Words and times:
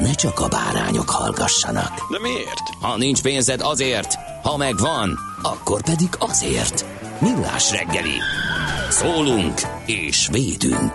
ne 0.00 0.12
csak 0.12 0.40
a 0.40 0.48
bárányok 0.48 1.10
hallgassanak. 1.10 2.10
De 2.10 2.18
miért? 2.20 2.62
Ha 2.80 2.96
nincs 2.96 3.22
pénzed 3.22 3.60
azért, 3.60 4.14
ha 4.42 4.56
megvan, 4.56 5.18
akkor 5.42 5.82
pedig 5.82 6.08
azért. 6.18 6.84
Millás 7.20 7.70
reggeli. 7.70 8.18
Szólunk 8.90 9.60
és 9.86 10.28
védünk. 10.32 10.92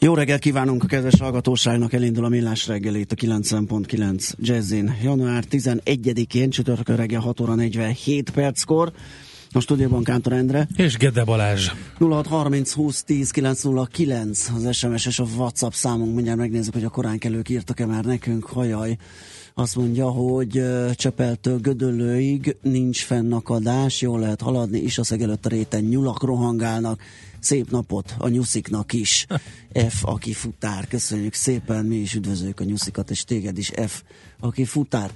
Jó 0.00 0.14
reggelt 0.14 0.40
kívánunk 0.40 0.82
a 0.82 0.86
kedves 0.86 1.20
hallgatóságnak, 1.20 1.92
elindul 1.92 2.24
a 2.24 2.28
Millás 2.28 2.66
reggelét 2.66 3.12
a 3.12 3.14
90.9 3.14 4.32
Jazzin. 4.38 4.96
Január 5.02 5.44
11-én, 5.50 6.50
csütörtökön 6.50 6.96
reggel 6.96 7.20
6 7.20 7.40
óra 7.40 7.54
47 7.54 8.30
perckor. 8.30 8.92
A 9.50 9.60
stúdióban 9.60 10.04
Kántor 10.04 10.32
Endre. 10.32 10.68
És 10.76 10.96
Gede 10.96 11.24
Balázs. 11.24 11.70
0630 11.98 12.72
20 12.72 13.02
10 13.02 13.30
909 13.30 14.48
az 14.48 14.76
SMS 14.76 15.06
és 15.06 15.18
a 15.18 15.24
WhatsApp 15.36 15.72
számunk. 15.72 16.14
Mindjárt 16.14 16.38
megnézzük, 16.38 16.72
hogy 16.72 16.84
a 16.84 16.88
korán 16.88 17.18
kelők 17.18 17.48
írtak-e 17.48 17.86
már 17.86 18.04
nekünk. 18.04 18.44
Hajaj. 18.44 18.96
Azt 19.54 19.76
mondja, 19.76 20.08
hogy 20.08 20.62
Csepeltől 20.94 21.58
Gödöllőig 21.58 22.56
nincs 22.62 23.04
fennakadás, 23.04 24.00
jól 24.00 24.20
lehet 24.20 24.40
haladni, 24.40 24.78
is 24.78 24.98
a 24.98 25.04
szeg 25.04 25.22
előtt 25.22 25.46
a 25.46 25.48
réten 25.48 25.84
nyulak 25.84 26.22
rohangálnak. 26.22 27.00
Szép 27.40 27.70
napot 27.70 28.14
a 28.18 28.28
nyusziknak 28.28 28.92
is. 28.92 29.26
F, 29.88 30.04
aki 30.04 30.32
futár. 30.32 30.88
Köszönjük 30.88 31.34
szépen, 31.34 31.84
mi 31.84 31.96
is 31.96 32.14
üdvözöljük 32.14 32.60
a 32.60 32.64
nyuszikat, 32.64 33.10
és 33.10 33.24
téged 33.24 33.58
is 33.58 33.72
F, 33.86 34.02
aki 34.40 34.64
futár. 34.64 35.10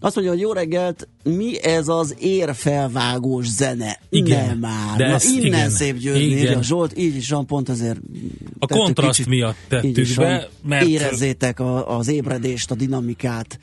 Azt 0.00 0.14
mondja, 0.14 0.32
hogy 0.32 0.42
jó 0.42 0.52
reggelt, 0.52 1.08
mi 1.22 1.62
ez 1.62 1.88
az 1.88 2.14
érfelvágós 2.18 3.46
zene? 3.46 3.98
Igen, 4.10 4.46
Nem 4.46 4.58
már. 4.58 4.96
de 4.96 5.06
Na, 5.08 5.14
ez- 5.14 5.24
innen 5.24 5.44
igen, 5.46 5.70
szép 5.70 5.96
győzni, 5.96 6.22
igen. 6.22 6.38
írja 6.38 6.62
Zsolt, 6.62 6.98
így 6.98 7.16
is 7.16 7.30
van, 7.30 7.46
pont 7.46 7.68
ezért 7.68 8.00
A 8.58 8.66
kontraszt 8.66 9.16
kicsit- 9.16 9.30
miatt 9.30 9.56
tettük 9.68 10.14
be, 10.16 10.24
van. 10.24 10.40
mert- 10.70 10.86
Érezzétek 10.86 11.60
a, 11.60 11.96
az 11.98 12.08
ébredést, 12.08 12.70
a 12.70 12.74
dinamikát, 12.74 13.58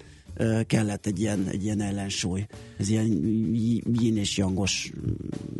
kellett 0.67 1.05
egy 1.05 1.19
ilyen, 1.19 1.47
egy 1.51 1.63
ilyen 1.63 1.81
ellensúly. 1.81 2.45
Ez 2.77 2.89
ilyen 2.89 3.05
yin 3.99 4.17
és 4.17 4.37
jangos 4.37 4.91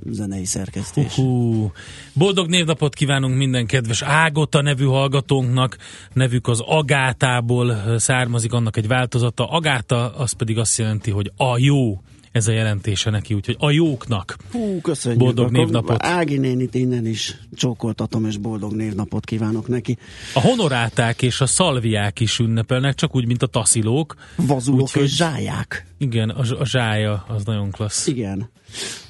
zenei 0.10 0.46
szerkesztés. 0.46 1.14
Hú, 1.14 1.72
boldog 2.14 2.50
névnapot 2.50 2.94
kívánunk 2.94 3.38
minden 3.38 3.66
kedves 3.66 4.02
Ágota 4.02 4.62
nevű 4.62 4.86
hallgatónknak. 4.86 5.78
Nevük 6.14 6.48
az 6.48 6.60
Agátából 6.60 7.98
származik, 7.98 8.54
annak 8.54 8.78
egy 8.78 8.88
változata. 8.88 9.50
Agáta 9.50 10.16
az 10.16 10.32
pedig 10.32 10.58
azt 10.58 10.78
jelenti, 10.78 11.12
hogy 11.12 11.32
a 11.36 11.58
jó. 11.58 12.02
Ez 12.38 12.48
a 12.48 12.52
jelentése 12.52 13.10
neki, 13.10 13.34
úgyhogy 13.34 13.56
a 13.60 13.72
jóknak. 13.72 14.36
Hú, 14.52 14.82
köszönjük. 14.82 15.22
Boldog 15.22 15.46
Akkor 15.46 15.58
névnapot. 15.58 16.04
Ági 16.04 16.38
nénit 16.38 16.76
innen 16.76 17.06
is 17.06 17.38
csókoltatom, 17.56 18.26
és 18.26 18.38
boldog 18.38 18.74
névnapot 18.74 19.26
kívánok 19.26 19.68
neki. 19.68 19.98
A 20.34 20.40
honoráták 20.40 21.22
és 21.22 21.42
a 21.42 21.46
szalviák 21.46 22.20
is 22.20 22.40
ünnepelnek, 22.40 22.96
csak 22.96 23.16
úgy, 23.16 23.26
mint 23.26 23.44
a 23.44 23.48
taszilók. 23.48 24.16
Vazulok 24.36 24.82
Úgyhogy- 24.82 25.04
és 25.04 25.16
zsáják. 25.16 25.86
Igen, 25.98 26.30
a, 26.30 26.60
a 26.60 26.66
zsája 26.66 27.26
az 27.28 27.44
nagyon 27.46 27.72
klassz. 27.72 28.08
Igen. 28.08 28.50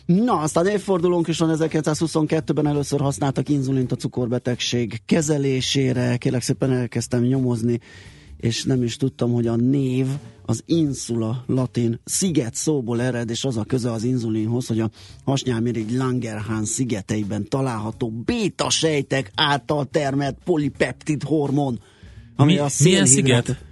Na, 0.05 0.33
aztán 0.33 0.67
évfordulónk 0.67 1.27
is 1.27 1.37
van 1.37 1.55
1922-ben 1.59 2.67
először 2.67 2.99
használtak 2.99 3.49
inzulint 3.49 3.91
a 3.91 3.95
cukorbetegség 3.95 5.01
kezelésére. 5.05 6.17
Kérlek 6.17 6.41
szépen 6.41 6.71
elkezdtem 6.71 7.21
nyomozni, 7.21 7.79
és 8.37 8.63
nem 8.63 8.83
is 8.83 8.97
tudtam, 8.97 9.31
hogy 9.31 9.47
a 9.47 9.55
név 9.55 10.07
az 10.45 10.63
insula 10.65 11.43
latin 11.47 11.99
sziget 12.03 12.55
szóból 12.55 13.01
ered, 13.01 13.29
és 13.29 13.43
az 13.43 13.57
a 13.57 13.63
köze 13.63 13.91
az 13.91 14.03
inzulinhoz, 14.03 14.67
hogy 14.67 14.79
a 14.79 14.89
hasnyálmirigy 15.25 15.91
Langerhans 15.91 16.69
szigeteiben 16.69 17.49
található 17.49 18.09
béta 18.25 18.69
sejtek 18.69 19.31
által 19.35 19.85
termelt 19.85 20.37
polipeptid 20.43 21.23
hormon, 21.23 21.79
ami 22.35 22.53
Mi- 22.53 22.59
a 22.59 22.67
milyen 22.83 23.05
sziget? 23.05 23.63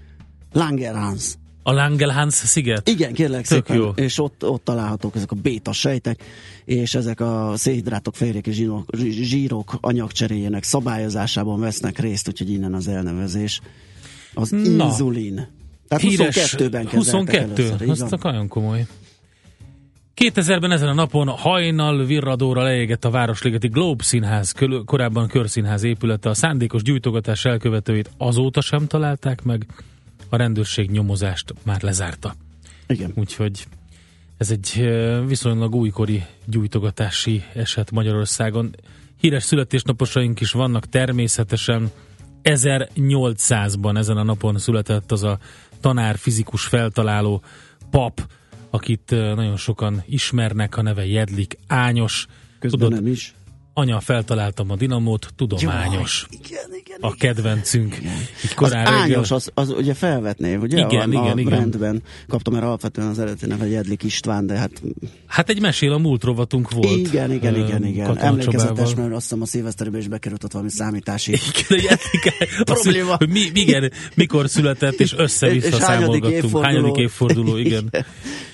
Langerhans. 0.51 1.35
A 1.63 1.71
Langelhans 1.71 2.33
sziget? 2.33 2.89
Igen, 2.89 3.13
kérlek 3.13 3.47
Tök 3.47 3.65
szépen. 3.65 3.81
jó. 3.81 3.89
És 3.89 4.19
ott, 4.19 4.45
ott 4.45 4.63
találhatók 4.63 5.15
ezek 5.15 5.31
a 5.31 5.35
béta 5.35 5.71
sejtek, 5.71 6.23
és 6.65 6.95
ezek 6.95 7.19
a 7.19 7.53
szénhidrátok, 7.55 8.15
fehérjék 8.15 8.47
és 8.47 8.55
zsírok, 8.55 8.85
zsírok 9.09 9.77
anyagcseréjének 9.81 10.63
szabályozásában 10.63 11.59
vesznek 11.59 11.99
részt, 11.99 12.27
úgyhogy 12.27 12.49
innen 12.49 12.73
az 12.73 12.87
elnevezés. 12.87 13.61
Az 14.35 14.49
Na. 14.49 14.85
inzulin. 14.85 15.47
Tehát 15.87 16.03
Híres 16.03 16.35
22-ben 16.35 16.85
kezdettek 16.85 16.93
22, 16.93 17.63
először. 17.63 17.89
az 17.89 18.09
csak 18.09 18.23
nagyon 18.23 18.47
komoly. 18.47 18.85
2000-ben 20.15 20.71
ezen 20.71 20.87
a 20.87 20.93
napon 20.93 21.27
hajnal 21.27 22.05
virradóra 22.05 22.63
leégett 22.63 23.05
a 23.05 23.09
Városligeti 23.09 23.67
Globe 23.67 24.03
Színház, 24.03 24.53
korábban 24.85 25.27
Körszínház 25.27 25.83
épülete. 25.83 26.29
A 26.29 26.33
szándékos 26.33 26.81
gyújtogatás 26.81 27.45
elkövetőit 27.45 28.11
azóta 28.17 28.61
sem 28.61 28.87
találták 28.87 29.43
meg, 29.43 29.65
a 30.29 30.35
rendőrség 30.37 30.91
nyomozást 30.91 31.53
már 31.63 31.81
lezárta. 31.81 32.35
Igen. 32.87 33.11
Úgyhogy 33.15 33.65
ez 34.37 34.51
egy 34.51 34.89
viszonylag 35.27 35.75
újkori 35.75 36.23
gyújtogatási 36.45 37.43
eset 37.53 37.91
Magyarországon. 37.91 38.75
Híres 39.19 39.43
születésnaposaink 39.43 40.39
is 40.39 40.51
vannak 40.51 40.89
természetesen. 40.89 41.91
1800-ban 42.45 43.97
ezen 43.97 44.17
a 44.17 44.23
napon 44.23 44.57
született 44.57 45.11
az 45.11 45.23
a 45.23 45.39
tanár, 45.79 46.17
fizikus 46.17 46.65
feltaláló 46.65 47.41
pap, 47.89 48.21
akit 48.69 49.09
nagyon 49.09 49.57
sokan 49.57 50.03
ismernek, 50.05 50.77
a 50.77 50.81
neve 50.81 51.05
Jedlik 51.05 51.57
Ányos. 51.67 52.27
Közben 52.59 52.79
Tudod, 52.79 53.03
nem 53.03 53.11
is. 53.11 53.33
Anya 53.77 53.99
feltaláltam 53.99 54.69
a 54.71 54.75
dinamót, 54.75 55.27
tudományos. 55.35 56.27
Jaj, 56.31 56.39
igen, 56.45 56.79
igen, 56.79 56.97
A 57.01 57.07
igen. 57.15 57.17
kedvencünk. 57.17 57.97
Így 58.43 58.51
Az 58.55 58.71
reggel. 58.71 58.93
ányos, 58.93 59.31
az, 59.31 59.51
az 59.53 59.69
ugye 59.69 59.93
felvetnév, 59.93 60.61
ugye? 60.61 60.77
Igen, 60.77 61.13
a, 61.13 61.19
a 61.19 61.23
igen, 61.23 61.37
igen. 61.37 61.51
Rendben 61.59 62.03
kaptam 62.27 62.55
erre 62.55 62.65
alapvetően 62.65 63.07
az 63.07 63.19
eredeti 63.19 63.45
neve 63.45 63.67
Jedlik 63.67 64.03
István, 64.03 64.45
de 64.45 64.57
hát 64.57 64.81
Hát 65.27 65.49
egy 65.49 65.61
mesél 65.61 65.91
a 65.91 65.97
múlt 65.97 66.23
rovatunk 66.23 66.71
volt. 66.71 66.85
igen, 67.07 67.31
igen, 67.31 67.55
igen, 67.55 67.85
igen. 67.85 68.17
Emlékezetes, 68.17 68.95
mert 68.95 69.11
azt 69.13 69.21
hiszem 69.21 69.41
a 69.41 69.45
szilveszterbe 69.45 69.97
is 69.97 70.07
bekerült 70.07 70.43
ott 70.43 70.51
valami 70.51 70.69
számítási 70.69 71.31
Igen, 71.69 71.97
azt, 72.63 72.81
Probléma. 72.81 73.15
hogy 73.17 73.29
mi, 73.29 73.39
igen, 73.53 73.91
mikor 74.15 74.49
született, 74.49 74.99
és 74.99 75.13
össze-vissza 75.17 75.67
És 75.67 75.73
hányadik 75.75 76.23
számolgattunk. 76.23 76.33
évforduló? 76.33 76.63
Hányadik 76.63 76.95
évforduló, 76.97 77.57
igen. 77.65 77.89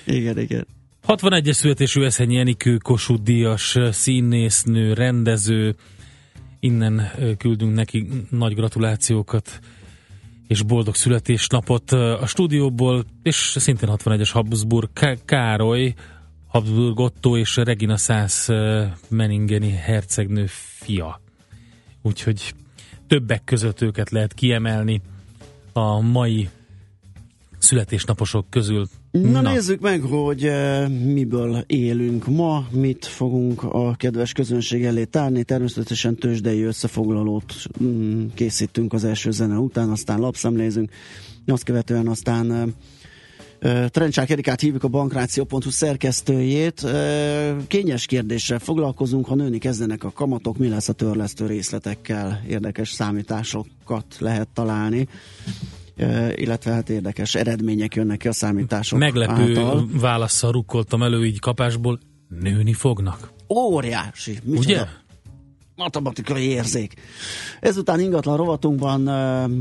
igen, 0.06 0.38
igen. 0.38 0.66
61-es 1.06 1.52
születésű 1.52 2.02
Eszenyi 2.02 2.36
Enikő, 2.38 2.76
Kossuth 2.76 3.22
Díjas, 3.22 3.78
színésznő, 3.90 4.92
rendező. 4.92 5.76
Innen 6.60 7.10
küldünk 7.38 7.74
neki 7.74 8.08
nagy 8.30 8.54
gratulációkat 8.54 9.60
és 10.46 10.62
boldog 10.62 10.94
születésnapot 10.94 11.90
a 11.92 12.26
stúdióból, 12.26 13.04
és 13.22 13.56
szintén 13.58 13.88
61-es 13.92 14.28
Habsburg 14.32 14.92
Ká- 14.92 15.24
Károly, 15.24 15.94
Habsburg 16.46 16.98
Otto 16.98 17.36
és 17.36 17.56
Regina 17.56 17.96
Szász 17.96 18.48
Meningeni 19.08 19.70
hercegnő 19.70 20.46
fia. 20.48 21.20
Úgyhogy 22.02 22.54
többek 23.06 23.44
között 23.44 23.80
őket 23.80 24.10
lehet 24.10 24.32
kiemelni 24.32 25.00
a 25.72 26.00
mai 26.00 26.48
születésnaposok 27.58 28.50
közül 28.50 28.86
Na, 29.12 29.40
Na. 29.40 29.52
Nézzük 29.52 29.80
meg, 29.80 30.00
hogy 30.00 30.46
uh, 30.46 30.88
miből 30.88 31.64
élünk 31.66 32.26
ma, 32.26 32.66
mit 32.70 33.06
fogunk 33.06 33.62
a 33.62 33.94
kedves 33.94 34.32
közönség 34.32 34.84
elé 34.84 35.04
tárni. 35.04 35.44
Természetesen 35.44 36.14
tőzsdei 36.14 36.62
összefoglalót 36.62 37.54
mm, 37.82 38.26
készítünk 38.34 38.92
az 38.92 39.04
első 39.04 39.30
zene 39.30 39.56
után, 39.56 39.90
aztán 39.90 40.18
lapszemlézünk, 40.18 40.90
azt 41.46 41.64
követően 41.64 42.06
aztán 42.08 42.50
uh, 43.62 43.86
Trencsák 43.86 44.30
Erikát 44.30 44.60
hívjuk 44.60 44.84
a 44.84 44.88
bankráció.hu 44.88 45.70
szerkesztőjét. 45.70 46.86
Kényes 47.66 48.06
kérdéssel 48.06 48.58
foglalkozunk, 48.58 49.26
ha 49.26 49.34
nőni 49.34 49.58
kezdenek 49.58 50.04
a 50.04 50.10
kamatok, 50.10 50.58
mi 50.58 50.68
lesz 50.68 50.88
a 50.88 50.92
törlesztő 50.92 51.46
részletekkel, 51.46 52.42
érdekes 52.48 52.90
számításokat 52.90 54.16
lehet 54.18 54.48
találni. 54.48 55.08
Illetve 56.34 56.72
hát 56.72 56.88
érdekes 56.88 57.34
eredmények 57.34 57.94
jönnek 57.94 58.18
ki 58.18 58.28
a 58.28 58.32
számítások 58.32 58.98
Meglepő 58.98 59.56
által. 59.56 59.88
válaszsal 60.00 60.52
rukkoltam 60.52 61.02
elő 61.02 61.26
így 61.26 61.38
kapásból, 61.38 61.98
nőni 62.40 62.72
fognak. 62.72 63.32
Óriási. 63.48 64.38
Ugye? 64.44 64.58
Micsoda 64.58 64.88
matematikai 65.76 66.42
érzék. 66.42 66.94
Ezután 67.60 68.00
ingatlan 68.00 68.36
rovatunkban 68.36 69.04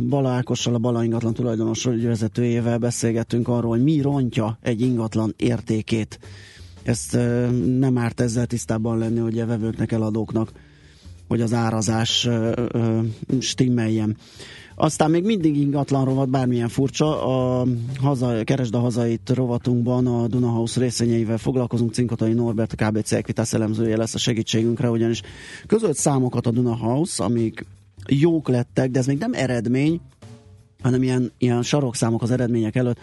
Bala 0.10 0.30
Ákossal, 0.30 0.74
a 0.74 0.78
Bala 0.78 1.04
ingatlan 1.04 1.34
tulajdonos 1.34 1.84
vezetőjével 1.84 2.78
beszélgettünk 2.78 3.48
arról, 3.48 3.70
hogy 3.70 3.84
mi 3.84 4.02
rontja 4.02 4.58
egy 4.62 4.82
ingatlan 4.82 5.34
értékét. 5.38 6.20
Ezt 6.84 7.18
nem 7.80 7.98
árt 7.98 8.20
ezzel 8.22 8.46
tisztában 8.46 8.98
lenni, 8.98 9.20
hogy 9.20 9.40
a 9.40 9.46
vevőknek, 9.46 9.92
eladóknak, 9.92 10.52
hogy 11.28 11.42
az 11.42 11.54
árazás 11.54 12.28
stimmeljen. 13.40 14.18
Aztán 14.82 15.12
még 15.12 15.24
mindig 15.24 15.58
ingatlan 15.58 16.06
rovat, 16.06 16.30
bármilyen 16.30 16.68
furcsa, 16.70 17.26
a 17.26 17.66
haza, 18.00 18.44
Keresd 18.44 18.76
a 18.76 18.80
hazait 18.80 19.30
rovatunkban 19.34 20.08
a 20.08 20.28
Dunahouse 20.28 20.80
részvényeivel 20.80 21.38
foglalkozunk. 21.38 21.94
Cinkotai 21.94 22.34
Norbert, 22.34 22.74
a 22.78 22.86
KBC 22.86 23.12
Equitas 23.12 23.54
elemzője 23.54 23.98
lesz 23.98 24.14
a 24.14 24.18
segítségünkre, 24.18 24.90
ugyanis 24.90 25.22
közölt 25.68 25.98
számokat 25.98 26.48
a 26.48 26.52
Dunahouse, 26.52 27.24
amik 27.24 27.66
jók 28.08 28.48
lettek, 28.48 28.92
de 28.92 29.00
ez 29.00 29.06
még 29.06 29.18
nem 29.18 29.34
eredmény, 29.34 30.02
hanem 30.82 31.04
ilyen, 31.04 31.32
ilyen 31.38 31.62
sarokszámok 31.62 32.22
az 32.22 32.32
eredmények 32.32 32.76
előtt, 32.76 33.00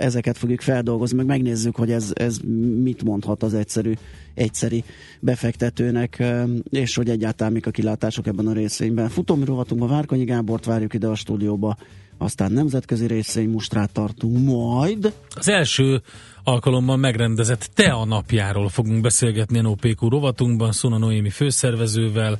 ezeket 0.00 0.38
fogjuk 0.38 0.60
feldolgozni, 0.60 1.16
meg 1.16 1.26
megnézzük, 1.26 1.76
hogy 1.76 1.90
ez, 1.90 2.10
ez 2.14 2.38
mit 2.82 3.04
mondhat 3.04 3.42
az 3.42 3.54
egyszerű, 3.54 3.92
egyszeri 4.34 4.84
befektetőnek, 5.20 6.22
és 6.70 6.96
hogy 6.96 7.08
egyáltalán 7.08 7.52
mik 7.52 7.66
a 7.66 7.70
kilátások 7.70 8.26
ebben 8.26 8.46
a 8.46 8.52
részvényben. 8.52 9.08
Futómi 9.08 9.44
rovatunkban 9.44 9.88
Várkonyi 9.88 10.24
Gábort 10.24 10.64
várjuk 10.64 10.94
ide 10.94 11.06
a 11.06 11.14
stúdióba, 11.14 11.76
aztán 12.18 12.52
nemzetközi 12.52 13.06
részvény 13.06 13.48
mustrát 13.48 13.92
tartunk, 13.92 14.44
majd 14.44 15.12
Az 15.34 15.48
első 15.48 16.02
alkalommal 16.44 16.96
megrendezett 16.96 17.70
te 17.74 17.92
a 17.92 18.04
napjáról 18.04 18.68
fogunk 18.68 19.00
beszélgetni 19.00 19.60
NOPQ 19.60 20.08
rovatunkban, 20.08 20.72
Szuna 20.72 20.98
Noémi 20.98 21.30
főszervezővel, 21.30 22.38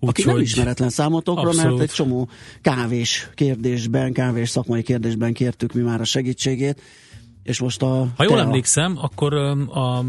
aki 0.00 0.24
nem 0.24 0.38
ismeretlen 0.38 0.90
számotokra, 0.90 1.48
Abszolút. 1.48 1.70
mert 1.70 1.90
egy 1.90 1.94
csomó 1.94 2.28
kávés 2.60 3.28
kérdésben, 3.34 4.12
kávés 4.12 4.48
szakmai 4.48 4.82
kérdésben 4.82 5.32
kértük 5.32 5.72
mi 5.72 5.82
már 5.82 6.00
a 6.00 6.04
segítségét, 6.04 6.80
és 7.42 7.60
most 7.60 7.82
a... 7.82 8.08
ha 8.16 8.24
jól 8.24 8.38
a- 8.38 8.40
emlékszem, 8.40 8.98
akkor 9.00 9.34
a 9.34 10.04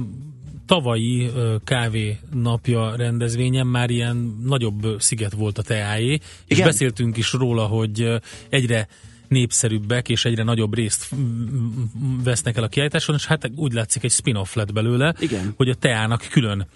tavalyi 0.65 1.29
kávé 1.63 2.17
napja 2.33 2.95
rendezvényen 2.95 3.67
már 3.67 3.89
ilyen 3.89 4.37
nagyobb 4.43 4.95
sziget 4.99 5.33
volt 5.33 5.57
a 5.57 5.61
teáé, 5.61 6.13
és 6.13 6.21
Igen. 6.45 6.65
beszéltünk 6.65 7.17
is 7.17 7.33
róla, 7.33 7.65
hogy 7.65 8.07
egyre 8.49 8.87
népszerűbbek 9.27 10.09
és 10.09 10.25
egyre 10.25 10.43
nagyobb 10.43 10.75
részt 10.75 11.15
vesznek 12.23 12.57
el 12.57 12.63
a 12.63 12.67
kiállításon, 12.67 13.15
és 13.15 13.25
hát 13.25 13.51
úgy 13.55 13.73
látszik 13.73 14.03
egy 14.03 14.11
spin-off 14.11 14.53
lett 14.55 14.73
belőle, 14.73 15.15
Igen. 15.19 15.53
hogy 15.57 15.69
a 15.69 15.75
teának 15.75 16.27
külön 16.31 16.67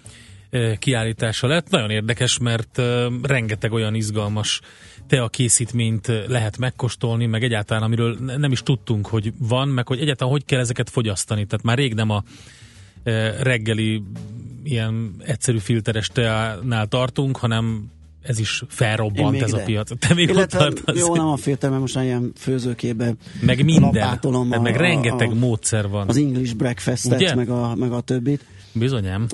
kiállítása 0.78 1.46
lett. 1.46 1.70
Nagyon 1.70 1.90
érdekes, 1.90 2.38
mert 2.38 2.80
rengeteg 3.22 3.72
olyan 3.72 3.94
izgalmas 3.94 4.60
tea 5.06 5.28
készítményt 5.28 6.06
lehet 6.26 6.58
megkóstolni, 6.58 7.26
meg 7.26 7.42
egyáltalán 7.42 7.82
amiről 7.82 8.16
ne- 8.20 8.36
nem 8.36 8.52
is 8.52 8.62
tudtunk, 8.62 9.06
hogy 9.06 9.32
van, 9.38 9.68
meg 9.68 9.86
hogy 9.86 10.00
egyáltalán 10.00 10.32
hogy 10.32 10.44
kell 10.44 10.60
ezeket 10.60 10.90
fogyasztani. 10.90 11.44
Tehát 11.46 11.64
már 11.64 11.76
rég 11.78 11.94
nem 11.94 12.10
a 12.10 12.22
reggeli 13.42 14.02
ilyen 14.64 15.14
egyszerű 15.18 15.58
filteres 15.58 16.08
teánál 16.08 16.86
tartunk, 16.86 17.36
hanem 17.36 17.90
ez 18.22 18.38
is 18.38 18.62
felrobbant 18.68 19.42
ez 19.42 19.52
a 19.52 19.56
ide. 19.56 19.64
piac. 19.64 19.98
Te 19.98 20.14
még 20.14 20.28
ott 20.28 20.34
Illetve, 20.34 20.58
tartasz? 20.58 20.98
jó, 20.98 21.14
nem 21.16 21.26
a 21.26 21.36
filter, 21.36 21.68
mert 21.70 21.80
most 21.82 21.94
már 21.94 22.04
ilyen 22.04 22.32
főzőkébe 22.36 23.14
meg 23.40 23.64
minden, 23.64 23.90
meg, 23.92 24.18
a- 24.24 24.44
meg 24.60 24.74
a- 24.74 24.78
rengeteg 24.78 25.30
a- 25.30 25.34
módszer 25.34 25.88
van. 25.88 26.08
az 26.08 26.16
English 26.16 26.54
breakfastet, 26.56 27.20
Ugye? 27.20 27.34
meg 27.34 27.48
a, 27.48 27.74
meg 27.74 27.92
a 27.92 28.00
többit. 28.00 28.44
Bizonyám. 28.72 29.26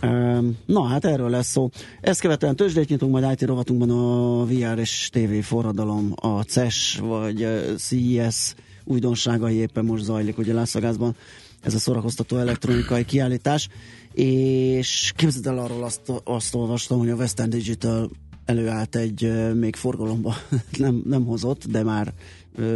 Na, 0.66 0.84
hát 0.86 1.04
erről 1.04 1.30
lesz 1.30 1.50
szó. 1.50 1.70
Ezt 2.00 2.20
követően 2.20 2.56
tőzsdét 2.56 2.88
nyitunk, 2.88 3.12
majd 3.12 3.32
IT 3.32 3.48
rovatunkban 3.48 3.90
a 3.90 4.44
VR 4.44 4.78
és 4.78 5.08
TV 5.12 5.34
forradalom, 5.42 6.12
a 6.14 6.42
CES 6.42 6.98
vagy 7.02 7.46
CES 7.76 8.54
újdonságai 8.84 9.54
éppen 9.54 9.84
most 9.84 10.04
zajlik, 10.04 10.38
ugye 10.38 10.52
Lászagázban 10.52 11.16
ez 11.62 11.74
a 11.74 11.78
szórakoztató 11.78 12.36
elektronikai 12.36 13.04
kiállítás, 13.04 13.68
és 14.12 15.12
képzeld 15.16 15.46
el 15.46 15.58
arról 15.58 15.84
azt, 15.84 16.12
azt 16.24 16.54
olvastam, 16.54 16.98
hogy 16.98 17.10
a 17.10 17.14
Western 17.14 17.50
Digital 17.50 18.10
előállt 18.44 18.96
egy 18.96 19.32
még 19.54 19.76
forgalomba 19.76 20.34
nem, 20.78 21.02
nem 21.04 21.24
hozott, 21.24 21.66
de 21.66 21.82
már 21.82 22.12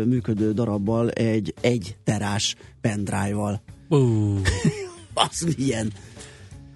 működő 0.04 0.52
darabbal 0.52 1.10
egy 1.10 1.54
egy 1.60 1.96
terás 2.04 2.56
pendrive-val. 2.80 3.62
Uh. 3.88 4.38
Az 5.14 5.54
milyen? 5.56 5.92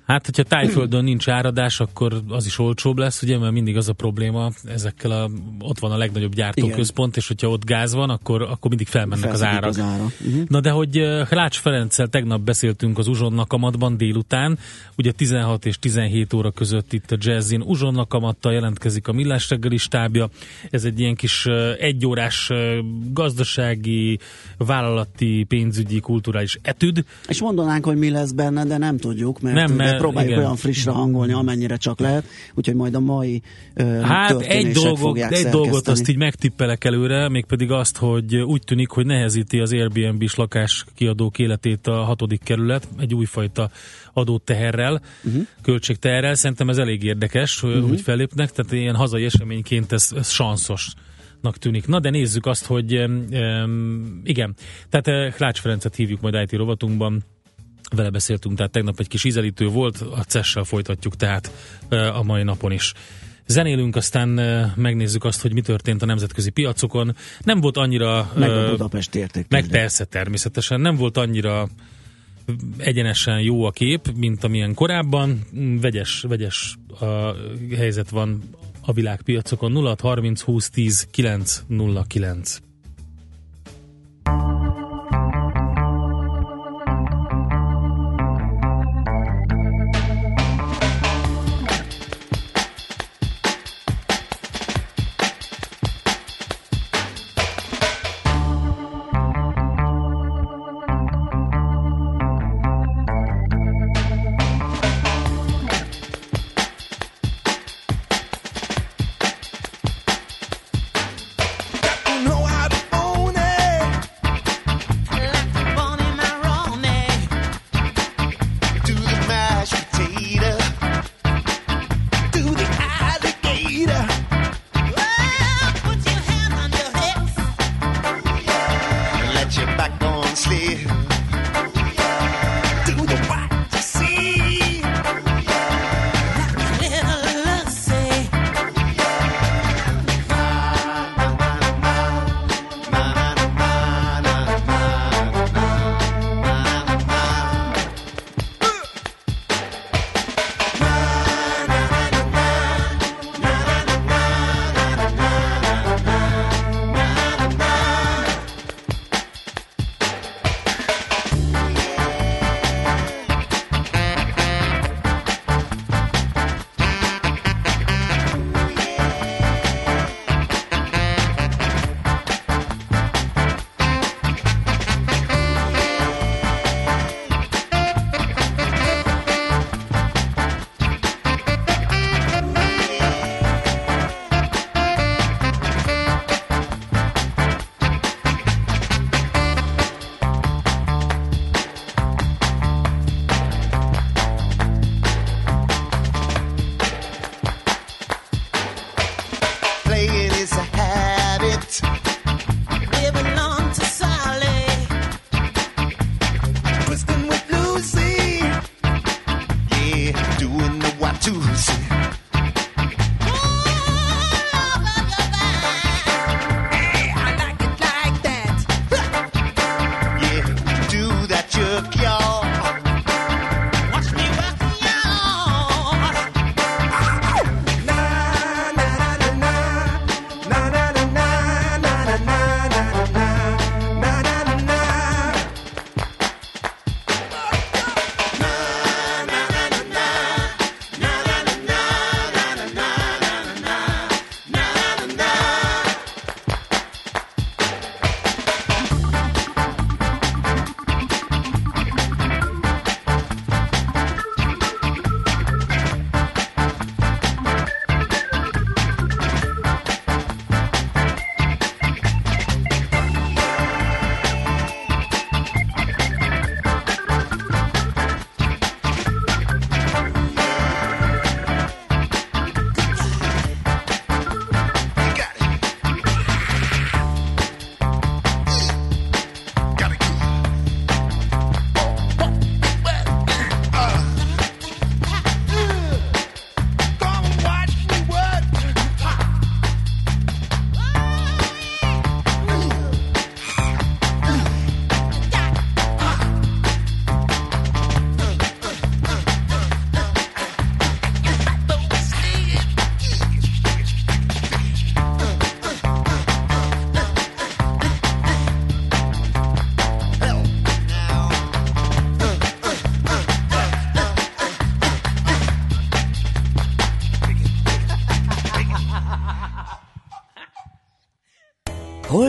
Hát, 0.07 0.25
hogyha 0.25 0.43
tájföldön 0.43 1.05
nincs 1.05 1.29
áradás, 1.29 1.81
akkor 1.81 2.23
az 2.29 2.47
is 2.47 2.59
olcsóbb 2.59 2.99
lesz, 2.99 3.23
ugye, 3.23 3.39
mert 3.39 3.53
mindig 3.53 3.77
az 3.77 3.89
a 3.89 3.93
probléma, 3.93 4.51
ezekkel 4.65 5.11
a, 5.11 5.31
ott 5.61 5.79
van 5.79 5.93
a 5.93 5.97
legnagyobb 5.97 6.35
gyártóközpont, 6.35 7.17
és 7.17 7.29
hogyha 7.29 7.49
ott 7.49 7.65
gáz 7.65 7.95
van, 7.95 8.11
akkor, 8.11 8.43
akkor 8.43 8.69
mindig 8.69 8.87
felmennek 8.87 9.33
az 9.33 9.43
árak. 9.43 9.65
Az 9.65 9.81
ára. 9.81 10.03
Uh-huh. 10.03 10.49
Na 10.49 10.61
de 10.61 10.71
hogy 10.71 10.97
Rács 11.31 11.59
Ferenccel 11.59 12.07
tegnap 12.07 12.41
beszéltünk 12.41 12.99
az 12.99 13.07
Uzsonna 13.07 13.47
kamatban 13.47 13.97
délután, 13.97 14.59
ugye 14.97 15.13
16 15.13 15.67
és 15.67 15.79
17 15.79 16.33
óra 16.33 16.51
között 16.51 16.93
itt 16.93 17.11
a 17.11 17.17
Jazzin 17.19 17.63
Uzsonna 17.63 18.07
kamattal 18.07 18.53
jelentkezik 18.53 19.09
a 19.09 19.13
Millás 19.13 19.51
reggeli 19.51 19.77
stábja. 19.77 20.29
Ez 20.71 20.85
egy 20.85 21.01
ilyen 21.01 21.15
kis 21.15 21.47
egyórás 21.79 22.51
gazdasági, 23.13 24.19
vállalati, 24.59 25.45
pénzügyi, 25.49 26.01
kulturális 26.01 26.59
etüd. 26.63 27.05
És 27.29 27.41
mondanánk, 27.41 27.85
hogy 27.85 27.97
mi 27.97 28.11
lesz 28.11 28.33
benne, 28.33 28.65
de 28.65 28.79
nem 28.79 28.99
tudjuk, 28.99 29.41
mert, 29.41 29.55
Nem, 29.57 29.77
nem, 29.77 29.94
mert- 29.95 30.07
próbáljuk 30.07 30.33
igen. 30.33 30.45
olyan 30.45 30.57
frissre 30.57 30.91
hangolni, 30.91 31.33
amennyire 31.33 31.77
csak 31.77 32.01
lehet, 32.01 32.25
úgyhogy 32.55 32.75
majd 32.75 32.95
a 32.95 33.01
mai 33.01 33.43
ö, 33.75 34.01
Hát 34.01 34.41
egy, 34.41 34.73
dolgot, 34.73 35.17
egy 35.19 35.47
dolgot 35.47 35.89
azt 35.89 36.09
így 36.09 36.17
megtippelek 36.17 36.85
előre, 36.85 37.29
mégpedig 37.29 37.71
azt, 37.71 37.97
hogy 37.97 38.37
úgy 38.37 38.63
tűnik, 38.65 38.91
hogy 38.91 39.07
nehezíti 39.07 39.61
az 39.61 39.73
Airbnb-s 39.73 40.35
lakás 40.35 40.85
kiadók 40.95 41.39
életét 41.39 41.87
a 41.87 42.03
hatodik 42.03 42.43
kerület, 42.43 42.89
egy 42.99 43.15
újfajta 43.15 43.71
adóteherrel, 44.13 45.03
uh-huh. 45.25 45.47
költségteherrel. 45.63 46.35
Szerintem 46.35 46.69
ez 46.69 46.79
elég 46.79 47.03
érdekes, 47.03 47.63
uh-huh. 47.63 47.89
hogy 47.89 48.01
fellépnek, 48.01 48.51
tehát 48.51 48.73
ilyen 48.73 48.95
hazai 48.95 49.25
eseményként 49.25 49.93
ez, 49.93 50.13
ez 50.17 50.31
sanszos 50.31 50.93
tűnik. 51.53 51.87
Na 51.87 52.01
de 52.01 52.11
nézzük 52.11 52.47
azt, 52.47 52.67
hogy 52.67 52.99
um, 52.99 54.21
igen, 54.25 54.55
tehát 54.89 55.29
uh, 55.29 55.37
Klács 55.37 55.61
Ferencet 55.61 55.95
hívjuk 55.95 56.21
majd 56.21 56.35
IT 56.35 56.53
rovatunkban, 56.53 57.23
vele 57.91 58.11
beszéltünk, 58.11 58.57
tehát 58.57 58.73
tegnap 58.73 59.01
egy 59.01 59.09
kis 59.09 59.25
ízelítő 59.25 59.67
volt, 59.67 60.01
a 60.01 60.25
CES-sel 60.27 60.65
folytatjuk 60.65 61.17
tehát 61.17 61.51
a 61.89 62.23
mai 62.23 62.43
napon 62.43 62.73
is. 62.73 62.93
Zenélünk, 63.47 63.97
aztán 63.97 64.29
megnézzük 64.77 65.25
azt, 65.25 65.41
hogy 65.41 65.53
mi 65.53 65.61
történt 65.61 66.03
a 66.03 66.07
nemzetközi 66.07 66.51
piacokon. 66.51 67.17
Nem 67.43 67.61
volt 67.61 67.77
annyira... 67.77 68.33
Meg 68.35 68.51
a 68.51 68.71
Budapest 68.71 69.15
érték. 69.15 69.47
meg 69.49 69.67
persze, 69.67 70.05
természetesen. 70.05 70.81
Nem 70.81 70.97
volt 70.97 71.17
annyira 71.17 71.69
egyenesen 72.77 73.41
jó 73.41 73.65
a 73.65 73.71
kép, 73.71 74.13
mint 74.17 74.45
amilyen 74.45 74.75
korábban. 74.75 75.41
Vegyes, 75.81 76.25
vegyes 76.29 76.77
a 77.01 77.35
helyzet 77.77 78.11
van 78.11 78.43
a 78.81 78.93
világpiacokon. 78.93 79.73
0 79.73 79.97
30 80.01 80.41
20 80.41 80.71
10 80.71 81.07
9 81.11 81.63
0 81.67 82.05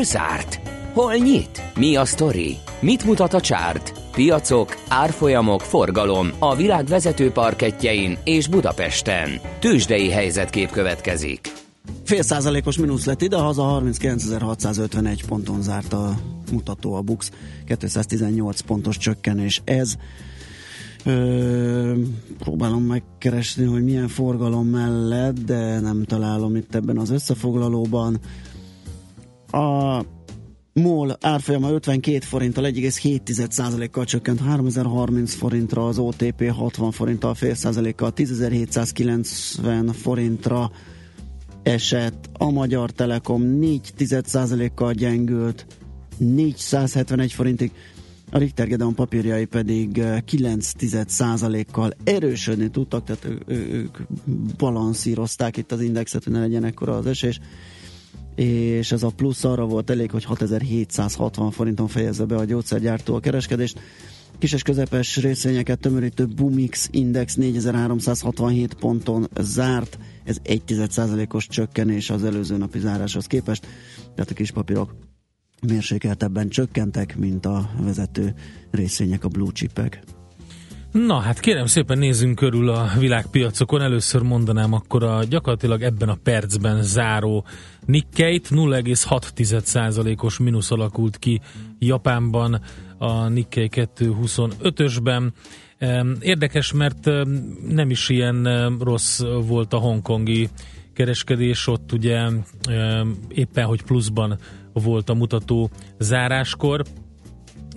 zárt? 0.06 0.60
Hol 0.94 1.14
nyit? 1.14 1.62
Mi 1.76 1.96
a 1.96 2.06
sztori? 2.06 2.58
Mit 2.80 3.06
mutat 3.06 3.34
a 3.34 3.42
csárt? 3.42 3.94
Piacok, 4.12 4.78
árfolyamok, 4.88 5.62
forgalom 5.62 6.30
a 6.40 6.56
világ 6.56 6.86
vezető 6.86 7.32
parketjein 7.32 8.18
és 8.24 8.48
Budapesten. 8.48 9.30
Tősdei 9.60 10.10
helyzetkép 10.10 10.72
következik. 10.72 11.52
Fél 12.04 12.22
százalékos 12.22 12.78
mínusz 12.78 13.06
lett 13.06 13.22
ide, 13.22 13.38
haza 13.38 13.82
39.651 13.84 15.22
ponton 15.28 15.62
zárt 15.62 15.94
a 15.94 16.16
mutató 16.52 16.94
a 16.94 17.02
Bux, 17.02 17.32
218 17.66 18.62
pontos 18.62 18.98
csökkenés 18.98 19.62
ez. 19.64 19.96
Ö, 21.06 21.94
próbálom 22.40 22.84
megkeresni, 22.84 23.66
hogy 23.66 23.84
milyen 23.84 24.08
forgalom 24.08 24.68
mellett, 24.68 25.40
de 25.40 25.80
nem 25.80 26.04
találom 26.04 26.56
itt 26.56 26.76
ebben 26.76 26.98
az 26.98 27.10
összefoglalóban. 27.10 28.20
Árfolyama 31.36 31.72
52 31.72 32.26
forinttal 32.26 32.64
1,7%-kal 32.64 34.06
csökkent 34.06 34.40
3030 34.40 35.34
forintra, 35.34 35.88
az 35.88 35.98
OTP 35.98 36.50
60 36.50 36.92
forinttal 36.92 37.34
fél 37.34 37.56
százalékkal 37.56 38.14
10.790 38.16 39.94
forintra 40.02 40.72
esett, 41.64 42.30
a 42.34 42.52
Magyar 42.52 42.92
Telekom 42.92 43.42
4% 43.62 44.72
kal 44.76 44.94
gyengült 44.94 45.66
471 46.18 47.34
forintig, 47.34 47.72
a 48.32 48.38
Richter 48.38 48.68
Gedeon 48.68 48.96
papírjai 48.96 49.46
pedig 49.46 50.02
9% 50.02 51.66
kal 51.72 51.94
erősödni 52.04 52.70
tudtak, 52.70 53.04
tehát 53.04 53.28
ők 53.48 53.98
balanszírozták 54.58 55.58
itt 55.58 55.72
az 55.72 55.82
indexet, 55.82 56.24
hogy 56.24 56.34
ne 56.34 56.40
legyen 56.40 56.64
ekkora 56.64 56.98
az 56.98 57.06
esés 57.06 57.40
és 58.36 58.92
ez 58.92 59.04
a 59.04 59.10
plusz 59.16 59.44
arra 59.44 59.66
volt 59.66 59.90
elég, 59.90 60.12
hogy 60.12 60.24
6760 60.24 61.52
forinton 61.52 61.88
fejezze 61.88 62.26
be 62.26 62.36
a 62.36 62.46
gyógyszergyártó 62.46 63.16
a 63.16 63.20
kereskedést. 63.20 63.80
Kis 64.38 64.54
és 64.54 64.62
közepes 64.62 65.18
részvényeket 65.18 65.80
tömörítő 65.80 66.26
Bumix 66.26 66.88
Index 66.92 67.36
4367 67.36 68.74
ponton 68.74 69.28
zárt, 69.40 69.98
ez 70.24 70.38
1,1%-os 70.44 71.48
csökkenés 71.48 72.10
az 72.10 72.24
előző 72.24 72.58
napi 72.58 72.80
záráshoz 72.80 73.26
képest, 73.26 73.68
tehát 74.16 74.32
a 74.32 74.34
kis 74.34 74.52
papírok 74.52 74.96
mérsékeltebben 75.68 76.50
csökkentek, 76.50 77.18
mint 77.18 77.46
a 77.46 77.70
vezető 77.82 78.34
részvények, 78.72 79.24
a 79.24 79.28
blue 79.28 79.52
chipek. 79.52 80.04
Na 80.96 81.20
hát 81.20 81.40
kérem 81.40 81.66
szépen 81.66 81.98
nézzünk 81.98 82.36
körül 82.36 82.70
a 82.70 82.90
világpiacokon. 83.00 83.82
Először 83.82 84.22
mondanám 84.22 84.74
akkor 84.74 85.04
a 85.04 85.24
gyakorlatilag 85.24 85.82
ebben 85.82 86.10
a 86.10 86.18
percben 86.24 86.84
záró 86.84 87.46
Nikkeit 87.86 88.48
0,6%-os 88.52 90.40
mínusz 90.40 90.72
alakult 90.72 91.18
ki 91.18 91.42
Japánban 91.80 92.62
a 92.98 93.28
Nikkei 93.28 93.70
225-ösben. 93.72 95.32
Érdekes, 96.20 96.74
mert 96.74 97.06
nem 97.68 97.90
is 97.90 98.10
ilyen 98.10 98.70
rossz 98.80 99.22
volt 99.48 99.74
a 99.74 99.78
hongkongi 99.78 100.50
kereskedés, 100.94 101.68
ott 101.68 101.92
ugye 101.92 102.28
éppen, 103.28 103.66
hogy 103.66 103.84
pluszban 103.84 104.40
volt 104.74 105.10
a 105.10 105.14
mutató 105.14 105.70
záráskor, 106.00 106.84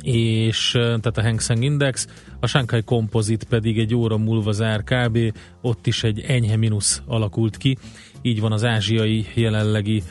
és 0.03 0.71
tehát 0.73 1.19
a 1.19 1.23
Hang 1.23 1.41
Seng 1.41 1.63
Index, 1.63 2.07
a 2.41 2.47
Shanghai 2.47 2.83
Composite 2.83 3.47
pedig 3.49 3.79
egy 3.79 3.95
óra 3.95 4.17
múlva 4.17 4.53
zár 4.53 4.83
kb. 4.85 5.19
Ott 5.61 5.87
is 5.87 6.03
egy 6.05 6.21
enyhe 6.21 6.57
mínusz 6.57 7.03
alakult 7.07 7.57
ki. 7.57 7.77
Így 8.23 8.41
van 8.41 8.53
az 8.53 8.65
ázsiai 8.65 9.27
jelenlegi 9.35 10.03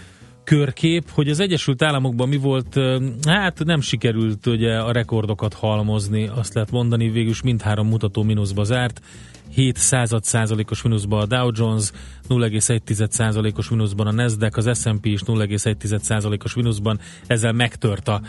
körkép, 0.43 1.09
hogy 1.09 1.29
az 1.29 1.39
Egyesült 1.39 1.81
Államokban 1.81 2.27
mi 2.27 2.37
volt, 2.37 2.79
hát 3.27 3.63
nem 3.63 3.81
sikerült 3.81 4.45
ugye 4.45 4.77
a 4.79 4.91
rekordokat 4.91 5.53
halmozni, 5.53 6.27
azt 6.27 6.53
lehet 6.53 6.71
mondani, 6.71 7.09
végülis 7.09 7.41
mindhárom 7.41 7.87
mutató 7.87 8.23
mínuszba 8.23 8.63
zárt, 8.63 9.01
7 9.49 9.77
század 9.77 10.23
százalékos 10.23 10.81
mínuszban 10.81 11.21
a 11.21 11.25
Dow 11.25 11.49
Jones, 11.53 11.91
0,1 12.29 13.09
százalékos 13.09 13.69
mínuszban 13.69 14.07
a 14.07 14.11
Nasdaq, 14.11 14.57
az 14.57 14.79
S&P 14.79 15.05
is 15.05 15.21
0,1 15.25 15.99
százalékos 15.99 16.55
mínuszban, 16.55 16.99
ezzel 17.27 17.51
megtört 17.51 18.07
a 18.07 18.21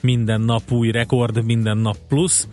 minden 0.00 0.40
nap 0.40 0.72
új 0.72 0.90
rekord, 0.90 1.44
minden 1.44 1.78
nap 1.78 1.96
plusz 2.08 2.48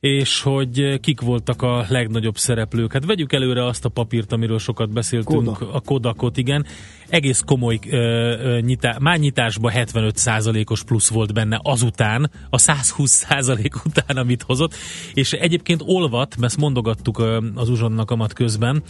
és 0.00 0.42
hogy 0.42 1.00
kik 1.00 1.20
voltak 1.20 1.62
a 1.62 1.84
legnagyobb 1.88 2.36
szereplők. 2.36 2.92
Hát 2.92 3.04
vegyük 3.04 3.32
előre 3.32 3.66
azt 3.66 3.84
a 3.84 3.88
papírt, 3.88 4.32
amiről 4.32 4.58
sokat 4.58 4.90
beszéltünk, 4.90 5.44
Kodak. 5.44 5.74
a 5.74 5.80
Kodakot, 5.80 6.36
igen. 6.36 6.66
Egész 7.08 7.42
komoly 7.46 7.78
ö, 7.90 7.96
ö, 7.96 8.60
nyitá, 8.60 8.96
már 9.00 9.18
nyitásban 9.18 9.72
75%-os 9.74 10.84
plusz 10.84 11.08
volt 11.08 11.32
benne 11.32 11.60
azután, 11.62 12.30
a 12.50 12.56
120% 12.58 13.80
után, 13.86 14.16
amit 14.16 14.42
hozott, 14.42 14.74
és 15.14 15.32
egyébként 15.32 15.82
olvat, 15.84 16.36
mert 16.36 16.52
ezt 16.52 16.60
mondogattuk 16.60 17.18
az 17.54 17.68
uzsonnak 17.68 18.10
amat 18.10 18.32
közben, 18.32 18.82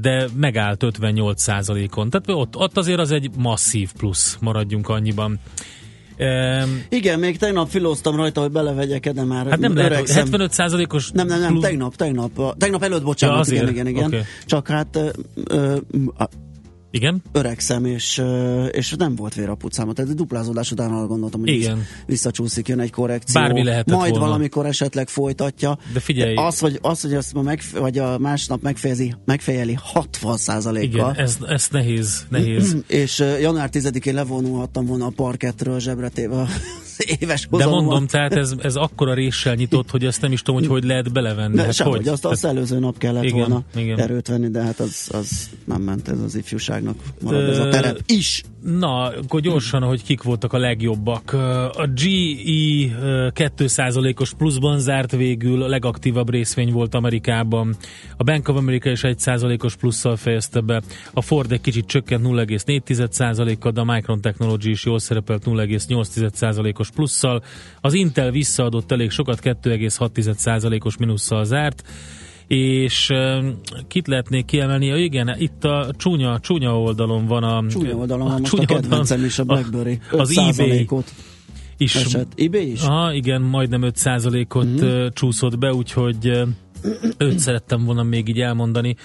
de 0.00 0.26
megállt 0.36 0.84
58%-on. 0.86 2.10
Tehát 2.10 2.28
ott, 2.28 2.56
ott 2.56 2.76
azért 2.76 2.98
az 2.98 3.10
egy 3.10 3.30
masszív 3.36 3.92
plusz, 3.92 4.38
maradjunk 4.40 4.88
annyiban. 4.88 5.38
Um, 6.18 6.84
Igen, 6.88 7.18
még 7.18 7.38
tegnap 7.38 7.68
filóztam 7.68 8.16
rajta, 8.16 8.40
hogy 8.40 8.50
belevegyek 8.50 9.10
de 9.10 9.24
már 9.24 9.46
Hát 9.46 9.58
nem 9.58 9.74
lehet, 9.76 10.02
75%-os 10.06 11.10
Nem, 11.10 11.26
nem, 11.26 11.40
nem, 11.40 11.60
tegnap, 11.60 11.96
tegnap, 11.96 12.56
tegnap 12.58 12.82
előtt, 12.82 13.02
bocsánat, 13.02 13.46
ja, 13.46 13.54
igen, 13.54 13.68
igen, 13.68 13.86
igen. 13.86 14.04
Okay. 14.04 14.20
Csak 14.46 14.68
hát 14.68 14.96
ö, 14.96 15.10
ö, 15.44 15.76
igen? 16.94 17.22
Öregszem, 17.32 17.84
és, 17.84 18.22
és 18.70 18.94
nem 18.98 19.14
volt 19.14 19.34
vér 19.34 19.48
a 19.48 19.54
pucáma. 19.54 19.92
Tehát 19.92 20.14
duplázódás 20.14 20.70
után 20.70 20.92
arra 20.92 21.06
gondoltam, 21.06 21.40
hogy 21.40 21.48
Igen. 21.48 21.82
visszacsúszik, 22.06 22.68
jön 22.68 22.80
egy 22.80 22.90
korrekció. 22.90 23.40
Bármi 23.40 23.62
lehetett 23.64 23.94
Majd 23.94 24.10
volna. 24.10 24.24
valamikor 24.26 24.66
esetleg 24.66 25.08
folytatja. 25.08 25.78
De 25.92 26.00
figyelj. 26.00 26.34
Az, 26.34 26.58
hogy, 26.58 26.78
az, 26.82 27.00
hogy 27.00 27.14
azt 27.14 27.34
ma 27.34 27.42
meg, 27.42 27.60
vagy 27.72 27.98
a 27.98 28.18
másnap 28.18 28.62
megfejezi, 28.62 29.14
megfejeli 29.24 29.76
60 29.80 30.38
kal 30.62 30.76
Igen, 30.76 31.14
ez, 31.16 31.38
ez 31.48 31.68
nehéz, 31.70 32.26
nehéz. 32.28 32.76
és 32.88 33.18
január 33.18 33.68
10-én 33.72 34.14
levonulhattam 34.14 34.86
volna 34.86 35.06
a 35.06 35.12
parkettről 35.16 35.80
zsebretéve 35.80 36.46
éves 36.98 37.48
De 37.50 37.66
mondom, 37.66 38.06
tehát 38.06 38.34
ez, 38.34 38.54
ez 38.58 38.76
akkora 38.76 39.14
réssel 39.14 39.54
nyitott, 39.54 39.90
hogy 39.90 40.04
ezt 40.04 40.20
nem 40.20 40.32
is 40.32 40.42
tudom, 40.42 40.60
hogy 40.60 40.68
hogy 40.68 40.84
lehet 40.84 41.12
belevenni. 41.12 41.54
De 41.54 41.62
hát 41.62 41.72
sem, 41.72 41.86
hogy? 41.86 42.08
Azt, 42.08 42.24
azt 42.24 42.44
előző 42.44 42.78
nap 42.78 42.98
kellett 42.98 43.22
igen, 43.22 43.38
volna 43.38 43.62
igen. 43.76 44.00
erőt 44.00 44.28
venni, 44.28 44.48
de 44.48 44.62
hát 44.62 44.80
az, 44.80 45.08
az 45.12 45.50
nem 45.64 45.82
ment 45.82 46.08
ez 46.08 46.20
az 46.20 46.34
ifjúságnak 46.34 46.96
marad 47.22 47.48
ez 47.48 47.58
a 47.58 47.68
terep 47.68 48.00
is. 48.06 48.42
Na, 48.64 49.02
akkor 49.04 49.40
gyorsan, 49.40 49.82
hogy 49.82 50.02
kik 50.02 50.22
voltak 50.22 50.52
a 50.52 50.58
legjobbak. 50.58 51.32
A 51.72 51.86
GE 51.94 53.30
2%-os 53.30 54.34
pluszban 54.34 54.78
zárt 54.78 55.12
végül, 55.16 55.62
a 55.62 55.66
legaktívabb 55.66 56.30
részvény 56.30 56.72
volt 56.72 56.94
Amerikában. 56.94 57.76
A 58.16 58.22
Bank 58.22 58.48
of 58.48 58.56
America 58.56 58.90
is 58.90 59.00
1%-os 59.02 59.76
plusszal 59.76 60.16
fejezte 60.16 60.60
be. 60.60 60.82
A 61.12 61.20
Ford 61.20 61.52
egy 61.52 61.60
kicsit 61.60 61.86
csökkent 61.86 62.26
0,4%-kal, 62.26 63.72
de 63.72 63.80
a 63.80 63.84
Micron 63.84 64.20
Technology 64.20 64.70
is 64.70 64.84
jól 64.84 64.98
szerepelt 64.98 65.42
0,8%-os 65.46 66.90
plusszal. 66.90 67.42
Az 67.80 67.94
Intel 67.94 68.30
visszaadott 68.30 68.92
elég 68.92 69.10
sokat, 69.10 69.40
2,6%-os 69.42 70.96
mínusszal 70.96 71.44
zárt 71.44 71.82
és 72.54 73.12
kit 73.88 74.06
lehetnék 74.06 74.44
kiemelni? 74.44 74.86
Ja, 74.86 74.96
igen, 74.96 75.34
itt 75.38 75.64
a 75.64 75.90
csúnya, 75.96 76.38
csúnya 76.40 76.80
oldalon 76.80 77.26
van 77.26 77.42
a... 77.42 77.64
Csúnya 77.68 77.96
oldalon 77.96 78.26
van, 78.26 78.36
a, 78.36 78.38
most 78.38 78.52
a 78.52 78.64
kedvencem 78.64 79.24
is 79.24 79.38
a 79.38 79.44
BlackBerry. 79.44 80.00
A, 80.10 80.16
az 80.16 80.38
eBay 80.38 80.88
is. 81.76 81.94
Esett. 81.94 82.32
eBay 82.36 82.70
is? 82.70 82.82
Aha, 82.82 83.12
igen, 83.12 83.42
majdnem 83.42 83.82
5%-ot 83.84 84.66
mm-hmm. 84.66 85.06
csúszott 85.12 85.58
be, 85.58 85.72
úgyhogy 85.72 86.42
őt 87.18 87.38
szerettem 87.38 87.84
volna 87.84 88.02
még 88.02 88.28
így 88.28 88.40
elmondani. 88.40 88.96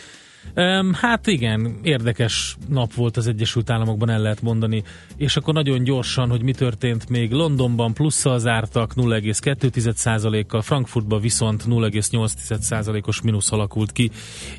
Hát 0.93 1.27
igen, 1.27 1.79
érdekes 1.81 2.57
nap 2.67 2.93
volt 2.93 3.17
az 3.17 3.27
Egyesült 3.27 3.69
Államokban, 3.69 4.09
el 4.09 4.21
lehet 4.21 4.41
mondani. 4.41 4.83
És 5.17 5.37
akkor 5.37 5.53
nagyon 5.53 5.83
gyorsan, 5.83 6.29
hogy 6.29 6.41
mi 6.41 6.51
történt 6.51 7.09
még 7.09 7.31
Londonban 7.31 7.93
plusszal 7.93 8.39
zártak 8.39 8.93
0,2%-kal, 8.95 10.61
Frankfurtban 10.61 11.21
viszont 11.21 11.63
0,8%-os 11.67 13.21
mínusz 13.21 13.51
alakult 13.51 13.91
ki. 13.91 14.11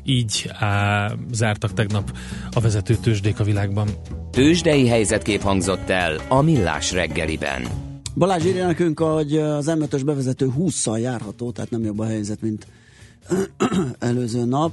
Így 0.03 0.49
á, 0.53 1.11
zártak 1.31 1.73
tegnap 1.73 2.17
a 2.51 2.59
vezető 2.59 2.95
tőzsdék 2.95 3.39
a 3.39 3.43
világban. 3.43 3.87
Tőzsdei 4.31 4.87
helyzetkép 4.87 5.41
hangzott 5.41 5.89
el 5.89 6.19
a 6.27 6.41
Millás 6.41 6.91
reggeliben. 6.91 7.67
Balázs 8.15 8.45
írja 8.45 8.65
nekünk, 8.65 8.99
hogy 8.99 9.37
az 9.37 9.71
M5-ös 9.79 10.01
bevezető 10.05 10.51
20-szal 10.57 11.01
járható, 11.01 11.51
tehát 11.51 11.69
nem 11.69 11.83
jobb 11.83 11.99
a 11.99 12.05
helyzet, 12.05 12.41
mint 12.41 12.67
előző 13.99 14.45
nap 14.45 14.71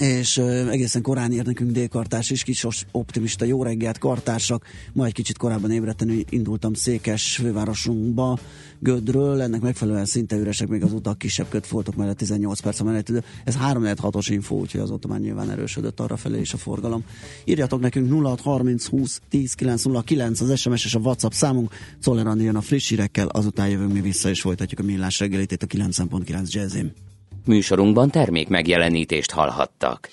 és 0.00 0.38
egészen 0.70 1.02
korán 1.02 1.32
ér 1.32 1.44
nekünk 1.44 1.70
délkartás 1.70 2.30
is, 2.30 2.42
kis 2.42 2.66
optimista 2.90 3.44
jó 3.44 3.62
reggelt 3.62 3.98
kartársak, 3.98 4.64
ma 4.92 5.04
egy 5.04 5.12
kicsit 5.12 5.36
korábban 5.36 5.70
ébredten 5.70 6.24
indultam 6.28 6.74
Székes 6.74 7.36
fővárosunkba, 7.36 8.38
Gödről, 8.78 9.40
ennek 9.40 9.60
megfelelően 9.60 10.04
szinte 10.04 10.36
üresek 10.36 10.68
még 10.68 10.82
az 10.82 10.92
utak, 10.92 11.18
kisebb 11.18 11.48
kötfoltok 11.48 11.96
mellett 11.96 12.16
18 12.16 12.60
perc 12.60 12.80
a 12.80 12.84
menetidő. 12.84 13.24
Ez 13.44 13.54
3 13.54 13.86
6 13.98 14.16
os 14.16 14.28
info, 14.28 14.54
úgyhogy 14.54 14.80
azóta 14.80 15.08
már 15.08 15.20
nyilván 15.20 15.50
erősödött 15.50 16.00
arra 16.00 16.16
is 16.36 16.52
a 16.52 16.56
forgalom. 16.56 17.04
Írjatok 17.44 17.80
nekünk 17.80 18.24
0630 18.24 18.86
20 18.86 19.20
10 19.28 19.54
909 19.54 20.40
az 20.40 20.58
SMS 20.58 20.84
és 20.84 20.94
a 20.94 20.98
WhatsApp 20.98 21.32
számunk. 21.32 21.72
Czoller 22.00 22.56
a 22.56 22.60
friss 22.60 22.88
hírekkel, 22.88 23.26
azután 23.26 23.68
jövünk 23.68 23.92
mi 23.92 24.00
vissza 24.00 24.28
és 24.28 24.40
folytatjuk 24.40 24.80
a 24.80 24.82
millás 24.82 25.18
reggelit 25.18 25.52
itt 25.52 25.62
a 25.62 25.66
9.9 25.66 26.50
jazzim. 26.50 27.05
Műsorunkban 27.46 28.10
termék 28.10 28.48
megjelenítést 28.48 29.30
hallhattak. 29.30 30.08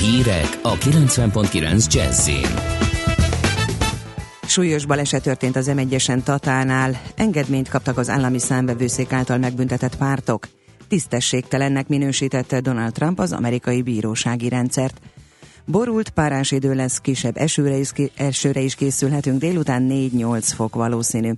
Hírek 0.00 0.58
a 0.62 0.72
90.9 0.72 1.92
Jazzin. 1.92 2.76
Súlyos 4.42 4.86
baleset 4.86 5.22
történt 5.22 5.56
az 5.56 5.70
M1-esen 5.74 6.22
Tatánál. 6.22 7.00
Engedményt 7.14 7.68
kaptak 7.68 7.98
az 7.98 8.08
állami 8.08 8.38
számbevőszék 8.38 9.12
által 9.12 9.38
megbüntetett 9.38 9.96
pártok. 9.96 10.48
Tisztességtelennek 10.88 11.88
minősítette 11.88 12.60
Donald 12.60 12.92
Trump 12.92 13.18
az 13.18 13.32
amerikai 13.32 13.82
bírósági 13.82 14.48
rendszert. 14.48 15.00
Borult 15.64 16.08
párás 16.08 16.50
idő 16.50 16.74
lesz, 16.74 16.98
kisebb 16.98 17.36
esőre 17.36 17.76
is, 17.76 17.90
esőre 18.16 18.60
is 18.60 18.74
készülhetünk, 18.74 19.40
délután 19.40 19.88
4-8 19.90 20.42
fok 20.54 20.74
valószínű. 20.74 21.32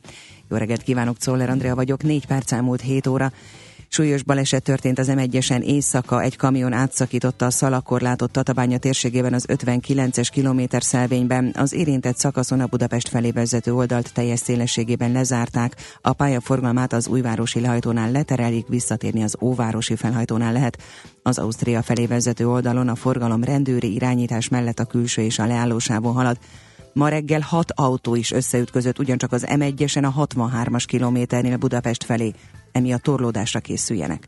Jó 0.50 0.56
reggelt 0.56 0.82
kívánok, 0.82 1.18
Czoller 1.18 1.50
Andrea 1.50 1.74
vagyok, 1.74 2.02
4 2.02 2.26
perc 2.26 2.52
elmúlt 2.52 2.80
7 2.80 3.06
óra. 3.06 3.32
Súlyos 3.90 4.22
baleset 4.22 4.62
történt 4.62 4.98
az 4.98 5.10
M1-esen 5.10 5.62
éjszaka, 5.62 6.22
egy 6.22 6.36
kamion 6.36 6.72
átszakította 6.72 7.46
a 7.46 7.50
szalakorlátot 7.50 8.30
Tatabánya 8.30 8.78
térségében 8.78 9.32
az 9.32 9.44
59-es 9.48 10.28
kilométer 10.32 10.82
szelvényben. 10.82 11.54
Az 11.56 11.72
érintett 11.72 12.16
szakaszon 12.16 12.60
a 12.60 12.66
Budapest 12.66 13.08
felé 13.08 13.30
vezető 13.30 13.74
oldalt 13.74 14.12
teljes 14.12 14.38
szélességében 14.38 15.12
lezárták. 15.12 15.76
A 16.00 16.12
pályaforgalmát 16.12 16.92
az 16.92 17.06
újvárosi 17.06 17.60
lehajtónál 17.60 18.10
leterelik, 18.10 18.66
visszatérni 18.66 19.22
az 19.22 19.36
óvárosi 19.40 19.96
felhajtónál 19.96 20.52
lehet. 20.52 20.82
Az 21.22 21.38
Ausztria 21.38 21.82
felé 21.82 22.06
vezető 22.06 22.48
oldalon 22.48 22.88
a 22.88 22.94
forgalom 22.94 23.44
rendőri 23.44 23.94
irányítás 23.94 24.48
mellett 24.48 24.78
a 24.78 24.84
külső 24.84 25.22
és 25.22 25.38
a 25.38 25.46
leállósávon 25.46 26.14
halad. 26.14 26.38
Ma 26.92 27.08
reggel 27.08 27.40
hat 27.40 27.72
autó 27.74 28.14
is 28.14 28.30
összeütközött 28.30 28.98
ugyancsak 28.98 29.32
az 29.32 29.46
M1-esen 29.48 30.12
a 30.14 30.26
63-as 30.26 30.84
kilométernél 30.86 31.56
Budapest 31.56 32.04
felé 32.04 32.32
emiatt 32.72 33.02
torlódásra 33.02 33.60
készüljenek. 33.60 34.26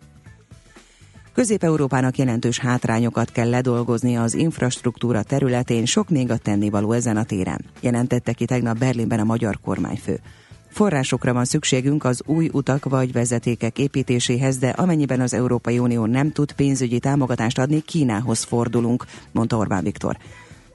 Közép-Európának 1.33 2.17
jelentős 2.17 2.59
hátrányokat 2.59 3.33
kell 3.33 3.49
ledolgozni 3.49 4.17
az 4.17 4.35
infrastruktúra 4.35 5.23
területén, 5.23 5.85
sok 5.85 6.09
még 6.09 6.31
a 6.31 6.37
tennivaló 6.37 6.93
ezen 6.93 7.17
a 7.17 7.25
téren, 7.25 7.65
jelentette 7.81 8.33
ki 8.33 8.45
tegnap 8.45 8.79
Berlinben 8.79 9.21
a 9.21 9.25
magyar 9.25 9.59
kormányfő. 9.61 10.21
Forrásokra 10.69 11.33
van 11.33 11.45
szükségünk 11.45 12.05
az 12.05 12.23
új 12.27 12.51
utak 12.53 12.85
vagy 12.85 13.13
vezetékek 13.13 13.79
építéséhez, 13.79 14.59
de 14.59 14.69
amennyiben 14.69 15.21
az 15.21 15.35
Európai 15.35 15.79
Unió 15.79 16.07
nem 16.07 16.33
tud 16.33 16.53
pénzügyi 16.53 16.99
támogatást 16.99 17.59
adni, 17.59 17.81
Kínához 17.81 18.43
fordulunk, 18.43 19.05
mondta 19.33 19.57
Orbán 19.57 19.83
Viktor. 19.83 20.17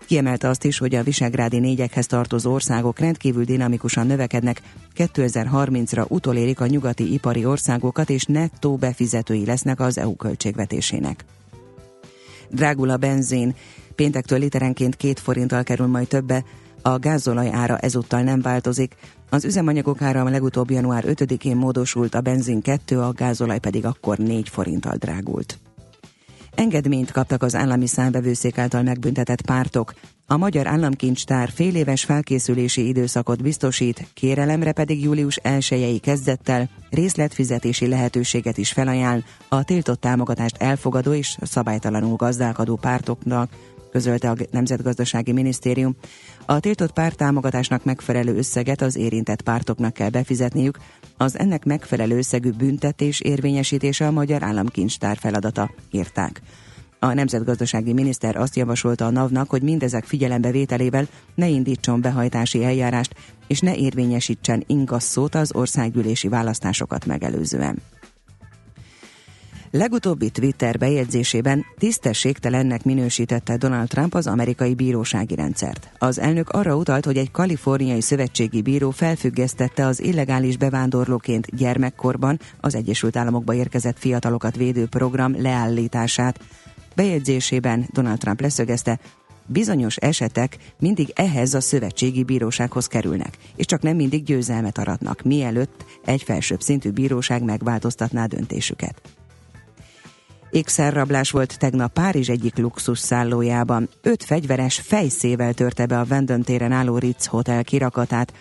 Kiemelte 0.05 0.47
azt 0.49 0.63
is, 0.63 0.77
hogy 0.77 0.95
a 0.95 1.03
visegrádi 1.03 1.59
négyekhez 1.59 2.05
tartozó 2.05 2.53
országok 2.53 2.99
rendkívül 2.99 3.43
dinamikusan 3.43 4.07
növekednek, 4.07 4.61
2030-ra 4.95 6.07
utolérik 6.07 6.59
a 6.59 6.65
nyugati 6.65 7.13
ipari 7.13 7.45
országokat, 7.45 8.09
és 8.09 8.23
nettó 8.23 8.75
befizetői 8.75 9.45
lesznek 9.45 9.79
az 9.79 9.97
EU 9.97 10.15
költségvetésének. 10.15 11.25
Drágul 12.49 12.89
a 12.89 12.97
benzin, 12.97 13.55
péntektől 13.95 14.39
literenként 14.39 14.95
két 14.95 15.19
forinttal 15.19 15.63
kerül 15.63 15.87
majd 15.87 16.07
többe, 16.07 16.43
a 16.81 16.99
gázolaj 16.99 17.49
ára 17.51 17.77
ezúttal 17.77 18.21
nem 18.21 18.41
változik. 18.41 18.95
Az 19.29 19.45
üzemanyagok 19.45 20.01
ára 20.01 20.21
a 20.21 20.29
legutóbb 20.29 20.71
január 20.71 21.03
5-én 21.07 21.55
módosult, 21.55 22.15
a 22.15 22.21
benzin 22.21 22.61
2, 22.61 22.99
a 22.99 23.11
gázolaj 23.11 23.59
pedig 23.59 23.85
akkor 23.85 24.17
4 24.17 24.49
forinttal 24.49 24.95
drágult. 24.95 25.59
Engedményt 26.55 27.11
kaptak 27.11 27.43
az 27.43 27.55
állami 27.55 27.87
számbevőszék 27.87 28.57
által 28.57 28.83
megbüntetett 28.83 29.41
pártok. 29.41 29.93
A 30.27 30.37
Magyar 30.37 30.67
Államkincstár 30.67 31.49
fél 31.49 31.75
éves 31.75 32.03
felkészülési 32.03 32.87
időszakot 32.87 33.41
biztosít, 33.41 34.07
kérelemre 34.13 34.71
pedig 34.71 35.03
július 35.03 35.35
1 35.35 35.99
kezdettel 36.01 36.69
részletfizetési 36.89 37.87
lehetőséget 37.87 38.57
is 38.57 38.71
felajánl 38.71 39.23
a 39.49 39.63
tiltott 39.63 40.01
támogatást 40.01 40.55
elfogadó 40.57 41.13
és 41.13 41.37
szabálytalanul 41.41 42.15
gazdálkodó 42.15 42.75
pártoknak, 42.75 43.49
közölte 43.91 44.29
a 44.29 44.35
Nemzetgazdasági 44.51 45.31
Minisztérium. 45.31 45.95
A 46.45 46.59
tiltott 46.59 46.91
párt 46.93 47.17
támogatásnak 47.17 47.83
megfelelő 47.83 48.37
összeget 48.37 48.81
az 48.81 48.95
érintett 48.95 49.41
pártoknak 49.41 49.93
kell 49.93 50.09
befizetniük, 50.09 50.77
az 51.17 51.39
ennek 51.39 51.65
megfelelő 51.65 52.17
összegű 52.17 52.51
büntetés 52.51 53.19
érvényesítése 53.19 54.07
a 54.07 54.11
Magyar 54.11 54.43
Államkincstár 54.43 55.17
feladata, 55.17 55.71
írták. 55.91 56.41
A 56.99 57.13
nemzetgazdasági 57.13 57.93
miniszter 57.93 58.35
azt 58.35 58.55
javasolta 58.55 59.05
a 59.05 59.09
NAV-nak, 59.09 59.49
hogy 59.49 59.61
mindezek 59.61 60.03
figyelembevételével 60.03 61.07
ne 61.35 61.47
indítson 61.47 62.01
behajtási 62.01 62.63
eljárást, 62.63 63.15
és 63.47 63.59
ne 63.59 63.75
érvényesítsen 63.75 64.63
ingasszót 64.67 65.35
az 65.35 65.53
országgyűlési 65.53 66.27
választásokat 66.27 67.05
megelőzően. 67.05 67.81
Legutóbbi 69.77 70.29
Twitter 70.29 70.77
bejegyzésében 70.77 71.65
tisztességtelennek 71.77 72.83
minősítette 72.83 73.57
Donald 73.57 73.87
Trump 73.87 74.13
az 74.13 74.27
amerikai 74.27 74.73
bírósági 74.73 75.35
rendszert. 75.35 75.89
Az 75.97 76.19
elnök 76.19 76.49
arra 76.49 76.75
utalt, 76.75 77.05
hogy 77.05 77.17
egy 77.17 77.31
kaliforniai 77.31 78.01
szövetségi 78.01 78.61
bíró 78.61 78.91
felfüggesztette 78.91 79.85
az 79.85 80.01
illegális 80.01 80.57
bevándorlóként 80.57 81.55
gyermekkorban 81.55 82.39
az 82.59 82.75
Egyesült 82.75 83.15
Államokba 83.15 83.53
érkezett 83.53 83.99
fiatalokat 83.99 84.55
védő 84.55 84.87
program 84.87 85.41
leállítását. 85.41 86.39
Bejegyzésében 86.95 87.85
Donald 87.93 88.17
Trump 88.17 88.41
leszögezte, 88.41 88.99
bizonyos 89.45 89.95
esetek 89.95 90.57
mindig 90.79 91.11
ehhez 91.15 91.53
a 91.53 91.61
szövetségi 91.61 92.23
bírósághoz 92.23 92.87
kerülnek, 92.87 93.37
és 93.55 93.65
csak 93.65 93.81
nem 93.81 93.95
mindig 93.95 94.23
győzelmet 94.23 94.77
aratnak, 94.77 95.21
mielőtt 95.21 95.85
egy 96.05 96.23
felsőbb 96.23 96.61
szintű 96.61 96.89
bíróság 96.89 97.43
megváltoztatná 97.43 98.25
döntésüket. 98.25 99.01
Ékszerrablás 100.55 101.31
volt 101.31 101.59
tegnap 101.59 101.93
Párizs 101.93 102.29
egyik 102.29 102.57
luxus 102.57 102.99
szállójában. 102.99 103.89
Öt 104.01 104.23
fegyveres 104.23 104.79
fejszével 104.79 105.53
törte 105.53 105.85
be 105.85 105.99
a 105.99 106.05
Vendon 106.05 106.41
téren 106.41 106.71
álló 106.71 106.97
Ritz 106.97 107.25
Hotel 107.25 107.63
kirakatát, 107.63 108.33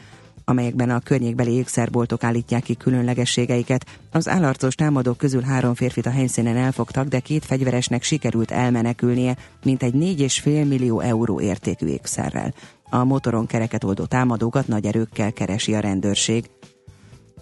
amelyekben 0.45 0.91
a 0.91 1.01
környékbeli 1.01 1.53
ékszerboltok 1.53 2.25
állítják 2.25 2.63
ki 2.63 2.75
különlegességeiket. 2.75 3.87
Az 4.13 4.29
állarcos 4.29 4.75
támadók 4.75 5.17
közül 5.17 5.43
három 5.43 5.75
férfit 5.75 6.07
a 6.07 6.11
helyszínen 6.11 6.57
elfogtak, 6.57 7.09
de 7.09 7.21
két 7.21 7.45
fegyveresnek 7.45 8.03
sikerült 8.03 8.51
elmenekülnie, 8.51 9.37
mint 9.65 9.83
egy 9.83 9.95
4,5 9.95 10.69
millió 10.69 11.01
euró 11.01 11.41
értékű 11.41 11.87
ékszerrel. 11.87 12.55
A 12.91 13.05
motoron 13.05 13.47
kereket 13.47 13.85
oldó 13.85 14.05
támadókat 14.05 14.69
nagy 14.69 14.87
erőkkel 14.87 15.33
keresi 15.33 15.75
a 15.75 15.81
rendőrség. 15.81 16.51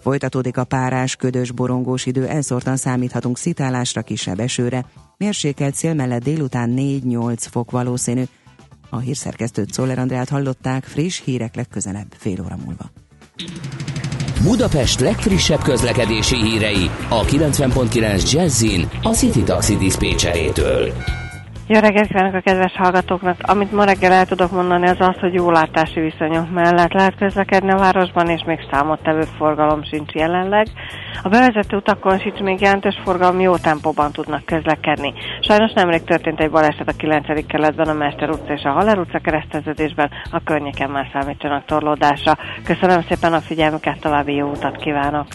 Folytatódik 0.03 0.57
a 0.57 0.63
párás, 0.63 1.15
ködös, 1.15 1.51
borongós 1.51 2.05
idő, 2.05 2.27
elszórtan 2.27 2.77
számíthatunk 2.77 3.37
szitálásra, 3.37 4.01
kisebb 4.01 4.39
esőre. 4.39 4.85
Mérsékelt 5.17 5.75
szél 5.75 5.93
mellett 5.93 6.23
délután 6.23 6.73
4-8 6.77 7.37
fok 7.37 7.71
valószínű. 7.71 8.23
A 8.89 8.99
hírszerkesztőt 8.99 9.73
Szoller 9.73 9.99
Andrát 9.99 10.29
hallották, 10.29 10.83
friss 10.83 11.21
hírek 11.21 11.55
legközelebb 11.55 12.15
fél 12.17 12.41
óra 12.43 12.57
múlva. 12.65 12.91
Budapest 14.43 14.99
legfrissebb 14.99 15.61
közlekedési 15.61 16.35
hírei 16.35 16.89
a 17.09 17.25
90.9 17.25 18.31
Jazzin 18.31 18.89
a 19.01 19.09
City 19.09 19.43
Taxi 19.43 19.75
Dispécsejétől. 19.75 20.93
Jó 21.73 21.79
reggelt 21.79 22.07
kívánok 22.07 22.33
a 22.33 22.39
kedves 22.39 22.73
hallgatóknak! 22.75 23.37
Amit 23.41 23.71
ma 23.71 23.83
reggel 23.83 24.11
el 24.11 24.25
tudok 24.25 24.51
mondani, 24.51 24.87
az 24.87 24.99
az, 24.99 25.19
hogy 25.19 25.33
jó 25.33 25.51
látási 25.51 25.99
viszonyok 25.99 26.51
mellett 26.51 26.93
lehet 26.93 27.15
közlekedni 27.15 27.71
a 27.71 27.77
városban, 27.77 28.29
és 28.29 28.43
még 28.45 28.59
számottevő 28.71 29.21
forgalom 29.37 29.83
sincs 29.83 30.11
jelenleg. 30.11 30.67
A 31.23 31.29
bevezető 31.29 31.75
utakon 31.75 32.19
sincs 32.19 32.39
még 32.39 32.61
jelentős 32.61 32.99
forgalom, 33.03 33.39
jó 33.39 33.57
tempóban 33.57 34.11
tudnak 34.11 34.45
közlekedni. 34.45 35.13
Sajnos 35.39 35.71
nemrég 35.73 36.03
történt 36.03 36.39
egy 36.39 36.51
baleset 36.51 36.89
a 36.89 36.95
9. 36.97 37.45
keletben, 37.47 37.87
a 37.87 37.93
Mester 37.93 38.29
utca 38.29 38.53
és 38.53 38.63
a 38.63 38.71
Haller 38.71 38.99
utca 38.99 39.19
kereszteződésben, 39.19 40.09
a 40.31 40.43
környéken 40.43 40.89
már 40.89 41.09
számítsanak 41.13 41.65
torlódásra. 41.65 42.37
Köszönöm 42.63 43.01
szépen 43.09 43.33
a 43.33 43.41
figyelmüket, 43.41 43.99
további 43.99 44.33
jó 44.33 44.49
utat 44.49 44.75
kívánok! 44.75 45.27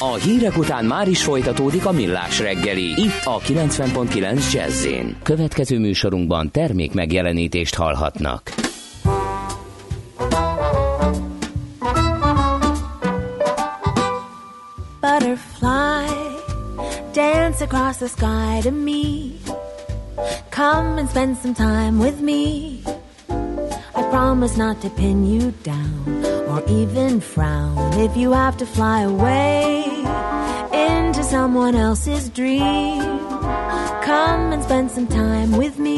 A 0.00 0.14
hírek 0.14 0.56
után 0.56 0.84
már 0.84 1.08
is 1.08 1.22
folytatódik 1.22 1.86
a 1.86 1.92
millás 1.92 2.40
reggeli. 2.40 3.02
Itt 3.02 3.24
a 3.24 3.38
90.9 3.38 4.52
jazz 4.52 4.86
Következő 5.22 5.78
műsorunkban 5.78 6.50
termék 6.50 6.94
megjelenítést 6.94 7.74
hallhatnak. 7.74 8.54
Butterfly, 15.00 16.06
dance 17.12 17.64
across 17.64 17.96
the 17.96 18.06
sky 18.06 18.68
to 18.68 18.70
me. 18.70 19.38
Come 20.50 20.98
and 20.98 21.08
spend 21.08 21.36
some 21.36 21.54
time 21.54 21.98
with 21.98 22.20
me. 22.22 22.78
I 23.98 24.02
promise 24.10 24.56
not 24.56 24.80
to 24.82 24.90
pin 24.90 25.26
you 25.26 25.50
down 25.64 26.24
or 26.46 26.62
even 26.68 27.20
frown 27.20 27.94
if 27.94 28.16
you 28.16 28.30
have 28.30 28.56
to 28.58 28.64
fly 28.64 29.00
away 29.00 29.82
into 30.72 31.24
someone 31.24 31.74
else's 31.74 32.28
dream. 32.28 33.18
Come 34.10 34.52
and 34.52 34.62
spend 34.62 34.92
some 34.92 35.08
time 35.08 35.50
with 35.56 35.80
me. 35.80 35.96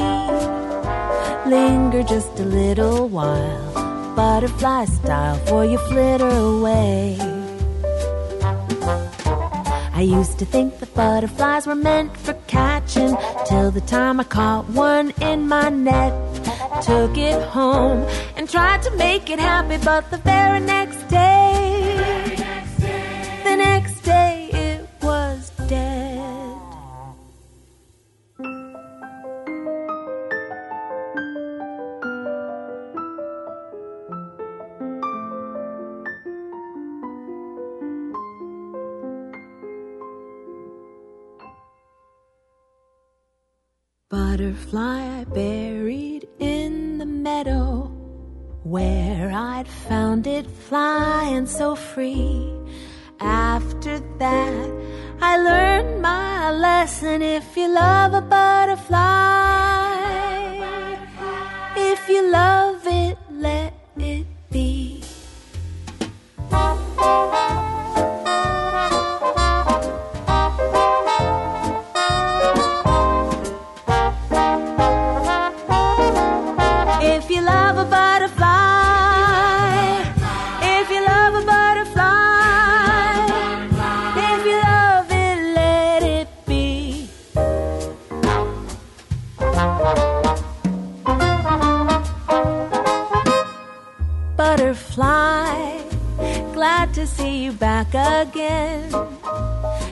Linger 1.44 2.02
just 2.02 2.40
a 2.40 2.44
little 2.44 3.06
while, 3.06 4.14
butterfly 4.16 4.86
style, 4.86 5.36
for 5.44 5.66
you 5.66 5.76
flitter 5.90 6.26
away. 6.26 7.18
I 10.00 10.04
used 10.04 10.38
to 10.38 10.46
think 10.46 10.78
that 10.78 10.94
butterflies 10.94 11.66
were 11.66 11.74
meant 11.74 12.16
for 12.16 12.32
catching 12.46 13.14
till 13.44 13.70
the 13.70 13.82
time 13.82 14.18
I 14.18 14.24
caught 14.24 14.66
one 14.70 15.10
in 15.20 15.46
my 15.46 15.68
net. 15.68 16.14
Took 16.82 17.18
it 17.18 17.42
home 17.48 18.08
and 18.34 18.48
tried 18.48 18.80
to 18.84 18.96
make 18.96 19.28
it 19.28 19.38
happy, 19.38 19.76
but 19.84 20.10
the 20.10 20.16
very 20.16 20.60
next 20.60 21.06
day, 21.08 22.19
Butterfly 44.40 45.24
buried 45.24 46.26
in 46.38 46.96
the 46.96 47.04
meadow 47.04 47.92
where 48.62 49.30
I'd 49.30 49.68
found 49.68 50.26
it 50.26 50.46
flying 50.46 51.44
so 51.44 51.74
free. 51.76 52.50
After 53.20 53.98
that, 54.18 54.70
I 55.20 55.36
learned 55.36 56.00
my 56.00 56.52
lesson. 56.52 57.20
If 57.20 57.54
you 57.54 57.68
love 57.68 58.14
a 58.14 58.22
butterfly, 58.22 58.96
if 61.76 62.08
you 62.08 62.32
love 62.32 62.80
it, 62.86 63.18
let 63.30 63.74
it 63.98 64.26
be. 64.50 65.04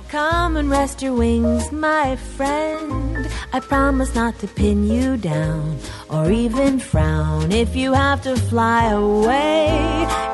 Come 0.09 0.57
and 0.57 0.71
rest 0.71 1.03
your 1.03 1.15
wings, 1.15 1.71
my 1.71 2.17
friend. 2.17 3.29
I 3.53 3.61
promise 3.61 4.15
not 4.15 4.39
to 4.39 4.47
pin 4.49 4.89
you 4.89 5.17
down 5.17 5.79
or 6.09 6.31
even 6.31 6.79
frown 6.79 7.53
if 7.53 7.77
you 7.77 7.93
have 7.93 8.23
to 8.23 8.35
fly 8.35 8.91
away 8.91 9.69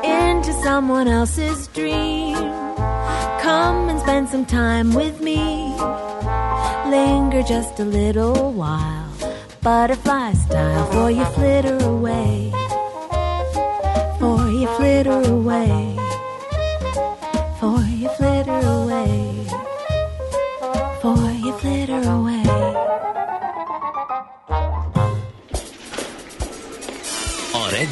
into 0.03 0.53
someone 0.63 1.07
else's 1.07 1.67
dream. 1.67 2.35
Come 3.41 3.89
and 3.89 3.99
spend 3.99 4.29
some 4.29 4.45
time 4.45 4.93
with 4.93 5.21
me. 5.21 5.75
Linger 6.89 7.43
just 7.43 7.79
a 7.79 7.85
little 7.85 8.53
while, 8.53 9.09
butterfly 9.61 10.33
style, 10.33 10.85
for 10.91 11.11
you 11.11 11.25
flitter 11.25 11.77
away. 11.85 12.51
For 14.19 14.49
you 14.49 14.67
flitter 14.77 15.21
away. 15.31 15.94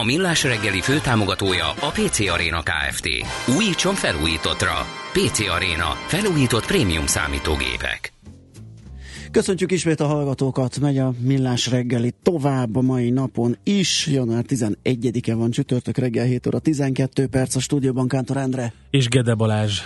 A 0.00 0.04
Millás 0.04 0.44
reggeli 0.44 0.80
főtámogatója 0.80 1.70
a 1.70 1.90
PC 1.90 2.20
Arena 2.20 2.62
Kft. 2.62 3.08
Újítson 3.56 3.94
felújítottra. 3.94 4.72
PC 5.12 5.40
Arena. 5.48 5.88
Felújított 6.06 6.66
prémium 6.66 7.06
számítógépek. 7.06 8.12
Köszöntjük 9.30 9.72
ismét 9.72 10.00
a 10.00 10.06
hallgatókat, 10.06 10.78
megy 10.80 10.98
a 10.98 11.12
millás 11.20 11.70
reggeli 11.70 12.12
tovább 12.22 12.76
a 12.76 12.80
mai 12.80 13.10
napon 13.10 13.56
is. 13.62 14.06
Január 14.06 14.44
11-e 14.48 15.34
van 15.34 15.50
csütörtök 15.50 15.96
reggel 15.96 16.24
7 16.24 16.46
óra 16.46 16.58
12 16.58 17.26
perc 17.26 17.54
a 17.54 17.60
stúdióban 17.60 18.08
Kántor 18.08 18.36
Endre. 18.36 18.72
És 18.90 19.08
Gede 19.08 19.34
Balázs. 19.34 19.80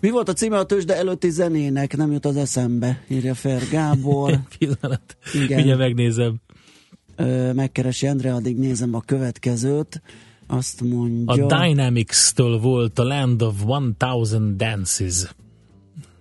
Mi 0.00 0.10
volt 0.10 0.28
a 0.28 0.32
címe 0.32 0.58
a 0.58 0.64
tőzsde 0.64 0.96
előtti 0.96 1.30
zenének? 1.30 1.96
Nem 1.96 2.12
jut 2.12 2.24
az 2.24 2.36
eszembe, 2.36 3.02
írja 3.08 3.34
Fer 3.34 3.62
Gábor. 3.70 4.38
Pillanat. 4.58 5.16
Igen. 5.32 5.56
Mindjárt 5.56 5.78
megnézem. 5.78 6.40
Megkeresi 7.54 8.06
Endre, 8.06 8.34
addig 8.34 8.56
nézem 8.58 8.94
a 8.94 9.00
következőt. 9.00 10.02
Azt 10.46 10.80
mondja... 10.80 11.46
A 11.46 11.64
Dynamics-től 11.64 12.58
volt 12.58 12.98
a 12.98 13.04
Land 13.04 13.42
of 13.42 13.54
1000 13.98 14.56
Dances. 14.56 15.34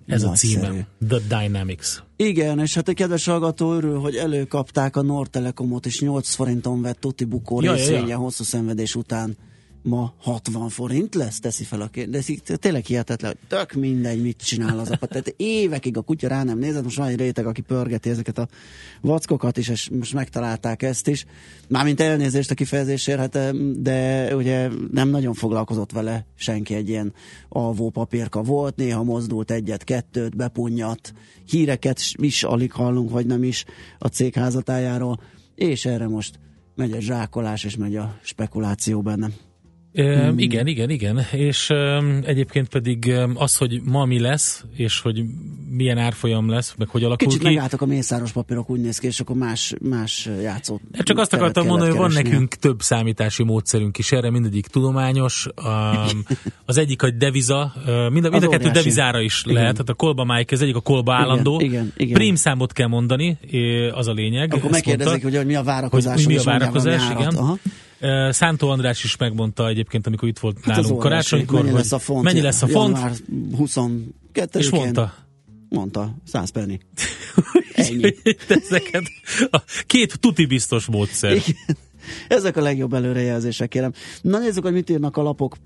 Ez 0.06 0.24
a 0.24 0.28
Nagyszerű. 0.28 0.54
címe. 0.54 0.88
The 1.08 1.40
Dynamics. 1.40 1.88
Igen, 2.16 2.60
és 2.60 2.74
hát 2.74 2.90
egy 2.90 2.96
kedves 2.96 3.26
hallgató 3.26 3.74
örül, 3.74 4.00
hogy 4.00 4.16
előkapták 4.16 4.96
a 4.96 5.02
Nortelekomot, 5.02 5.86
és 5.86 6.00
8 6.00 6.34
forinton 6.34 6.82
vett 6.82 7.00
Tuti 7.00 7.26
Bukó 7.26 7.62
Ja, 7.62 7.72
ja, 7.72 7.78
részvénye 7.78 8.08
ja. 8.08 8.18
hosszú 8.18 8.44
szenvedés 8.44 8.96
után. 8.96 9.38
Ma 9.84 10.14
60 10.18 10.70
forint 10.70 11.16
lesz, 11.16 11.40
teszi 11.40 11.64
fel 11.64 11.82
a 11.82 11.90
így 12.28 12.42
tényleg 12.60 12.86
hihetetlen, 12.86 13.32
hogy 13.32 13.48
tök 13.58 13.74
mindegy, 13.74 14.22
mit 14.22 14.38
csinál 14.38 14.80
az 14.80 14.90
apa. 14.92 15.06
Tehát 15.06 15.34
évekig 15.38 15.98
a 15.98 16.02
kutya 16.02 16.28
rá 16.28 16.44
nem 16.44 16.58
nézett, 16.58 16.84
most 16.84 16.98
van 16.98 17.08
egy 17.08 17.18
réteg, 17.18 17.46
aki 17.46 17.62
pörgeti 17.62 18.10
ezeket 18.10 18.38
a 18.38 18.48
vackokat 19.02 19.58
is, 19.58 19.68
és 19.68 19.90
most 19.90 20.14
megtalálták 20.14 20.84
ezt 20.84 21.08
is. 21.08 21.26
Mármint 21.68 22.00
elnézést 22.00 22.52
a 22.52 22.54
kifejezésért, 22.54 23.20
hát, 23.20 23.56
de 23.82 24.36
ugye 24.36 24.70
nem 24.92 25.10
nagyon 25.10 25.34
foglalkozott 25.34 25.92
vele 25.92 26.26
senki 26.36 26.74
egy 26.74 26.90
ilyen 26.90 27.14
alvó 27.50 27.90
papírka 27.90 28.42
volt, 28.42 28.76
néha 28.76 29.04
mozdult 29.04 29.52
egyet-kettőt, 29.52 30.36
bepunnyadt, 30.36 31.14
híreket 31.48 32.00
is 32.16 32.44
alig 32.44 32.72
hallunk, 32.72 33.10
vagy 33.10 33.26
nem 33.26 33.44
is 33.44 33.66
a 34.00 34.08
cég 34.08 34.34
házatájáról, 34.34 35.20
és 35.56 35.86
erre 35.86 36.08
most 36.08 36.40
megy 36.76 36.92
a 36.92 37.00
zsákolás, 37.00 37.64
és 37.64 37.76
megy 37.76 37.96
a 37.96 38.20
spekuláció 38.24 39.02
benne. 39.02 39.30
Mm. 40.02 40.38
Igen, 40.38 40.68
igen, 40.68 40.90
igen. 40.90 41.26
És 41.32 41.70
um, 41.70 42.20
egyébként 42.26 42.70
pedig 42.70 43.06
um, 43.08 43.34
az, 43.36 43.58
hogy 43.58 43.82
ma 43.84 44.06
mi 44.06 44.20
lesz, 44.20 44.66
és 44.76 45.00
hogy 45.00 45.24
milyen 45.70 45.98
árfolyam 45.98 46.50
lesz, 46.50 46.74
meg 46.78 46.88
hogy 46.90 47.04
alakul 47.04 47.28
Kicsit 47.28 47.42
ki. 47.42 47.48
megálltak 47.48 47.82
a 47.82 47.86
mészáros 47.86 48.32
papírok, 48.32 48.70
úgy 48.70 48.80
néz 48.80 48.98
ki, 48.98 49.08
és 49.08 49.20
akkor 49.20 49.36
más, 49.36 49.74
más 49.82 50.30
játszó. 50.42 50.80
Hát 50.94 51.06
Csak 51.06 51.18
azt 51.18 51.34
akartam 51.34 51.66
mondani, 51.66 51.90
hogy 51.90 52.00
van 52.00 52.12
nekünk 52.12 52.56
több 52.56 52.82
számítási 52.82 53.44
módszerünk 53.44 53.98
is 53.98 54.12
erre, 54.12 54.30
mindegyik 54.30 54.68
tudományos. 54.68 55.48
Um, 55.66 56.24
az 56.66 56.78
egyik 56.78 57.04
a 57.04 57.10
deviza, 57.10 57.74
uh, 57.76 57.84
mind 58.10 58.26
a, 58.26 58.30
mind 58.30 58.44
a 58.44 58.48
kettő 58.48 58.48
óriási. 58.48 58.72
devizára 58.72 59.22
is 59.22 59.42
Igen. 59.44 59.56
lehet, 59.56 59.72
tehát 59.72 59.90
a 59.90 59.94
kolba 59.94 60.24
májk, 60.24 60.52
ez 60.52 60.62
egyik 60.62 60.76
a 60.76 60.82
kolba 60.82 61.14
állandó. 61.14 61.60
igen, 61.60 61.94
igen. 61.98 62.14
Prím 62.14 62.36
számot 62.36 62.74
kell 62.74 62.88
mondani, 62.88 63.38
az 63.92 64.08
a 64.08 64.14
lényeg. 64.14 64.54
Akkor 64.54 64.72
megkérdezik, 64.72 65.22
mondta. 65.22 65.38
hogy, 65.38 65.48
mi 65.48 65.56
a 65.56 65.64
várakozás. 65.64 66.16
Hogy 66.16 66.34
mi 66.34 66.38
a 66.38 66.44
várakozás, 66.44 67.02
árat. 67.02 67.20
igen. 67.20 67.36
Aha. 67.36 67.58
Szántó 68.30 68.70
András 68.70 69.04
is 69.04 69.18
megmondta 69.18 69.68
egyébként, 69.68 70.08
amikor 70.08 70.28
itt 70.28 70.40
volt 70.40 70.58
Hát 70.64 70.82
nálunk 70.82 71.00
karácsonykor, 71.00 71.62
Mennyi 71.62 71.74
lesz 71.76 71.92
a 71.92 72.00
font? 72.00 72.24
mennyi 72.24 72.42
lesz 72.42 72.62
a 72.62 72.68
font, 72.68 72.96
Január 72.96 73.16
22 73.58 74.60
és 74.60 74.70
mondta. 74.70 75.14
Mondta, 75.70 76.16
100 76.24 76.50
penny. 76.50 76.76
Ennyi. 77.74 78.16
Ezeket 78.48 79.04
a 79.52 79.62
két 79.86 80.20
tuti 80.20 80.46
biztos 80.46 80.86
módszer. 80.86 81.32
Igen. 81.32 81.78
Ezek 82.28 82.58
a 82.58 82.62
legjobb 82.62 82.94
előrejelzések, 82.94 83.70
kérem. 83.70 83.94
Na 84.22 84.40
nézzük, 84.40 84.64
hogy 84.64 84.74
mit 84.74 84.90
írnak 84.90 85.18
a 85.18 85.22
lapok. 85.22 85.58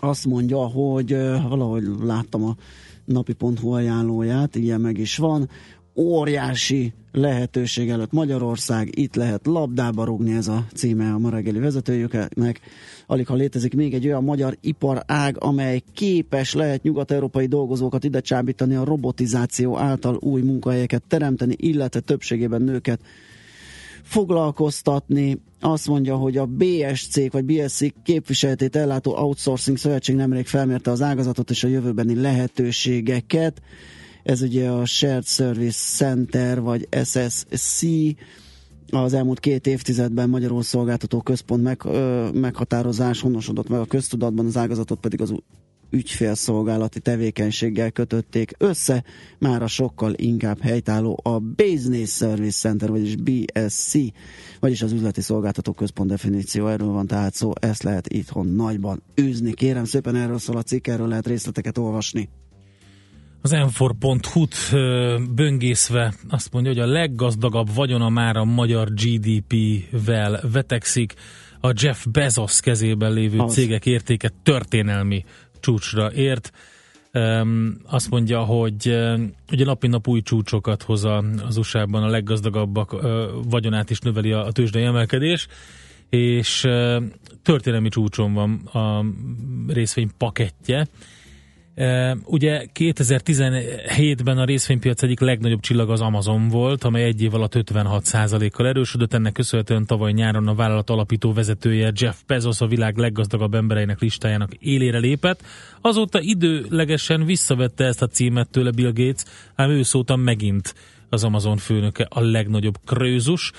Azt 0.00 0.26
mondja, 0.26 0.58
hogy 0.58 1.16
valahogy 1.48 1.84
láttam 2.00 2.44
a 2.44 2.56
napi.hu 3.04 3.70
ajánlóját, 3.70 4.56
ilyen 4.56 4.80
meg 4.80 4.98
is 4.98 5.16
van. 5.16 5.48
Óriási 5.94 6.92
lehetőség 7.12 7.90
előtt 7.90 8.12
Magyarország, 8.12 8.98
itt 8.98 9.14
lehet 9.14 9.46
labdába 9.46 10.04
rúgni, 10.04 10.32
ez 10.34 10.48
a 10.48 10.66
címe 10.74 11.12
a 11.12 11.18
ma 11.18 11.30
reggeli 11.30 11.58
vezetőjüknek. 11.58 12.60
Alig 13.06 13.26
ha 13.26 13.34
létezik 13.34 13.74
még 13.74 13.94
egy 13.94 14.06
olyan 14.06 14.24
magyar 14.24 14.56
iparág, 14.60 15.36
amely 15.38 15.82
képes 15.94 16.54
lehet 16.54 16.82
nyugat-európai 16.82 17.46
dolgozókat 17.46 18.04
ide 18.04 18.20
csábítani 18.20 18.74
a 18.74 18.84
robotizáció 18.84 19.78
által 19.78 20.16
új 20.20 20.40
munkahelyeket 20.40 21.02
teremteni, 21.08 21.54
illetve 21.58 22.00
többségében 22.00 22.62
nőket 22.62 23.00
foglalkoztatni. 24.02 25.40
Azt 25.60 25.88
mondja, 25.88 26.16
hogy 26.16 26.36
a 26.36 26.46
BSC 26.46 27.32
vagy 27.32 27.44
BSC 27.44 28.02
képviseletét 28.02 28.76
ellátó 28.76 29.16
Outsourcing 29.16 29.76
Szövetség 29.76 30.14
nemrég 30.14 30.46
felmérte 30.46 30.90
az 30.90 31.02
ágazatot 31.02 31.50
és 31.50 31.64
a 31.64 31.68
jövőbeni 31.68 32.20
lehetőségeket. 32.20 33.62
Ez 34.22 34.42
ugye 34.42 34.70
a 34.70 34.84
Shared 34.84 35.26
Service 35.26 35.96
Center 35.96 36.60
vagy 36.60 36.88
SSC 37.04 37.82
az 38.90 39.12
elmúlt 39.12 39.40
két 39.40 39.66
évtizedben 39.66 40.28
Magyarul 40.28 40.62
Szolgáltató 40.62 41.20
Központ 41.20 41.62
meg, 41.62 41.80
ö, 41.84 42.28
meghatározás 42.34 43.20
honosodott 43.20 43.68
meg 43.68 43.80
a 43.80 43.84
köztudatban, 43.84 44.46
az 44.46 44.56
ágazatot 44.56 45.00
pedig 45.00 45.20
az 45.20 45.34
ügyfélszolgálati 45.90 47.00
tevékenységgel 47.00 47.90
kötötték 47.90 48.52
össze, 48.58 49.04
már 49.38 49.62
a 49.62 49.66
sokkal 49.66 50.12
inkább 50.16 50.60
helytálló 50.60 51.20
a 51.22 51.38
Business 51.38 52.16
Service 52.16 52.68
Center, 52.68 52.90
vagyis 52.90 53.16
BSC, 53.16 53.94
vagyis 54.60 54.82
az 54.82 54.92
üzleti 54.92 55.20
szolgáltató 55.20 55.72
központ 55.72 56.10
definíció, 56.10 56.66
erről 56.66 56.88
van 56.88 57.06
tehát 57.06 57.34
szó, 57.34 57.52
ezt 57.60 57.82
lehet 57.82 58.08
itthon 58.08 58.46
nagyban 58.46 59.02
űzni. 59.20 59.52
Kérem 59.52 59.84
szépen, 59.84 60.16
erről 60.16 60.38
szól 60.38 60.56
a 60.56 60.62
cikk, 60.62 60.86
erről 60.86 61.08
lehet 61.08 61.26
részleteket 61.26 61.78
olvasni. 61.78 62.28
Az 63.44 63.52
m4.hu-t 63.54 64.70
böngészve 65.34 66.14
azt 66.28 66.52
mondja, 66.52 66.72
hogy 66.72 66.80
a 66.80 66.86
leggazdagabb 66.86 67.74
vagyona 67.74 68.08
már 68.08 68.36
a 68.36 68.44
magyar 68.44 68.88
GDP-vel 68.92 70.40
vetekszik. 70.52 71.14
A 71.60 71.72
Jeff 71.74 72.04
Bezos 72.12 72.60
kezében 72.60 73.12
lévő 73.12 73.38
Az. 73.38 73.52
cégek 73.52 73.86
értéke 73.86 74.30
történelmi 74.42 75.24
csúcsra 75.60 76.12
ért. 76.12 76.52
Um, 77.12 77.76
azt 77.84 78.10
mondja, 78.10 78.40
hogy 78.40 78.88
um, 78.88 79.32
ugye 79.52 79.64
napi 79.64 79.86
nap 79.86 80.08
új 80.08 80.20
csúcsokat 80.20 80.82
hoz 80.82 81.04
az 81.46 81.56
USA-ban, 81.56 82.02
a 82.02 82.08
leggazdagabbak 82.08 82.92
uh, 82.92 83.02
vagyonát 83.48 83.90
is 83.90 83.98
növeli 83.98 84.32
a, 84.32 84.46
a 84.46 84.52
tőzsdei 84.52 84.84
emelkedés, 84.84 85.46
és 86.08 86.64
uh, 86.64 87.02
történelmi 87.42 87.88
csúcson 87.88 88.32
van 88.32 88.54
a 88.54 89.04
részvény 89.72 90.10
pakettje. 90.18 90.86
Ugye 92.24 92.66
2017-ben 92.74 94.38
a 94.38 94.44
részvénypiac 94.44 95.02
egyik 95.02 95.20
legnagyobb 95.20 95.60
csillag 95.60 95.90
az 95.90 96.00
Amazon 96.00 96.48
volt, 96.48 96.84
amely 96.84 97.04
egy 97.04 97.22
év 97.22 97.34
alatt 97.34 97.52
56%-kal 97.56 98.66
erősödött, 98.66 99.14
ennek 99.14 99.32
köszönhetően 99.32 99.86
tavaly 99.86 100.12
nyáron 100.12 100.48
a 100.48 100.54
vállalat 100.54 100.90
alapító 100.90 101.32
vezetője 101.32 101.92
Jeff 101.94 102.16
Bezos 102.26 102.60
a 102.60 102.66
világ 102.66 102.96
leggazdagabb 102.96 103.54
embereinek 103.54 104.00
listájának 104.00 104.54
élére 104.54 104.98
lépett. 104.98 105.42
Azóta 105.80 106.20
időlegesen 106.20 107.24
visszavette 107.24 107.84
ezt 107.84 108.02
a 108.02 108.06
címet 108.06 108.50
tőle 108.50 108.70
Bill 108.70 108.92
Gates, 108.92 109.22
ám 109.54 109.70
ő 109.70 109.82
szóta 109.82 110.16
megint 110.16 110.74
az 111.08 111.24
Amazon 111.24 111.56
főnöke 111.56 112.06
a 112.10 112.20
legnagyobb 112.20 112.78
krőzus. 112.86 113.52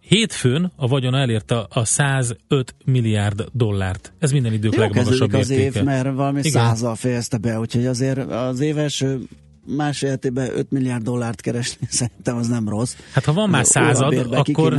Hétfőn 0.00 0.72
a 0.76 0.86
vagyona 0.86 1.18
elérte 1.18 1.66
a 1.68 1.84
105 1.84 2.74
milliárd 2.84 3.44
dollárt. 3.52 4.12
Ez 4.18 4.32
minden 4.32 4.52
idők 4.52 4.74
Jó 4.74 4.80
legmagasabb 4.80 5.32
az 5.32 5.50
értéke. 5.50 5.78
év, 5.78 5.84
mert 5.84 6.14
valami 6.14 6.38
Igen. 6.38 6.50
százal 6.50 6.94
fejezte 6.94 7.36
be, 7.36 7.58
úgyhogy 7.58 7.86
azért 7.86 8.18
az 8.18 8.60
év 8.60 8.78
első 8.78 9.20
más 9.66 10.02
életében 10.02 10.50
5 10.56 10.70
milliárd 10.70 11.02
dollárt 11.02 11.40
keresni 11.40 11.86
szerintem 12.00 12.36
az 12.36 12.48
nem 12.48 12.68
rossz. 12.68 12.96
Hát 13.12 13.24
ha 13.24 13.32
van 13.32 13.48
már 13.48 13.64
század, 13.64 14.26
akkor, 14.30 14.78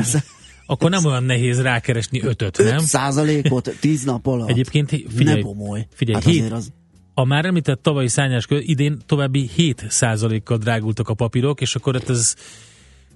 akkor 0.65 0.89
nem 0.89 1.05
olyan 1.05 1.23
nehéz 1.23 1.61
rákeresni 1.61 2.21
ötöt, 2.21 2.59
5 2.59 2.69
nem? 2.69 2.77
százalékot 2.77 3.71
10 3.79 4.03
nap 4.03 4.27
alatt. 4.27 4.49
Egyébként 4.49 4.89
figyelj, 4.89 5.37
ne 5.37 5.41
bomolj. 5.41 5.85
figyelj 5.93 6.23
hát 6.23 6.33
hét, 6.33 6.51
az, 6.51 6.71
a 7.13 7.25
már 7.25 7.45
említett 7.45 7.81
tavalyi 7.81 8.07
szányás 8.07 8.45
idén 8.49 8.97
további 9.05 9.49
7% 9.57 10.41
kal 10.43 10.57
drágultak 10.57 11.09
a 11.09 11.13
papírok, 11.13 11.61
és 11.61 11.75
akkor 11.75 12.01
ez 12.07 12.35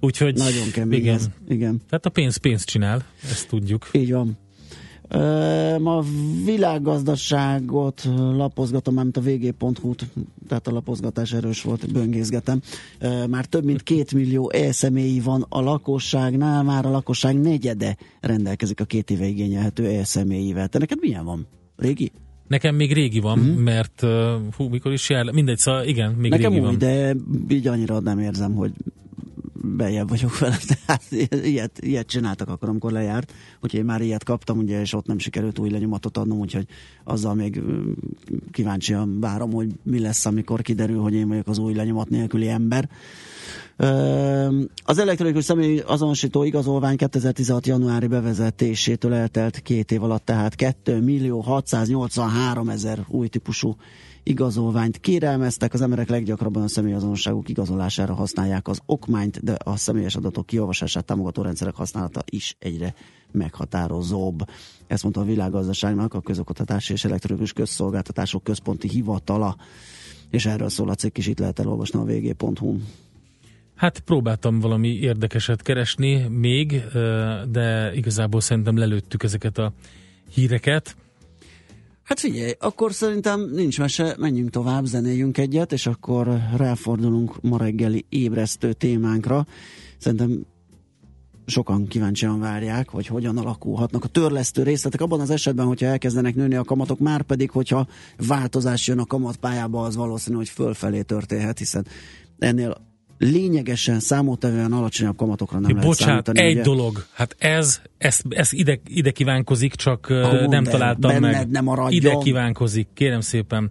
úgyhogy 0.04 0.34
nagyon 0.34 0.70
kemény 0.72 0.98
igen. 1.00 1.14
ez. 1.14 1.26
Igen. 1.48 1.80
Tehát 1.88 2.06
a 2.06 2.10
pénz 2.10 2.36
pénzt 2.36 2.66
csinál, 2.66 3.04
ezt 3.30 3.48
tudjuk. 3.48 3.88
Így 3.92 4.12
van. 4.12 4.36
Ma 5.80 5.96
a 5.96 6.04
világgazdaságot 6.44 8.08
lapozgatom, 8.14 8.94
mármint 8.94 9.16
a 9.16 9.20
vg.hu-t, 9.20 10.06
tehát 10.48 10.66
a 10.66 10.72
lapozgatás 10.72 11.32
erős 11.32 11.62
volt, 11.62 11.92
böngészgetem. 11.92 12.60
Már 13.30 13.44
több 13.44 13.64
mint 13.64 13.82
két 13.82 14.12
millió 14.14 14.50
e-személyi 14.50 15.20
van 15.20 15.46
a 15.48 15.60
lakosságnál, 15.60 16.62
már 16.62 16.86
a 16.86 16.90
lakosság 16.90 17.40
negyede 17.40 17.96
rendelkezik 18.20 18.80
a 18.80 18.84
két 18.84 19.10
éve 19.10 19.26
igényelhető 19.26 19.86
e-személyivel. 19.86 20.68
Te 20.68 20.78
neked 20.78 20.98
milyen 21.00 21.24
van? 21.24 21.46
Régi? 21.76 22.12
Nekem 22.48 22.74
még 22.74 22.92
régi 22.92 23.20
van, 23.20 23.38
Mhm. 23.38 23.48
mm-hmm. 23.48 23.62
mert 23.62 24.00
hú, 24.56 24.68
mikor 24.68 24.92
is 24.92 25.08
jár, 25.10 25.30
mindegy, 25.32 25.58
szóval 25.58 25.84
igen, 25.84 26.12
még 26.12 26.30
Nekem 26.30 26.50
régi 26.52 26.62
új, 26.62 26.68
van. 26.68 26.78
de 26.78 27.16
így 27.48 27.66
annyira 27.66 28.00
nem 28.00 28.18
érzem, 28.18 28.54
hogy 28.54 28.72
bejebb 29.64 30.08
vagyok 30.08 30.38
vele. 30.38 30.56
Tehát 30.86 31.02
ilyet, 31.44 31.78
ilyet 31.78 32.06
csináltak 32.06 32.48
akkor, 32.48 32.68
amikor 32.68 32.92
lejárt. 32.92 33.32
Úgyhogy 33.60 33.80
én 33.80 33.84
már 33.84 34.00
ilyet 34.00 34.24
kaptam, 34.24 34.58
ugye, 34.58 34.80
és 34.80 34.92
ott 34.92 35.06
nem 35.06 35.18
sikerült 35.18 35.58
új 35.58 35.70
lenyomatot 35.70 36.16
adnom, 36.16 36.38
úgyhogy 36.38 36.66
azzal 37.04 37.34
még 37.34 37.62
kíváncsian 38.50 39.20
várom, 39.20 39.52
hogy 39.52 39.68
mi 39.82 40.00
lesz, 40.00 40.26
amikor 40.26 40.62
kiderül, 40.62 41.00
hogy 41.00 41.14
én 41.14 41.28
vagyok 41.28 41.48
az 41.48 41.58
új 41.58 41.74
lenyomat 41.74 42.08
nélküli 42.08 42.48
ember. 42.48 42.88
Az 44.84 44.98
elektronikus 44.98 45.44
személy 45.44 45.78
azonosító 45.86 46.42
igazolvány 46.42 46.96
2016. 46.96 47.66
januári 47.66 48.06
bevezetésétől 48.06 49.14
eltelt 49.14 49.58
két 49.58 49.92
év 49.92 50.02
alatt, 50.02 50.24
tehát 50.24 50.54
2 50.54 51.00
millió 51.00 51.40
683 51.40 52.68
ezer 52.68 53.04
új 53.08 53.28
típusú 53.28 53.76
igazolványt 54.24 54.98
kérelmeztek. 55.00 55.74
Az 55.74 55.80
emberek 55.80 56.08
leggyakrabban 56.08 56.62
a 56.62 56.68
személyazonosságuk 56.68 57.48
igazolására 57.48 58.14
használják 58.14 58.68
az 58.68 58.80
okmányt, 58.86 59.44
de 59.44 59.56
a 59.64 59.76
személyes 59.76 60.16
adatok 60.16 60.46
kiolvasását 60.46 61.04
támogató 61.04 61.42
rendszerek 61.42 61.74
használata 61.74 62.22
is 62.30 62.56
egyre 62.58 62.94
meghatározóbb. 63.32 64.48
Ezt 64.86 65.02
mondta 65.02 65.20
a 65.20 65.24
világgazdaságnak 65.24 66.14
a 66.14 66.20
közoktatási 66.20 66.92
és 66.92 67.04
elektronikus 67.04 67.52
közszolgáltatások 67.52 68.44
központi 68.44 68.88
hivatala, 68.88 69.56
és 70.30 70.46
erről 70.46 70.68
szól 70.68 70.88
a 70.88 70.94
cikk 70.94 71.18
is, 71.18 71.26
itt 71.26 71.38
lehet 71.38 71.58
elolvasni 71.58 71.98
a 71.98 72.04
vg.hu. 72.04 72.76
Hát 73.74 74.00
próbáltam 74.00 74.60
valami 74.60 74.88
érdekeset 74.88 75.62
keresni 75.62 76.28
még, 76.28 76.82
de 77.50 77.92
igazából 77.94 78.40
szerintem 78.40 78.76
lelőttük 78.76 79.22
ezeket 79.22 79.58
a 79.58 79.72
híreket. 80.32 80.96
Hát 82.04 82.20
figyelj, 82.20 82.52
akkor 82.58 82.92
szerintem 82.92 83.50
nincs 83.52 83.78
mese, 83.78 84.14
menjünk 84.18 84.50
tovább, 84.50 84.84
zenéljünk 84.84 85.38
egyet, 85.38 85.72
és 85.72 85.86
akkor 85.86 86.40
ráfordulunk 86.56 87.40
ma 87.40 87.58
reggeli 87.58 88.04
ébresztő 88.08 88.72
témánkra. 88.72 89.46
Szerintem 89.98 90.46
sokan 91.46 91.86
kíváncsian 91.86 92.40
várják, 92.40 92.88
hogy 92.88 93.06
hogyan 93.06 93.38
alakulhatnak 93.38 94.04
a 94.04 94.08
törlesztő 94.08 94.62
részletek 94.62 95.00
abban 95.00 95.20
az 95.20 95.30
esetben, 95.30 95.66
hogyha 95.66 95.86
elkezdenek 95.86 96.34
nőni 96.34 96.54
a 96.54 96.64
kamatok, 96.64 96.98
már 96.98 97.22
pedig, 97.22 97.50
hogyha 97.50 97.86
változás 98.26 98.86
jön 98.86 98.98
a 98.98 99.06
kamatpályába, 99.06 99.82
az 99.82 99.96
valószínű, 99.96 100.36
hogy 100.36 100.48
fölfelé 100.48 101.02
történhet, 101.02 101.58
hiszen 101.58 101.86
ennél 102.38 102.93
lényegesen 103.18 104.00
számottevően 104.00 104.72
alacsonyabb 104.72 105.16
kamatokra 105.16 105.58
nem 105.58 105.70
lehet 105.70 105.86
Bocsánat, 105.86 106.24
számítani. 106.26 106.48
egy 106.48 106.52
ugye? 106.52 106.62
dolog, 106.62 107.06
hát 107.12 107.36
ez, 107.38 107.80
ez, 107.98 108.20
ez 108.28 108.52
ide, 108.52 108.80
ide 108.86 109.10
kívánkozik, 109.10 109.74
csak 109.74 110.08
mondd 110.08 110.48
nem 110.48 110.64
találtam 110.64 111.20
meg. 111.20 111.48
ne 111.48 111.60
maradjon. 111.60 111.92
ide 111.92 112.16
kívánkozik, 112.22 112.88
kérem 112.94 113.20
szépen. 113.20 113.70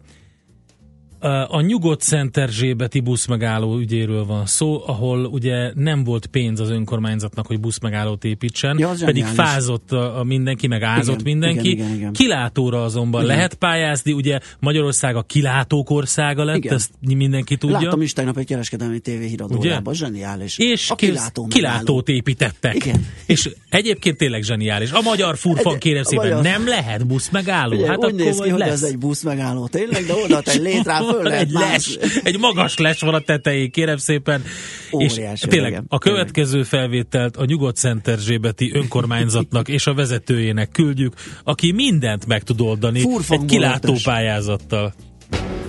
A 1.48 1.62
nyugodt 1.62 2.02
Szent 2.02 2.38
Erzsébeti 2.38 3.00
buszmegálló 3.00 3.78
ügyéről 3.78 4.26
van 4.26 4.46
szó, 4.46 4.84
ahol 4.88 5.26
ugye 5.26 5.72
nem 5.76 6.04
volt 6.04 6.26
pénz 6.26 6.60
az 6.60 6.70
önkormányzatnak, 6.70 7.48
hogy 7.48 7.60
buszmegállót 7.60 8.24
építsen, 8.24 8.78
Ja, 8.80 8.92
pedig 9.06 9.26
fázott 9.26 9.92
a, 9.92 10.24
mindenki, 10.24 10.68
meg 10.68 10.82
ázott 10.84 11.20
Igen, 11.20 11.24
mindenki. 11.24 11.70
igen, 11.70 11.86
igen, 11.86 11.98
igen. 11.98 12.14
Kilátóra 12.14 12.84
azonban 12.84 13.24
Igen. 13.24 13.36
lehet 13.36 13.54
pályázni, 13.54 14.12
ugye 14.12 14.40
Magyarország 14.60 15.16
a 15.16 15.22
kilátók 15.22 15.90
országa 15.90 16.44
lett, 16.44 16.56
Igen. 16.58 16.74
ezt 16.74 16.92
mindenki 17.00 17.58
tudja. 17.58 17.80
Láttam 17.80 18.02
is 18.02 18.14
tegnap 18.14 18.38
egy 18.38 18.46
kereskedelmi 18.46 19.00
tévéhíradójában, 19.00 19.94
zseniális. 19.94 20.58
És 20.58 20.90
a 20.90 20.96
kilátó 20.96 21.48
kilátót 21.48 22.08
építettek. 22.08 22.76
Igen. 22.76 23.06
És 23.26 23.50
egyébként 23.70 24.18
tényleg 24.18 24.44
zseniális. 24.44 24.92
A 24.92 25.02
magyar 25.02 25.38
furfan 25.38 25.78
kérem 25.78 26.04
szépen, 26.04 26.28
magyar- 26.28 26.44
nem 26.44 26.68
lehet 26.68 27.08
busz 27.08 27.30
megálló. 27.30 27.76
Ugye, 27.76 27.88
hát 27.88 27.98
úgy 27.98 28.04
akkor 28.04 28.20
néz 28.20 28.40
ki, 28.40 28.50
hogy 28.50 28.62
ez 28.62 28.84
egy 28.84 28.98
busz 28.98 29.24
megálló, 29.24 29.68
tényleg, 29.68 30.06
de 30.06 30.14
oda 30.26 30.42
egy 30.46 30.62
létrá 30.62 31.02
föl 31.14 31.24
lehet 31.24 31.42
egy 31.42 31.52
les, 31.52 31.98
egy 32.24 32.40
magas 32.40 32.78
les 32.78 33.00
van 33.00 33.14
a 33.14 33.20
tetején, 33.20 33.72
kérem 33.72 33.98
szépen. 33.98 34.44
Óriási, 34.92 35.22
és 35.22 35.40
tényleg 35.40 35.72
igen. 35.72 35.86
a 35.88 35.98
következő 35.98 36.64
felvételt 36.64 37.38
a 37.38 37.46
Nyugodt 37.46 37.78
Szent 37.78 38.08
Erzsébeti 38.08 38.72
önkormányzatnak 38.74 39.68
és 39.68 39.88
a 39.88 39.94
vezetőjének 39.94 40.70
küldjük, 40.72 41.14
aki 41.44 41.72
mindent 41.72 42.26
meg 42.26 42.44
tud 42.44 42.62
oldani 42.62 43.00
Furfangból 43.00 43.48
egy 43.48 43.52
kilátó 43.52 43.96
pályázattal. 44.04 44.94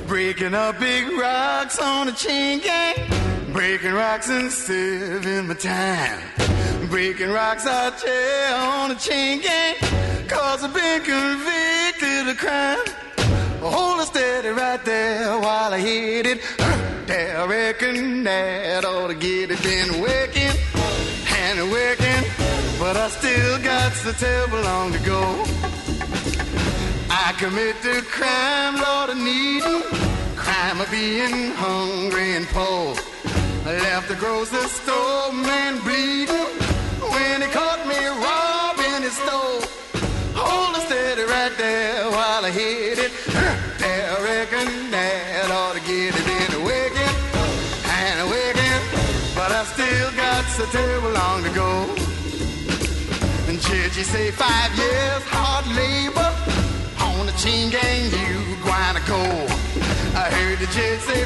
Breaking 0.07 0.55
up 0.55 0.79
big 0.79 1.05
rocks 1.19 1.79
on 1.79 2.09
a 2.09 2.13
chain 2.13 2.61
gang. 2.61 3.23
Breaking 3.53 3.95
rocks 3.95 4.29
and 4.29 4.51
saving 4.51 5.47
my 5.47 5.55
time. 5.55 6.89
Breaking 6.91 7.33
rocks 7.33 7.67
out 7.67 7.95
there 8.03 8.55
on 8.55 8.91
a 8.91 8.97
chain 8.97 9.41
gang. 9.41 9.77
Cause 10.29 10.63
I've 10.63 10.75
been 10.75 11.03
convicted 11.03 12.29
of 12.29 12.37
crime. 12.37 13.04
Hold 13.65 14.01
it 14.01 14.07
steady 14.07 14.51
right 14.51 14.85
there 14.85 15.39
while 15.39 15.73
I 15.73 15.79
hit 15.79 16.27
it. 16.27 16.41
I 17.09 17.47
reckon 17.47 18.23
that 18.25 18.85
ought 18.85 19.09
to 19.09 19.15
get 19.15 19.51
it. 19.51 19.63
Been 19.63 20.01
working 20.03 20.53
and 21.33 21.71
working, 21.71 22.23
but 22.79 22.97
I 22.97 23.09
still 23.09 23.59
got 23.63 23.93
so 23.93 24.13
terrible 24.13 24.61
long 24.61 24.93
to 24.93 24.99
go. 24.99 25.23
I 27.09 27.33
commit 27.39 27.81
the 27.81 28.05
crime, 28.07 28.77
Lord, 28.77 29.11
of 29.11 29.17
needing, 29.17 29.81
crime 30.37 30.81
of 30.81 30.91
being 30.91 31.53
hungry 31.57 32.37
and 32.37 32.47
poor. 32.49 32.95
I 33.65 33.79
left 33.81 34.09
the 34.09 34.17
grocery 34.17 34.61
store, 34.69 35.33
man, 35.33 35.81
bleeding 35.85 36.49
when 37.15 37.41
he 37.41 37.49
caught 37.49 37.81
me 37.89 37.97
robbing 38.29 39.03
his 39.03 39.17
store. 39.17 39.61
Hold 40.37 40.77
it 40.77 40.83
steady 40.83 41.23
right 41.23 41.53
there 41.57 42.11
while 42.11 42.45
I 42.45 42.51
hit 42.51 42.99
it. 42.99 43.04
So 50.75 51.09
long 51.15 51.41
to 51.45 51.51
go. 51.51 51.71
And 53.47 53.61
church, 53.61 53.97
you 53.97 54.03
say 54.03 54.33
five 54.33 54.77
years 54.77 55.23
hard 55.31 55.67
labor 55.69 56.31
on 56.99 57.27
the 57.27 57.33
chain 57.39 57.71
gang, 57.71 58.11
you 58.11 58.57
gonna 58.67 58.99
go. 59.07 59.23
I 60.19 60.27
heard 60.35 60.59
the 60.59 60.67
judge 60.75 61.01
say 61.11 61.23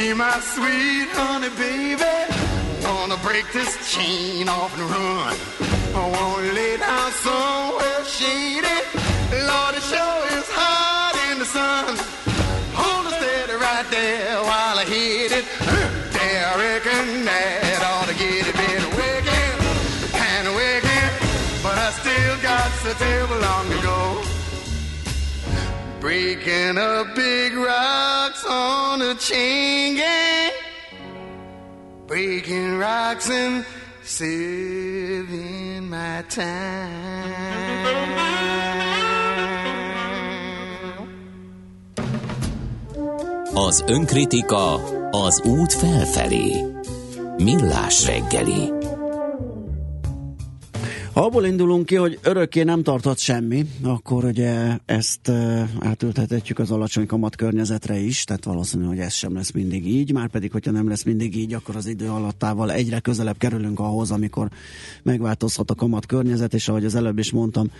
see 0.00 0.14
my 0.14 0.38
sweet 0.54 1.08
honey 1.18 1.52
baby. 1.60 2.16
Wanna 2.84 3.18
break 3.28 3.46
this 3.52 3.72
chain 3.92 4.48
off 4.48 4.72
and 4.78 4.86
run. 4.94 5.34
I 6.00 6.04
wanna 6.16 6.52
lay 6.58 6.76
down 6.76 7.10
somewhere 7.26 8.02
shady. 8.16 8.78
Lord, 9.48 9.74
it 9.78 9.84
sure 9.92 10.22
is 10.38 10.48
hot 10.60 11.14
in 11.28 11.36
the 11.42 11.48
sun. 11.56 11.92
Hold 12.80 13.04
it 13.08 13.14
steady 13.20 13.56
right 13.66 13.88
there 13.96 14.36
while 14.48 14.76
I 14.82 14.86
hit 14.94 15.32
it. 15.40 15.46
There, 16.16 16.44
I 16.50 16.54
reckon 16.66 17.04
that 17.28 17.80
ought 17.90 18.08
to 18.10 18.16
get 18.22 18.42
it 18.50 18.56
been 18.62 18.84
wicked 19.00 19.54
and 20.28 20.46
wicked, 20.60 21.10
but 21.64 21.76
I 21.86 21.88
still 22.00 22.36
got 22.48 22.68
so 22.82 22.90
terrible 23.04 23.40
long 23.48 23.66
to 23.74 23.78
go. 23.90 24.00
Breaking 26.00 26.78
up 26.78 27.14
big 27.14 27.52
rocks 27.54 28.19
on 28.50 29.00
a 29.02 29.14
chain 29.14 29.96
gang. 29.96 30.52
Breaking 32.06 32.78
rocks 32.78 33.30
and 33.30 33.64
saving 34.02 35.88
my 35.88 36.24
time. 36.28 37.60
Az 43.54 43.84
önkritika 43.86 44.74
az 45.10 45.42
út 45.44 45.72
felfelé. 45.72 46.64
Millás 47.36 48.06
reggeli. 48.06 48.79
Abból 51.12 51.44
indulunk 51.44 51.86
ki, 51.86 51.94
hogy 51.94 52.18
örökké 52.22 52.62
nem 52.62 52.82
tartott 52.82 53.18
semmi, 53.18 53.66
akkor 53.82 54.24
ugye 54.24 54.78
ezt 54.86 55.28
uh, 55.28 55.62
átültethetjük 55.80 56.58
az 56.58 56.70
alacsony 56.70 57.06
kamat 57.06 57.36
környezetre 57.36 57.98
is, 57.98 58.24
tehát 58.24 58.44
valószínű, 58.44 58.84
hogy 58.84 58.98
ez 58.98 59.12
sem 59.12 59.34
lesz 59.34 59.50
mindig 59.50 59.86
így, 59.86 60.12
már 60.12 60.28
pedig, 60.28 60.52
hogyha 60.52 60.70
nem 60.70 60.88
lesz 60.88 61.02
mindig 61.02 61.36
így, 61.36 61.54
akkor 61.54 61.76
az 61.76 61.86
idő 61.86 62.08
alattával 62.08 62.72
egyre 62.72 63.00
közelebb 63.00 63.38
kerülünk 63.38 63.78
ahhoz, 63.78 64.10
amikor 64.10 64.48
megváltozhat 65.02 65.70
a 65.70 65.74
kamat 65.74 66.06
környezet, 66.06 66.54
és 66.54 66.68
ahogy 66.68 66.84
az 66.84 66.94
előbb 66.94 67.18
is 67.18 67.32
mondtam, 67.32 67.70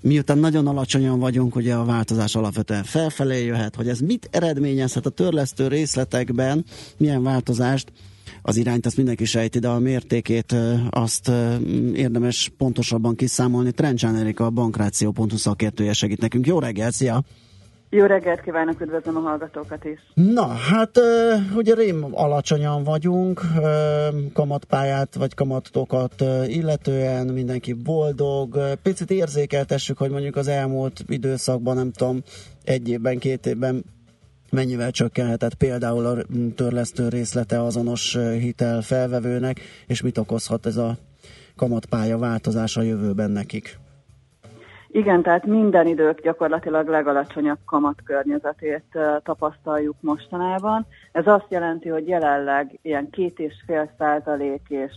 miután 0.00 0.38
nagyon 0.38 0.66
alacsonyan 0.66 1.18
vagyunk, 1.18 1.56
ugye 1.56 1.74
a 1.74 1.84
változás 1.84 2.34
alapvetően 2.34 2.84
felfelé 2.84 3.44
jöhet, 3.44 3.74
hogy 3.74 3.88
ez 3.88 4.00
mit 4.00 4.28
eredményezhet 4.30 5.06
a 5.06 5.10
törlesztő 5.10 5.68
részletekben, 5.68 6.64
milyen 6.96 7.22
változást, 7.22 7.92
az 8.42 8.56
irányt 8.56 8.86
azt 8.86 8.96
mindenki 8.96 9.24
sejti, 9.24 9.58
de 9.58 9.68
a 9.68 9.78
mértékét 9.78 10.54
azt 10.90 11.30
érdemes 11.94 12.52
pontosabban 12.56 13.14
kiszámolni. 13.14 13.72
Trencsán 13.72 14.16
Erika, 14.16 14.44
a 14.44 14.50
bankráció.hu 14.50 15.36
szakértője 15.36 15.92
segít 15.92 16.20
nekünk. 16.20 16.46
Jó 16.46 16.58
reggel, 16.58 16.90
szia! 16.90 17.22
Jó 17.92 18.04
reggelt 18.04 18.40
kívánok, 18.40 18.80
üdvözlöm 18.80 19.16
a 19.16 19.20
hallgatókat 19.20 19.84
is. 19.84 19.98
Na, 20.14 20.46
hát 20.46 21.00
ugye 21.54 21.74
rém 21.74 22.06
alacsonyan 22.10 22.84
vagyunk, 22.84 23.40
kamatpályát 24.32 25.14
vagy 25.14 25.34
kamatokat 25.34 26.24
illetően 26.46 27.26
mindenki 27.26 27.72
boldog. 27.72 28.58
Picit 28.82 29.10
érzékeltessük, 29.10 29.98
hogy 29.98 30.10
mondjuk 30.10 30.36
az 30.36 30.48
elmúlt 30.48 31.04
időszakban, 31.06 31.76
nem 31.76 31.92
tudom, 31.92 32.22
egy 32.64 32.88
évben, 32.88 33.18
két 33.18 33.46
évben 33.46 33.84
mennyivel 34.50 34.90
csökkenhetett 34.90 35.54
például 35.54 36.06
a 36.06 36.16
törlesztő 36.54 37.08
részlete 37.08 37.62
azonos 37.62 38.16
hitel 38.38 38.80
felvevőnek, 38.80 39.60
és 39.86 40.02
mit 40.02 40.18
okozhat 40.18 40.66
ez 40.66 40.76
a 40.76 40.96
kamatpálya 41.56 42.18
változás 42.18 42.76
a 42.76 42.82
jövőben 42.82 43.30
nekik. 43.30 43.78
Igen, 44.92 45.22
tehát 45.22 45.46
minden 45.46 45.86
idők 45.86 46.20
gyakorlatilag 46.20 46.88
legalacsonyabb 46.88 47.58
kamat 47.64 48.02
környezetét 48.04 48.84
ö, 48.92 49.16
tapasztaljuk 49.22 49.96
mostanában. 50.00 50.86
Ez 51.12 51.26
azt 51.26 51.46
jelenti, 51.48 51.88
hogy 51.88 52.08
jelenleg 52.08 52.78
ilyen 52.82 53.10
két 53.10 53.38
és 53.38 53.54
fél 53.66 53.90
százalék 53.98 54.62
és 54.68 54.92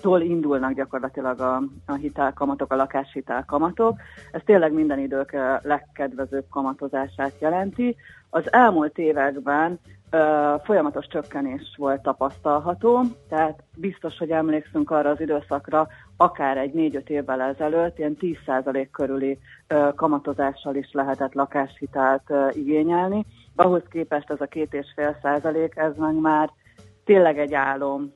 tól 0.00 0.20
indulnak 0.20 0.72
gyakorlatilag 0.72 1.40
a, 1.40 1.62
a 1.86 1.94
hitelkamatok, 1.94 2.72
a 2.72 2.76
lakáshitelkamatok. 2.76 3.98
Ez 4.32 4.40
tényleg 4.44 4.72
minden 4.72 4.98
idők 4.98 5.36
legkedvezőbb 5.62 6.44
kamatozását 6.50 7.32
jelenti. 7.38 7.96
Az 8.30 8.52
elmúlt 8.52 8.98
években 8.98 9.78
ö, 10.10 10.54
folyamatos 10.64 11.06
csökkenés 11.06 11.74
volt 11.76 12.02
tapasztalható, 12.02 13.02
tehát 13.28 13.62
biztos, 13.76 14.18
hogy 14.18 14.30
emlékszünk 14.30 14.90
arra 14.90 15.10
az 15.10 15.20
időszakra, 15.20 15.88
akár 16.16 16.56
egy 16.56 16.72
4-5 16.74 17.08
évvel 17.08 17.40
ezelőtt 17.40 17.98
ilyen 17.98 18.16
10% 18.20 18.88
körüli 18.90 19.38
ö, 19.66 19.88
kamatozással 19.96 20.74
is 20.74 20.92
lehetett 20.92 21.34
lakáshitelt 21.34 22.22
ö, 22.30 22.48
igényelni. 22.52 23.26
ahhoz 23.56 23.82
képest 23.90 24.30
ez 24.30 24.40
a 24.40 24.46
két 24.46 24.74
és 24.74 24.86
fél 24.94 25.18
százalék, 25.22 25.76
ez 25.76 25.96
meg 25.96 26.14
már 26.14 26.50
tényleg 27.04 27.38
egy 27.38 27.54
álom 27.54 28.12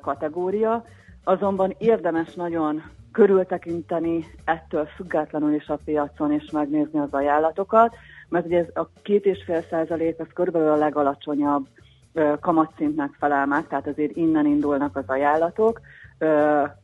kategória, 0.00 0.84
azonban 1.28 1.74
érdemes 1.78 2.34
nagyon 2.34 2.82
körültekinteni 3.12 4.24
ettől 4.44 4.86
függetlenül 4.86 5.54
is 5.54 5.68
a 5.68 5.78
piacon, 5.84 6.32
és 6.32 6.50
megnézni 6.50 6.98
az 6.98 7.12
ajánlatokat, 7.12 7.96
mert 8.28 8.46
ugye 8.46 8.58
ez 8.58 8.66
a 8.74 8.88
két 9.02 9.24
és 9.24 9.42
fél 9.44 9.62
százalék 9.70 10.18
az 10.18 10.26
körülbelül 10.34 10.68
a 10.68 10.76
legalacsonyabb 10.76 11.66
kamatszintnek 12.40 13.10
felel 13.18 13.46
meg, 13.46 13.66
tehát 13.66 13.86
azért 13.86 14.16
innen 14.16 14.46
indulnak 14.46 14.96
az 14.96 15.04
ajánlatok. 15.06 15.80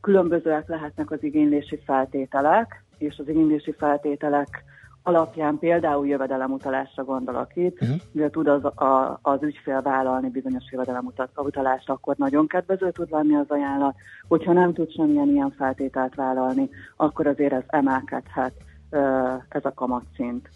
Különbözőek 0.01 0.67
lehetnek 0.67 1.11
az 1.11 1.23
igénylési 1.23 1.79
feltételek, 1.85 2.83
és 2.97 3.17
az 3.17 3.27
igénylési 3.27 3.71
feltételek 3.77 4.63
alapján 5.07 5.59
például 5.59 6.07
jövedelemutalásra 6.07 7.03
gondolok 7.03 7.55
itt, 7.55 7.81
uh-huh. 7.81 7.97
ugye 8.11 8.29
tud 8.29 8.47
az, 8.47 8.65
a, 8.65 9.19
az 9.21 9.43
ügyfél 9.43 9.81
vállalni 9.81 10.29
bizonyos 10.29 10.71
jövedelemutalást, 10.71 11.89
akkor 11.89 12.15
nagyon 12.17 12.47
kedvező 12.47 12.91
tud 12.91 13.11
lenni 13.11 13.35
az 13.35 13.49
ajánlat, 13.49 13.95
hogyha 14.27 14.53
nem 14.53 14.73
tud 14.73 14.91
semmilyen 14.91 15.29
ilyen 15.29 15.51
feltételt 15.57 16.15
vállalni, 16.15 16.69
akkor 16.95 17.27
azért 17.27 17.53
ez 17.53 17.63
emelkedhet 17.67 18.53
ez 19.49 19.65
a 19.65 19.73
kamatszint. 19.73 20.49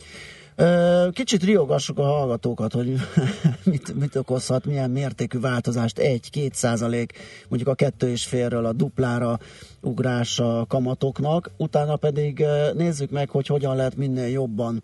Kicsit 1.11 1.43
riogassuk 1.43 1.99
a 1.99 2.03
hallgatókat, 2.03 2.73
hogy 2.73 2.95
mit, 3.63 3.99
mit 3.99 4.15
okozhat, 4.15 4.65
milyen 4.65 4.91
mértékű 4.91 5.39
változást, 5.39 5.99
egy-két 5.99 6.53
százalék, 6.53 7.13
mondjuk 7.47 7.71
a 7.71 7.75
kettő 7.75 8.09
és 8.09 8.25
félről 8.25 8.65
a 8.65 8.73
duplára 8.73 9.39
ugrás 9.81 10.39
a 10.39 10.65
kamatoknak, 10.67 11.51
utána 11.57 11.95
pedig 11.95 12.45
nézzük 12.73 13.09
meg, 13.09 13.29
hogy 13.29 13.47
hogyan 13.47 13.75
lehet 13.75 13.95
minél 13.95 14.27
jobban 14.27 14.83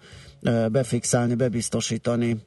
befixálni, 0.71 1.35
bebiztosítani 1.35 2.37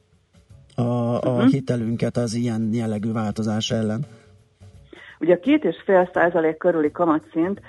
a, 0.75 0.81
a 0.81 1.17
uh-huh. 1.17 1.51
hitelünket 1.51 2.17
az 2.17 2.33
ilyen 2.33 2.69
jellegű 2.73 3.11
változás 3.11 3.71
ellen. 3.71 4.05
Ugye 5.19 5.33
a 5.33 5.39
két 5.39 5.63
és 5.63 5.81
fél 5.85 6.09
százalék 6.13 6.57
körüli 6.57 6.91
kamatszint 6.91 7.61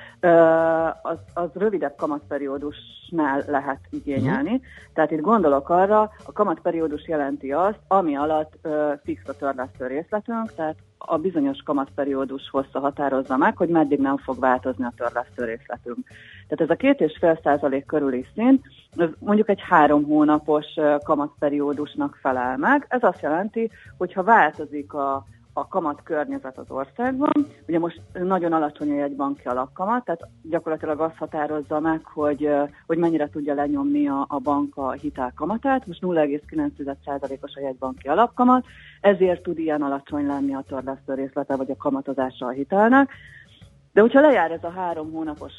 az, 1.03 1.19
az 1.35 1.49
rövidebb 1.55 1.97
kamatperiódusnál 1.97 3.43
lehet 3.47 3.79
igényelni. 3.91 4.51
Uh-huh. 4.51 4.65
Tehát 4.95 5.11
itt 5.11 5.21
gondolok 5.21 5.69
arra, 5.69 6.01
a 6.25 6.33
kamatperiódus 6.33 7.09
jelenti 7.09 7.53
azt, 7.53 7.79
ami 7.89 8.17
alatt 8.17 8.69
fix 9.05 9.29
a 9.29 9.37
törlesztő 9.37 9.87
részletünk, 9.87 10.55
tehát 10.55 10.77
a 10.99 11.19
bizonyos 11.19 11.59
kamatperiódus 11.65 12.49
hossza 12.51 12.79
határozza 12.79 13.37
meg, 13.37 13.57
hogy 13.57 13.69
meddig 13.69 13.99
nem 13.99 14.17
fog 14.17 14.39
változni 14.39 14.85
a 14.85 14.93
törlesztő 14.97 15.45
részletünk. 15.45 16.07
Tehát 16.49 16.61
ez 16.61 16.71
a 16.71 16.75
két 16.75 17.01
és 17.01 17.17
fél 17.21 17.41
százalék 17.43 17.87
körüli 17.87 18.27
szint, 18.35 18.67
ez 18.97 19.09
mondjuk 19.19 19.49
egy 19.49 19.61
három 19.69 20.05
hónapos 20.05 20.67
kamatperiódusnak 21.05 22.19
felel 22.21 22.57
meg. 22.57 22.87
Ez 22.89 23.03
azt 23.03 23.23
jelenti, 23.23 23.71
hogy 23.99 24.13
ha 24.13 24.23
változik 24.23 24.95
a 24.95 25.25
a 25.53 25.69
kamat 25.69 26.03
környezet 26.03 26.59
az 26.59 26.71
országban. 26.71 27.47
Ugye 27.69 27.79
most 27.79 28.01
nagyon 28.13 28.53
alacsony 28.53 28.91
a 28.91 28.95
jegybanki 28.95 29.47
alapkamat, 29.47 30.05
tehát 30.05 30.29
gyakorlatilag 30.43 31.01
azt 31.01 31.17
határozza 31.17 31.81
meg, 31.81 32.05
hogy, 32.05 32.51
hogy 32.87 32.99
mennyire 32.99 33.29
tudja 33.29 33.55
lenyomni 33.55 34.09
a, 34.09 34.25
a 34.29 34.39
bank 34.39 34.77
a 34.77 34.91
hitelkamatát. 34.91 35.87
Most 35.87 36.01
0,9%-os 36.03 37.55
a 37.55 37.61
jegybanki 37.61 38.09
alapkamat, 38.09 38.65
ezért 39.01 39.43
tud 39.43 39.59
ilyen 39.59 39.83
alacsony 39.83 40.27
lenni 40.27 40.55
a 40.55 40.65
törlesztő 40.69 41.15
részlete 41.15 41.57
vagy 41.57 41.71
a 41.71 41.77
kamatozása 41.77 42.47
a 42.47 42.51
hitelnek. 42.51 43.11
De 43.93 44.01
hogyha 44.01 44.21
lejár 44.21 44.51
ez 44.51 44.65
a 44.65 44.71
három 44.71 45.13
hónapos 45.13 45.53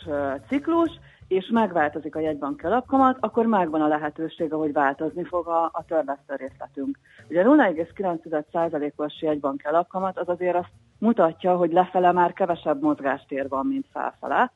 ciklus, 0.48 1.00
és 1.32 1.50
megváltozik 1.52 2.16
a 2.16 2.20
jegybanki 2.20 2.66
alapkamat, 2.66 3.18
akkor 3.20 3.46
megvan 3.46 3.82
a 3.82 3.88
lehetőség, 3.88 4.52
hogy 4.54 4.74
változni 4.74 5.24
fog 5.24 5.48
a, 5.48 5.64
a 5.64 5.84
törlesztő 5.88 6.36
részletünk. 6.36 7.00
Ugye 7.30 7.44
0,9%-os 7.44 9.22
jegybanki 9.22 9.66
alapkamat 9.66 10.18
az 10.18 10.30
azért 10.30 10.56
azt 10.56 10.72
mutatja, 11.00 11.56
hogy 11.56 11.72
lefele 11.72 12.12
már 12.12 12.34
kevesebb 12.34 12.82
mozgástér 12.82 13.48
van, 13.48 13.66
mint 13.66 13.86
felfele. 13.92 14.52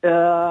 Ö, 0.00 0.50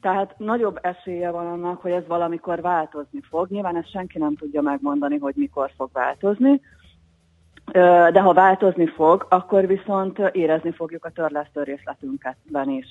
tehát 0.00 0.34
nagyobb 0.38 0.78
esélye 0.82 1.30
van 1.30 1.46
annak, 1.46 1.80
hogy 1.80 1.92
ez 1.92 2.06
valamikor 2.06 2.60
változni 2.60 3.20
fog. 3.28 3.48
Nyilván 3.48 3.76
ezt 3.76 3.90
senki 3.90 4.18
nem 4.18 4.36
tudja 4.36 4.60
megmondani, 4.60 5.18
hogy 5.18 5.34
mikor 5.36 5.70
fog 5.76 5.90
változni, 5.92 6.60
de 8.12 8.20
ha 8.20 8.32
változni 8.32 8.86
fog, 8.86 9.26
akkor 9.28 9.66
viszont 9.66 10.18
érezni 10.18 10.70
fogjuk 10.70 11.04
a 11.04 11.10
törlesztő 11.10 11.62
részletünkben 11.62 12.70
is. 12.70 12.86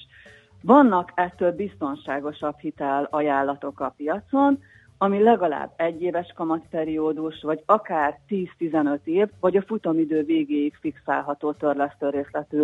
Vannak 0.61 1.11
ettől 1.15 1.51
biztonságosabb 1.51 2.59
hitel 2.59 3.07
ajánlatok 3.11 3.79
a 3.79 3.93
piacon, 3.97 4.59
ami 4.97 5.23
legalább 5.23 5.71
egy 5.75 6.01
éves 6.01 6.33
kamatperiódus, 6.35 7.41
vagy 7.41 7.63
akár 7.65 8.19
10-15 8.29 8.99
év, 9.03 9.27
vagy 9.39 9.57
a 9.57 9.61
futamidő 9.61 10.23
végéig 10.23 10.75
fixálható 10.79 11.51
törlesztő 11.51 12.09
részletű 12.09 12.63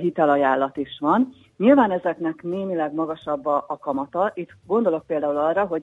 hitelajánlat 0.00 0.76
is 0.76 0.98
van. 1.00 1.32
Nyilván 1.56 1.90
ezeknek 1.90 2.42
némileg 2.42 2.94
magasabb 2.94 3.46
a, 3.46 3.78
kamata. 3.80 4.32
Itt 4.34 4.50
gondolok 4.66 5.06
például 5.06 5.36
arra, 5.36 5.64
hogy 5.64 5.82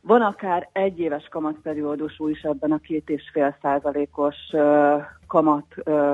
van 0.00 0.22
akár 0.22 0.68
egy 0.72 0.98
éves 0.98 1.28
kamatperiódusú 1.30 2.28
is 2.28 2.42
ebben 2.42 2.72
a 2.72 2.78
két 2.78 3.08
és 3.08 3.30
fél 3.32 3.56
százalékos 3.62 4.36
kamat 5.26 5.66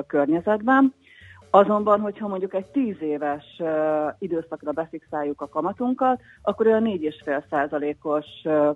környezetben, 0.07 0.95
Azonban, 1.55 2.01
hogyha 2.01 2.29
mondjuk 2.29 2.55
egy 2.55 2.67
tíz 2.67 3.03
éves 3.03 3.45
uh, 3.59 3.69
időszakra 4.19 4.73
befixáljuk 4.73 5.41
a 5.41 5.49
kamatunkat, 5.49 6.21
akkor 6.43 6.67
olyan 6.67 6.85
4,5 6.85 7.43
százalékos 7.51 8.27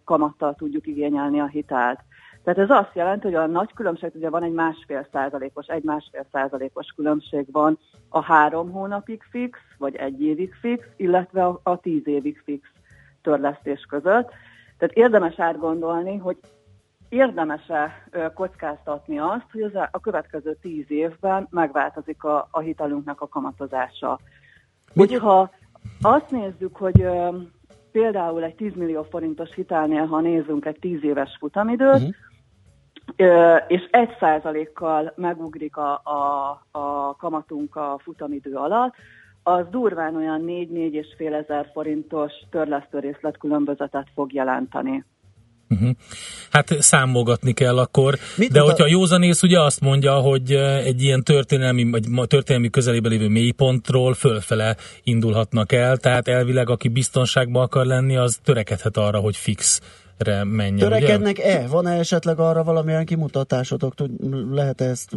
kamattal 0.04 0.54
tudjuk 0.54 0.86
igényelni 0.86 1.40
a 1.40 1.46
hitelt. 1.46 2.00
Tehát 2.44 2.58
ez 2.70 2.70
azt 2.70 2.94
jelenti, 2.94 3.24
hogy 3.24 3.34
a 3.34 3.46
nagy 3.46 3.72
különbség, 3.72 4.10
ugye 4.14 4.30
van 4.30 4.42
egy 4.42 4.52
másfél 4.52 5.06
százalékos, 5.12 5.66
egy 5.66 5.82
másfél 5.82 6.26
százalékos 6.32 6.86
különbség 6.96 7.46
van 7.52 7.78
a 8.08 8.22
három 8.22 8.70
hónapig 8.70 9.22
fix, 9.30 9.58
vagy 9.78 9.94
egy 9.94 10.22
évig 10.22 10.54
fix, 10.60 10.86
illetve 10.96 11.44
a, 11.44 11.60
a 11.62 11.80
tíz 11.80 12.06
évig 12.06 12.42
fix 12.44 12.68
törlesztés 13.22 13.86
között. 13.88 14.30
Tehát 14.78 14.94
érdemes 14.94 15.38
átgondolni, 15.38 16.16
hogy 16.16 16.36
érdemes-e 17.08 18.04
kockáztatni 18.34 19.18
azt, 19.18 19.46
hogy 19.52 19.62
az 19.62 19.74
a 19.90 20.00
következő 20.00 20.56
tíz 20.60 20.84
évben 20.88 21.46
megváltozik 21.50 22.24
a, 22.24 22.48
a 22.50 22.60
hitelünknek 22.60 23.20
a 23.20 23.28
kamatozása. 23.28 24.18
Hogyha 24.94 25.50
azt 26.00 26.30
nézzük, 26.30 26.76
hogy 26.76 27.06
például 27.92 28.44
egy 28.44 28.54
10 28.54 28.74
millió 28.74 29.02
forintos 29.02 29.54
hitelnél, 29.54 30.06
ha 30.06 30.20
nézzünk 30.20 30.64
egy 30.64 30.78
10 30.78 31.04
éves 31.04 31.36
futamidőt, 31.38 32.14
uh-huh. 33.16 33.60
és 33.68 33.88
egy 33.90 34.16
százalékkal 34.20 35.12
megugrik 35.16 35.76
a, 35.76 36.00
a, 36.04 36.50
a 36.70 37.16
kamatunk 37.16 37.76
a 37.76 37.98
futamidő 38.02 38.54
alatt, 38.54 38.94
az 39.42 39.64
durván 39.70 40.16
olyan 40.16 40.42
4-4,5 40.46 41.32
ezer 41.32 41.70
forintos 41.72 42.32
törlesztő 42.50 42.98
részletkülönbözetet 42.98 44.06
fog 44.14 44.32
jelenteni. 44.32 45.04
Uh-huh. 45.68 45.90
Hát 46.50 46.82
számolgatni 46.82 47.52
kell 47.52 47.78
akkor, 47.78 48.18
Mit 48.36 48.52
de 48.52 48.60
hogyha 48.60 48.84
a 48.84 48.88
józanész 48.88 49.42
ugye 49.42 49.60
azt 49.60 49.80
mondja, 49.80 50.14
hogy 50.14 50.52
egy 50.84 51.02
ilyen 51.02 51.22
történelmi, 51.22 51.90
vagy 51.90 52.28
történelmi 52.28 52.70
közelében 52.70 53.10
lévő 53.10 53.28
mélypontról 53.28 54.14
fölfele 54.14 54.76
indulhatnak 55.02 55.72
el, 55.72 55.96
tehát 55.96 56.28
elvileg 56.28 56.70
aki 56.70 56.88
biztonságban 56.88 57.62
akar 57.62 57.86
lenni, 57.86 58.16
az 58.16 58.38
törekedhet 58.44 58.96
arra, 58.96 59.18
hogy 59.18 59.36
fix 59.36 59.80
menjen. 60.44 60.76
Törekednek-e? 60.76 61.66
Van-e 61.66 61.98
esetleg 61.98 62.38
arra 62.38 62.64
valamilyen 62.64 63.04
kimutatásotok? 63.04 63.94
Tud, 63.94 64.10
lehet 64.54 64.80
ezt 64.80 65.10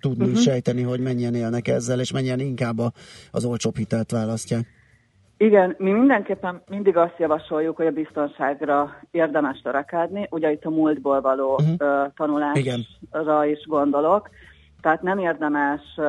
tudni, 0.00 0.24
uh-huh. 0.24 0.40
sejteni, 0.40 0.82
hogy 0.82 1.00
mennyien 1.00 1.34
élnek 1.34 1.68
ezzel, 1.68 2.00
és 2.00 2.10
mennyien 2.10 2.40
inkább 2.40 2.78
az 3.30 3.44
olcsóbb 3.44 3.76
hitelt 3.76 4.10
választják? 4.10 4.75
Igen, 5.38 5.74
mi 5.78 5.90
mindenképpen 5.90 6.62
mindig 6.68 6.96
azt 6.96 7.18
javasoljuk, 7.18 7.76
hogy 7.76 7.86
a 7.86 7.90
biztonságra 7.90 9.00
érdemes 9.10 9.60
törekedni, 9.60 10.26
ugye 10.30 10.52
itt 10.52 10.64
a 10.64 10.70
múltból 10.70 11.20
való 11.20 11.52
uh-huh. 11.52 12.12
tanulásra 12.16 12.60
Igen. 12.60 13.50
is 13.50 13.66
gondolok. 13.66 14.30
Tehát 14.80 15.02
nem 15.02 15.18
érdemes, 15.18 15.80
uh, 15.96 16.04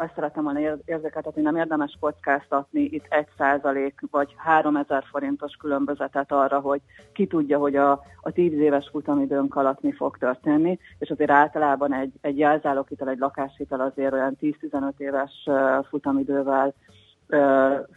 azt 0.00 0.12
szeretem 0.14 0.42
volna 0.42 0.60
érzékeltetni, 0.84 1.42
nem 1.42 1.56
érdemes 1.56 1.96
kockáztatni 2.00 2.80
itt 2.80 3.06
egy 3.08 3.26
százalék 3.38 4.00
vagy 4.10 4.34
három 4.36 4.76
ezer 4.76 5.04
forintos 5.10 5.56
különbözetet 5.56 6.32
arra, 6.32 6.60
hogy 6.60 6.80
ki 7.12 7.26
tudja, 7.26 7.58
hogy 7.58 7.76
a, 7.76 7.90
a 8.20 8.30
tíz 8.30 8.52
éves 8.52 8.88
futamidőnk 8.92 9.56
alatt 9.56 9.82
mi 9.82 9.92
fog 9.92 10.16
történni, 10.18 10.78
és 10.98 11.10
azért 11.10 11.30
általában 11.30 11.94
egy, 11.94 12.12
egy 12.20 12.38
jelzáloghitel, 12.38 13.08
egy 13.08 13.18
lakáshitel 13.18 13.80
azért 13.80 14.12
olyan 14.12 14.36
10-15 14.40 14.90
éves 14.96 15.32
uh, 15.46 15.84
futamidővel 15.88 16.74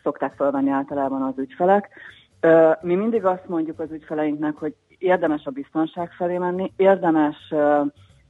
szokták 0.04 0.34
felvenni 0.36 0.70
általában 0.70 1.22
az 1.22 1.38
ügyfelek. 1.38 1.90
Mi 2.82 2.96
mindig 2.96 3.26
azt 3.26 3.48
mondjuk 3.48 3.80
az 3.80 3.92
ügyfeleinknek, 3.92 4.56
hogy 4.56 4.76
érdemes 4.98 5.46
a 5.46 5.52
biztonság 5.52 6.12
felé 6.12 6.38
menni, 6.38 6.74
érdemes 6.76 7.54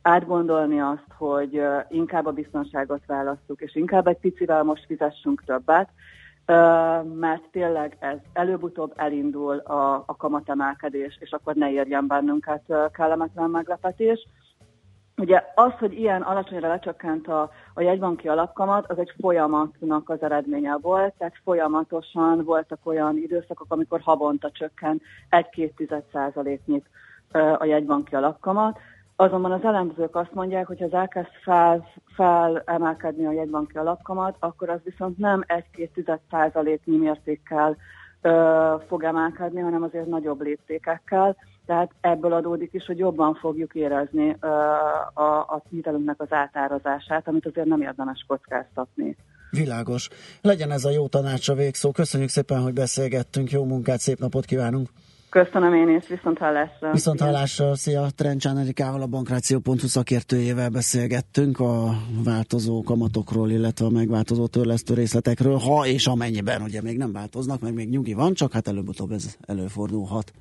átgondolni 0.01 0.79
azt, 0.79 1.07
hogy 1.17 1.61
inkább 1.89 2.25
a 2.25 2.31
biztonságot 2.31 3.05
választjuk, 3.05 3.61
és 3.61 3.75
inkább 3.75 4.07
egy 4.07 4.17
picivel 4.17 4.63
most 4.63 4.85
fizessünk 4.85 5.43
többet, 5.45 5.89
mert 7.19 7.43
tényleg 7.51 7.97
ez 7.99 8.17
előbb-utóbb 8.33 8.93
elindul 8.95 9.57
a, 9.57 10.03
a 10.05 10.15
kamatemelkedés, 10.17 11.17
és 11.19 11.31
akkor 11.31 11.55
ne 11.55 11.71
érjen 11.71 12.07
bennünket 12.07 12.73
kellemetlen 12.91 13.49
meglepetés. 13.49 14.27
Ugye 15.19 15.43
az, 15.55 15.71
hogy 15.79 15.93
ilyen 15.93 16.21
alacsonyra 16.21 16.67
lecsökkent 16.67 17.27
a, 17.27 17.51
a 17.73 17.81
jegybanki 17.81 18.27
alapkamat, 18.27 18.91
az 18.91 18.97
egy 18.97 19.13
folyamatnak 19.19 20.09
az 20.09 20.21
eredménye 20.21 20.77
volt, 20.81 21.13
tehát 21.17 21.33
folyamatosan 21.43 22.43
voltak 22.43 22.79
olyan 22.83 23.17
időszakok, 23.17 23.65
amikor 23.69 24.01
havonta 24.01 24.51
csökkent 24.51 25.01
1-2 25.29 26.01
százaléknyit 26.11 26.85
a 27.57 27.65
jegybanki 27.65 28.15
alapkamat. 28.15 28.79
Azonban 29.15 29.51
az 29.51 29.63
elemzők 29.63 30.15
azt 30.15 30.33
mondják, 30.33 30.67
hogy 30.67 30.79
ha 30.79 30.85
az 30.85 30.93
elkezd 30.93 31.29
fel, 31.43 31.87
felemelkedni 32.15 33.25
a 33.25 33.31
jegybanki 33.31 33.77
alapkamat, 33.77 34.35
akkor 34.39 34.69
az 34.69 34.79
viszont 34.83 35.17
nem 35.17 35.43
1-2 35.75 36.17
százaléknyi 36.29 36.97
mértékkel 36.97 37.77
ö, 38.21 38.75
fog 38.87 39.03
emelkedni, 39.03 39.61
hanem 39.61 39.83
azért 39.83 40.05
nagyobb 40.05 40.41
léptékekkel. 40.41 41.35
Tehát 41.65 41.91
ebből 42.01 42.33
adódik 42.33 42.73
is, 42.73 42.85
hogy 42.85 42.97
jobban 42.97 43.33
fogjuk 43.35 43.75
érezni 43.75 44.35
ö, 44.39 44.47
a, 45.13 45.39
a 45.39 45.61
hitelünknek 45.69 46.21
az 46.21 46.31
átárazását, 46.31 47.27
amit 47.27 47.45
azért 47.45 47.67
nem 47.67 47.81
érdemes 47.81 48.25
kockáztatni. 48.27 49.15
Világos. 49.51 50.09
Legyen 50.41 50.71
ez 50.71 50.85
a 50.85 50.89
jó 50.89 51.07
tanácsa 51.07 51.53
végszó. 51.53 51.91
Köszönjük 51.91 52.29
szépen, 52.29 52.61
hogy 52.61 52.73
beszélgettünk. 52.73 53.51
Jó 53.51 53.65
munkát, 53.65 53.99
szép 53.99 54.19
napot 54.19 54.45
kívánunk! 54.45 54.89
Köszönöm 55.29 55.73
én 55.73 55.95
is, 55.95 56.07
viszont 56.07 56.37
hallásra. 56.37 56.91
Viszont 56.91 57.19
hallásra, 57.21 57.75
szia! 57.75 58.07
Trencsán 58.15 58.57
Erikával, 58.57 59.01
a 59.01 59.07
Bankráció.hu 59.07 59.87
szakértőjével 59.87 60.69
beszélgettünk 60.69 61.59
a 61.59 61.97
változó 62.23 62.83
kamatokról, 62.83 63.49
illetve 63.49 63.85
a 63.85 63.89
megváltozó 63.89 64.47
törlesztő 64.47 64.93
részletekről, 64.93 65.57
ha 65.57 65.85
és 65.85 66.07
amennyiben 66.07 66.61
ugye 66.61 66.81
még 66.81 66.97
nem 66.97 67.11
változnak, 67.11 67.61
meg 67.61 67.73
még 67.73 67.89
nyugi 67.89 68.13
van, 68.13 68.33
csak 68.33 68.51
hát 68.51 68.67
előbb-utóbb 68.67 69.11
ez 69.11 69.35
előfordulhat. 69.41 70.31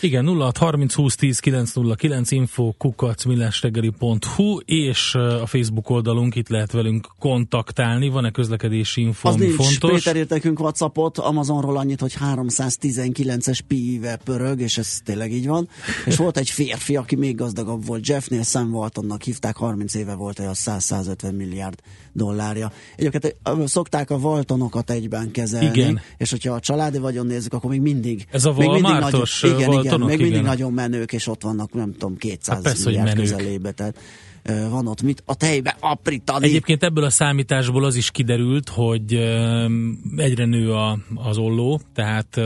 Igen, 0.00 0.26
06 0.26 0.56
30 0.56 0.94
20 0.94 1.14
10 1.14 1.38
909 1.38 2.30
info 2.30 2.72
kukac 2.78 3.24
millástegeri.hu 3.24 4.58
és 4.64 5.14
a 5.14 5.46
Facebook 5.46 5.90
oldalunk 5.90 6.34
itt 6.34 6.48
lehet 6.48 6.72
velünk 6.72 7.08
kontaktálni. 7.18 8.08
Van-e 8.08 8.30
közlekedési 8.30 9.00
info, 9.00 9.28
Az 9.28 9.34
ami 9.34 9.44
nincs. 9.44 9.56
fontos? 9.56 10.02
Péter 10.02 10.16
írt 10.16 10.28
nekünk 10.28 10.60
Whatsappot, 10.60 11.18
Amazonról 11.18 11.76
annyit, 11.76 12.00
hogy 12.00 12.14
319-es 12.32 13.58
pi 13.66 14.00
pörög, 14.24 14.60
és 14.60 14.78
ez 14.78 14.98
tényleg 15.04 15.32
így 15.32 15.46
van. 15.46 15.68
És 16.06 16.16
volt 16.16 16.36
egy 16.36 16.50
férfi, 16.50 16.96
aki 16.96 17.16
még 17.16 17.36
gazdagabb 17.36 17.86
volt, 17.86 18.08
Jeffnél 18.08 18.42
Sam 18.42 18.74
Waltonnak 18.74 19.22
hívták, 19.22 19.56
30 19.56 19.94
éve 19.94 20.14
volt 20.14 20.40
egy 20.40 20.46
100-150 20.52 21.36
milliárd 21.36 21.78
dollárja. 22.12 22.72
Egyébként 22.96 23.36
szokták 23.64 24.10
a 24.10 24.14
Waltonokat 24.14 24.90
egyben 24.90 25.30
kezelni, 25.30 25.78
Igen. 25.78 26.00
és 26.16 26.30
hogyha 26.30 26.54
a 26.54 26.60
családi 26.60 26.98
vagyon 26.98 27.26
nézzük, 27.26 27.52
akkor 27.52 27.70
még 27.70 27.80
mindig 27.80 28.26
Ez 28.30 28.44
a 28.44 28.52
még 28.56 28.70
Walmartos, 29.58 29.68
nagyon, 29.68 29.70
igen, 29.70 29.70
igen, 29.72 29.90
Waltonok, 29.90 30.08
még 30.08 30.18
mindig 30.18 30.38
igen. 30.38 30.44
nagyon 30.44 30.72
menők, 30.72 31.12
és 31.12 31.26
ott 31.26 31.42
vannak, 31.42 31.72
nem 31.72 31.92
tudom, 31.92 32.16
200 32.16 32.54
Hát 32.54 32.62
persze, 32.62 32.88
milliárd 32.88 33.14
közelébe, 33.14 33.70
tehát 33.70 33.98
van 34.70 34.86
ott 34.86 35.02
mit 35.02 35.22
a 35.24 35.34
tejbe 35.34 35.76
aprítani. 35.80 36.46
Egyébként 36.46 36.82
ebből 36.82 37.04
a 37.04 37.10
számításból 37.10 37.84
az 37.84 37.96
is 37.96 38.10
kiderült, 38.10 38.68
hogy 38.68 39.14
egyre 40.16 40.44
nő 40.44 40.72
a, 40.72 40.98
az 41.14 41.38
olló, 41.38 41.80
tehát 41.94 42.40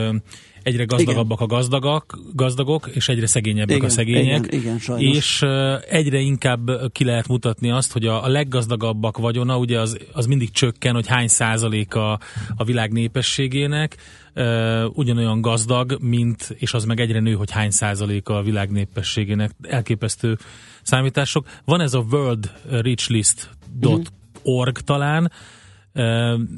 egyre 0.63 0.85
gazdagabbak 0.85 1.41
a 1.41 1.47
gazdagok, 1.47 2.19
gazdagok, 2.35 2.89
és 2.93 3.09
egyre 3.09 3.27
szegényebbek 3.27 3.77
Igen, 3.77 3.89
a 3.89 3.93
szegények. 3.93 4.47
igen, 4.47 4.61
igen, 4.61 4.79
sajnos. 4.79 5.17
és 5.17 5.43
egyre 5.89 6.19
inkább 6.19 6.93
ki 6.93 7.05
lehet 7.05 7.29
mutatni 7.29 7.71
azt, 7.71 7.93
hogy 7.93 8.07
a, 8.07 8.25
a 8.25 8.29
leggazdagabbak 8.29 9.19
vagyona, 9.19 9.59
ugye 9.59 9.81
az, 9.81 9.99
az 10.13 10.27
mindig 10.27 10.51
csökken, 10.51 10.95
hogy 10.95 11.07
hány 11.07 11.29
százalék 11.29 11.95
a, 11.95 12.19
a 12.57 12.65
világ 12.65 12.93
népességének, 12.93 13.97
ugyanolyan 14.93 15.41
gazdag, 15.41 15.97
mint, 16.01 16.55
és 16.59 16.75
az 16.75 16.85
meg 16.85 17.01
egyre 17.01 17.21
nő, 17.21 17.33
hogy 17.33 17.51
hány 17.51 17.71
százaléka 17.71 18.37
a 18.37 18.43
világ 18.43 18.71
népességének. 18.71 19.51
Elképesztő 19.63 20.39
számítások. 20.83 21.47
Van 21.65 21.81
ez 21.81 21.95
a 21.95 22.05
worldrichlist.org 22.11 24.79
talán, 24.79 25.25
Ö, 25.25 25.29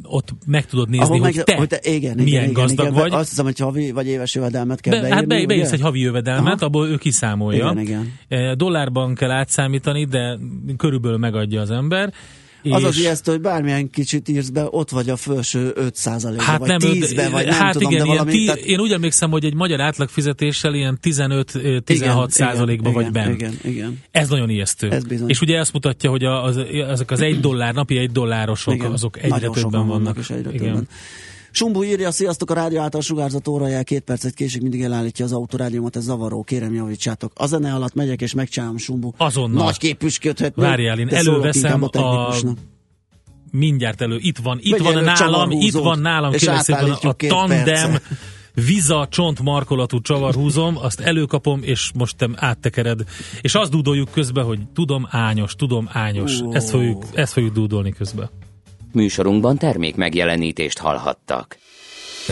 ott 0.03 0.29
meg 0.47 0.67
tudod 0.67 0.89
nézni, 0.89 1.05
Ahol 1.05 1.19
hogy 1.19 1.35
meg- 1.35 1.45
te, 1.45 1.57
hogy 1.57 1.69
te 1.69 1.79
igen, 1.83 2.17
milyen 2.17 2.43
igen, 2.43 2.53
gazdag 2.53 2.87
igen, 2.87 2.99
vagy. 2.99 3.13
Azt 3.13 3.29
hiszem, 3.29 3.45
hogy 3.45 3.59
havi 3.59 3.91
vagy 3.91 4.07
éves 4.07 4.35
jövedelmet 4.35 4.81
kell 4.81 4.93
Be, 4.95 5.01
beírni. 5.01 5.19
hát 5.19 5.29
be, 5.29 5.47
beírsz 5.47 5.73
egy 5.73 5.81
havi 5.81 6.01
jövedelmet, 6.01 6.55
Aha. 6.57 6.65
abból 6.65 6.89
ő 6.89 6.97
kiszámolja. 6.97 7.71
Igen, 7.81 8.09
igen. 8.29 8.57
Dollárban 8.57 9.15
kell 9.15 9.31
átszámítani, 9.31 10.05
de 10.05 10.39
körülbelül 10.77 11.19
megadja 11.19 11.61
az 11.61 11.71
ember. 11.71 12.13
Az 12.71 12.85
az 12.85 12.99
ijesztő, 12.99 13.33
hogy 13.33 13.41
bármilyen 13.41 13.91
kicsit 13.91 14.29
írsz 14.29 14.49
be, 14.49 14.67
ott 14.71 14.91
vagy 14.91 15.11
a 15.11 15.17
felső 15.17 15.73
5 15.75 15.97
százalékban, 15.97 16.47
Hát 16.47 16.59
vagy 16.59 16.69
nem, 16.69 16.79
10-ben, 16.81 17.31
vagy 17.31 17.47
nem 17.47 17.55
hát 17.55 17.73
tudom, 17.73 17.91
igen, 17.91 18.07
de 18.07 18.13
valami... 18.13 18.33
ti, 18.33 18.45
tehát- 18.45 18.61
én 18.61 18.81
úgy 18.81 18.93
emlékszem, 18.93 19.31
hogy 19.31 19.45
egy 19.45 19.55
magyar 19.55 19.81
átlagfizetéssel 19.81 20.75
ilyen 20.75 20.99
15-16 21.03 21.83
Igen, 21.87 22.29
százalékban 22.29 22.93
vagy 22.93 23.07
igen, 23.09 23.13
benn. 23.13 23.33
Igen, 23.33 23.59
igen. 23.65 24.01
Ez 24.11 24.29
nagyon 24.29 24.51
ijesztő. 24.51 24.91
Ez 24.91 25.05
bizony. 25.05 25.29
És 25.29 25.41
ugye 25.41 25.59
ezt 25.59 25.73
mutatja, 25.73 26.11
hogy 26.11 26.25
az, 26.25 26.57
ezek 26.91 27.11
az 27.11 27.21
egy 27.21 27.41
dollár, 27.41 27.75
napi 27.75 27.97
egy 27.97 28.11
dollárosok, 28.11 28.75
igen. 28.75 28.93
azok 28.93 29.23
egyre 29.23 29.39
többen 29.39 29.63
sokan 29.63 29.87
vannak. 29.87 30.17
És 30.19 30.31
egyre 30.31 30.51
igen. 30.53 30.67
többen. 30.67 30.89
Sumbu 31.55 31.83
írja, 31.83 32.11
sziasztok, 32.11 32.51
a 32.51 32.55
rádió 32.55 32.81
által 32.81 33.01
sugárzott 33.01 33.49
órajel 33.49 33.85
két 33.85 34.03
percet 34.03 34.35
késik, 34.35 34.63
mindig 34.63 34.83
elállítja 34.83 35.25
az 35.25 35.33
autorádiómat, 35.33 35.97
ez 35.97 36.03
zavaró, 36.03 36.43
kérem 36.43 36.75
javítsátok. 36.75 37.33
A 37.35 37.47
zene 37.47 37.75
alatt 37.75 37.95
megyek 37.95 38.21
és 38.21 38.35
megcsinálom 38.35 38.77
Sumbu. 38.77 39.11
Azonnal. 39.17 39.65
Nagy 39.65 39.79
képüsködhet. 39.79 40.55
Várjál, 40.55 40.99
én 40.99 41.09
előveszem 41.09 41.83
a, 41.83 41.89
technikusnak. 41.89 42.59
mindjárt 43.51 44.01
elő, 44.01 44.17
itt 44.21 44.39
van, 44.39 44.59
itt 44.63 44.71
Vegye 44.71 44.83
van 44.83 44.93
elő 44.93 45.05
nálam, 45.05 45.51
itt 45.51 45.73
van 45.73 45.99
nálam, 45.99 46.33
szépen 46.33 46.91
a 46.91 47.13
tandem 47.13 47.65
percre. 47.65 48.01
Viza 48.55 49.07
csont 49.11 49.43
markolatú 49.43 50.01
csavarhúzom, 50.01 50.77
azt 50.77 51.01
előkapom, 51.01 51.61
és 51.63 51.91
most 51.95 52.17
te 52.17 52.29
áttekered. 52.35 53.01
És 53.41 53.55
azt 53.55 53.71
dúdoljuk 53.71 54.11
közben, 54.11 54.45
hogy 54.45 54.59
tudom 54.75 55.07
ányos, 55.11 55.55
tudom 55.55 55.89
ányos. 55.93 56.41
Ezt 56.51 56.71
fogjuk, 56.71 57.05
ezt 57.15 57.33
fogjuk 57.33 57.53
dúdolni 57.53 57.93
közben. 57.93 58.31
Műsorunkban 58.95 59.59
termék 59.59 59.97
megjelenítést 59.97 60.79
hallhattak. 60.79 61.57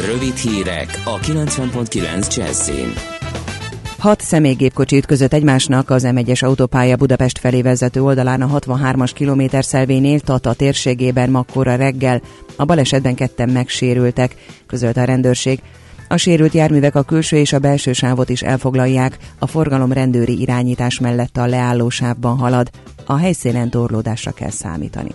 Rövid 0.07 0.37
hírek 0.37 1.03
a 1.05 1.19
90.9 1.19 2.37
Jazzin. 2.37 2.93
Hat 3.99 4.21
személygépkocsi 4.21 4.97
ütközött 4.97 5.33
egymásnak 5.33 5.91
az 5.91 6.05
M1-es 6.07 6.45
autópálya 6.45 6.97
Budapest 6.97 7.39
felé 7.39 7.63
vezető 7.63 8.03
oldalán 8.03 8.43
a 8.43 8.59
63-as 8.59 9.11
kilométer 9.15 9.65
szelvénél 9.65 10.21
Tata 10.21 10.53
térségében 10.53 11.31
makkora 11.31 11.77
reggel. 11.77 12.21
A 12.57 12.65
balesetben 12.65 13.15
ketten 13.15 13.49
megsérültek, 13.49 14.35
közölte 14.67 15.01
a 15.01 15.05
rendőrség. 15.05 15.61
A 16.09 16.17
sérült 16.17 16.53
járművek 16.53 16.95
a 16.95 17.03
külső 17.03 17.37
és 17.37 17.53
a 17.53 17.59
belső 17.59 17.93
sávot 17.93 18.29
is 18.29 18.43
elfoglalják, 18.43 19.17
a 19.39 19.47
forgalom 19.47 19.93
rendőri 19.93 20.41
irányítás 20.41 20.99
mellett 20.99 21.37
a 21.37 21.47
leálló 21.47 21.89
sávban 21.89 22.39
halad, 22.39 22.71
a 23.07 23.17
helyszínen 23.17 23.71
torlódásra 23.71 24.31
kell 24.31 24.51
számítani 24.51 25.11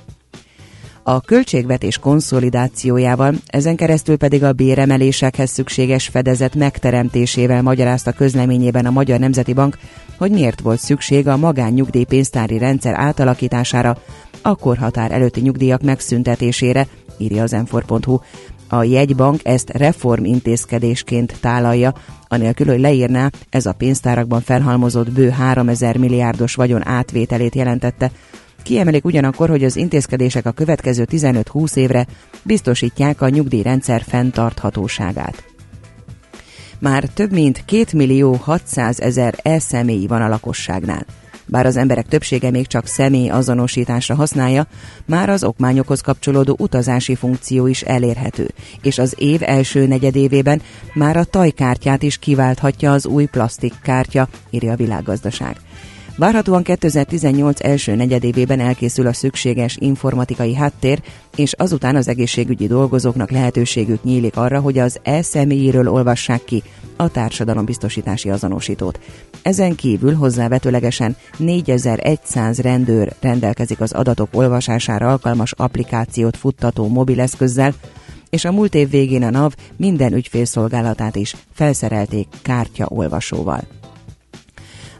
a 1.07 1.21
költségvetés 1.21 1.97
konszolidációjával, 1.97 3.33
ezen 3.47 3.75
keresztül 3.75 4.17
pedig 4.17 4.43
a 4.43 4.53
béremelésekhez 4.53 5.49
szükséges 5.49 6.07
fedezet 6.07 6.55
megteremtésével 6.55 7.61
magyarázta 7.61 8.11
közleményében 8.11 8.85
a 8.85 8.89
Magyar 8.91 9.19
Nemzeti 9.19 9.53
Bank, 9.53 9.77
hogy 10.17 10.31
miért 10.31 10.61
volt 10.61 10.79
szükség 10.79 11.27
a 11.27 11.37
magánnyugdíjpénztári 11.37 12.57
rendszer 12.57 12.93
átalakítására, 12.93 13.97
a 14.41 14.55
korhatár 14.55 15.11
előtti 15.11 15.41
nyugdíjak 15.41 15.81
megszüntetésére, 15.81 16.87
írja 17.17 17.43
az 17.43 17.51
m 17.51 17.77
A 18.67 18.83
jegybank 18.83 19.39
ezt 19.43 19.69
reformintézkedésként 19.69 21.37
tálalja, 21.41 21.93
anélkül, 22.27 22.67
hogy 22.67 22.79
leírná, 22.79 23.29
ez 23.49 23.65
a 23.65 23.73
pénztárakban 23.73 24.41
felhalmozott 24.41 25.11
bő 25.11 25.29
3000 25.29 25.97
milliárdos 25.97 26.55
vagyon 26.55 26.87
átvételét 26.87 27.55
jelentette, 27.55 28.11
Kiemelik 28.65 29.05
ugyanakkor, 29.05 29.49
hogy 29.49 29.63
az 29.63 29.75
intézkedések 29.75 30.45
a 30.45 30.51
következő 30.51 31.07
15-20 31.11 31.75
évre 31.75 32.05
biztosítják 32.43 33.21
a 33.21 33.29
nyugdíjrendszer 33.29 34.03
fenntarthatóságát. 34.07 35.43
Már 36.79 37.03
több 37.03 37.31
mint 37.31 37.65
2 37.65 37.85
millió 37.93 38.33
600 38.33 38.99
ezer 38.99 39.35
e-személy 39.43 40.05
van 40.05 40.21
a 40.21 40.27
lakosságnál. 40.27 41.05
Bár 41.45 41.65
az 41.65 41.77
emberek 41.77 42.07
többsége 42.07 42.51
még 42.51 42.67
csak 42.67 42.85
személy 42.85 43.29
azonosításra 43.29 44.15
használja, 44.15 44.67
már 45.05 45.29
az 45.29 45.43
okmányokhoz 45.43 46.01
kapcsolódó 46.01 46.55
utazási 46.59 47.15
funkció 47.15 47.67
is 47.67 47.81
elérhető, 47.81 48.51
és 48.81 48.97
az 48.97 49.15
év 49.17 49.43
első 49.43 49.87
negyedévében 49.87 50.61
már 50.93 51.17
a 51.17 51.23
tajkártyát 51.23 52.03
is 52.03 52.17
kiválthatja 52.17 52.91
az 52.91 53.05
új 53.05 53.25
plastikkártya, 53.25 54.27
írja 54.49 54.71
a 54.71 54.75
világgazdaság. 54.75 55.57
Várhatóan 56.17 56.63
2018 56.63 57.63
első 57.63 57.95
negyedévében 57.95 58.59
elkészül 58.59 59.07
a 59.07 59.13
szükséges 59.13 59.77
informatikai 59.79 60.55
háttér, 60.55 61.01
és 61.35 61.53
azután 61.53 61.95
az 61.95 62.07
egészségügyi 62.07 62.67
dolgozóknak 62.67 63.31
lehetőségük 63.31 64.03
nyílik 64.03 64.37
arra, 64.37 64.59
hogy 64.59 64.77
az 64.77 64.99
e-személyéről 65.03 65.89
olvassák 65.89 66.43
ki 66.43 66.63
a 66.95 67.09
társadalombiztosítási 67.09 68.29
azonosítót. 68.29 68.99
Ezen 69.41 69.75
kívül 69.75 70.13
hozzávetőlegesen 70.15 71.15
4100 71.37 72.59
rendőr 72.59 73.13
rendelkezik 73.19 73.81
az 73.81 73.91
adatok 73.91 74.29
olvasására 74.31 75.09
alkalmas 75.09 75.51
applikációt 75.51 76.37
futtató 76.37 76.87
mobileszközzel, 76.87 77.73
és 78.29 78.45
a 78.45 78.51
múlt 78.51 78.75
év 78.75 78.89
végén 78.89 79.23
a 79.23 79.29
NAV 79.29 79.53
minden 79.77 80.13
ügyfélszolgálatát 80.13 81.15
is 81.15 81.35
felszerelték 81.53 82.27
kártyaolvasóval. 82.41 83.61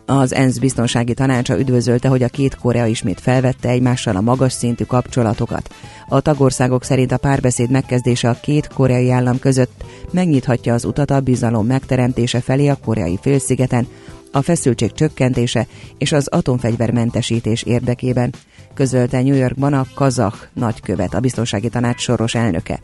Az 0.05 0.33
ENSZ 0.33 0.57
biztonsági 0.57 1.13
tanácsa 1.13 1.59
üdvözölte, 1.59 2.07
hogy 2.07 2.23
a 2.23 2.27
két 2.27 2.55
Korea 2.55 2.85
ismét 2.85 3.19
felvette 3.19 3.69
egymással 3.69 4.15
a 4.15 4.21
magas 4.21 4.53
szintű 4.53 4.83
kapcsolatokat. 4.83 5.73
A 6.07 6.21
tagországok 6.21 6.83
szerint 6.83 7.11
a 7.11 7.17
párbeszéd 7.17 7.69
megkezdése 7.69 8.29
a 8.29 8.39
két 8.41 8.67
koreai 8.67 9.11
állam 9.11 9.39
között 9.39 9.83
megnyithatja 10.11 10.73
az 10.73 10.85
utat 10.85 11.11
a 11.11 11.19
bizalom 11.19 11.65
megteremtése 11.65 12.41
felé 12.41 12.67
a 12.67 12.77
koreai 12.85 13.19
félszigeten, 13.21 13.87
a 14.31 14.41
feszültség 14.41 14.91
csökkentése 14.91 15.67
és 15.97 16.11
az 16.11 16.27
atomfegyvermentesítés 16.27 17.63
érdekében, 17.63 18.33
közölte 18.73 19.21
New 19.21 19.35
Yorkban 19.35 19.73
a 19.73 19.85
kazah 19.93 20.33
nagykövet, 20.53 21.13
a 21.13 21.19
biztonsági 21.19 21.69
tanács 21.69 21.99
soros 21.99 22.35
elnöke. 22.35 22.79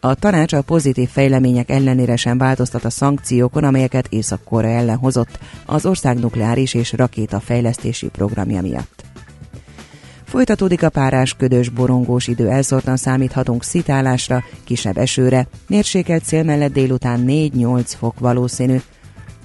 A 0.00 0.14
tanács 0.14 0.52
a 0.52 0.62
pozitív 0.62 1.08
fejlemények 1.08 1.70
ellenére 1.70 2.16
sem 2.16 2.38
változtat 2.38 2.84
a 2.84 2.90
szankciókon, 2.90 3.64
amelyeket 3.64 4.06
Észak-Korea 4.08 4.70
ellen 4.70 4.96
hozott 4.96 5.38
az 5.66 5.86
ország 5.86 6.18
nukleáris 6.18 6.74
és 6.74 6.92
rakéta 6.92 7.40
fejlesztési 7.40 8.08
programja 8.08 8.60
miatt. 8.60 9.04
Folytatódik 10.24 10.82
a 10.82 10.88
párás, 10.88 11.34
ködös, 11.34 11.68
borongós 11.68 12.26
idő, 12.26 12.48
elszórtan 12.48 12.96
számíthatunk 12.96 13.62
szitálásra, 13.62 14.44
kisebb 14.64 14.98
esőre, 14.98 15.46
mérsékelt 15.66 16.24
cél 16.24 16.42
mellett 16.42 16.72
délután 16.72 17.24
4-8 17.26 17.84
fok 17.86 18.18
valószínű. 18.18 18.76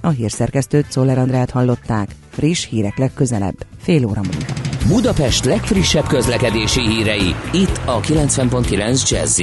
A 0.02 0.10
hírszerkesztőt 0.10 0.92
Szoller 0.92 1.18
Andrát 1.18 1.50
hallották, 1.50 2.16
friss 2.30 2.66
hírek 2.66 2.98
legközelebb, 2.98 3.56
fél 3.82 4.06
óra 4.06 4.22
múlva. 4.22 4.54
Budapest 4.88 5.46
legfrissebb 5.46 6.08
közlekedési 6.08 6.82
hírei, 6.82 7.36
itt 7.52 7.82
a 7.86 8.00
90.9 8.00 9.10
jazz 9.10 9.42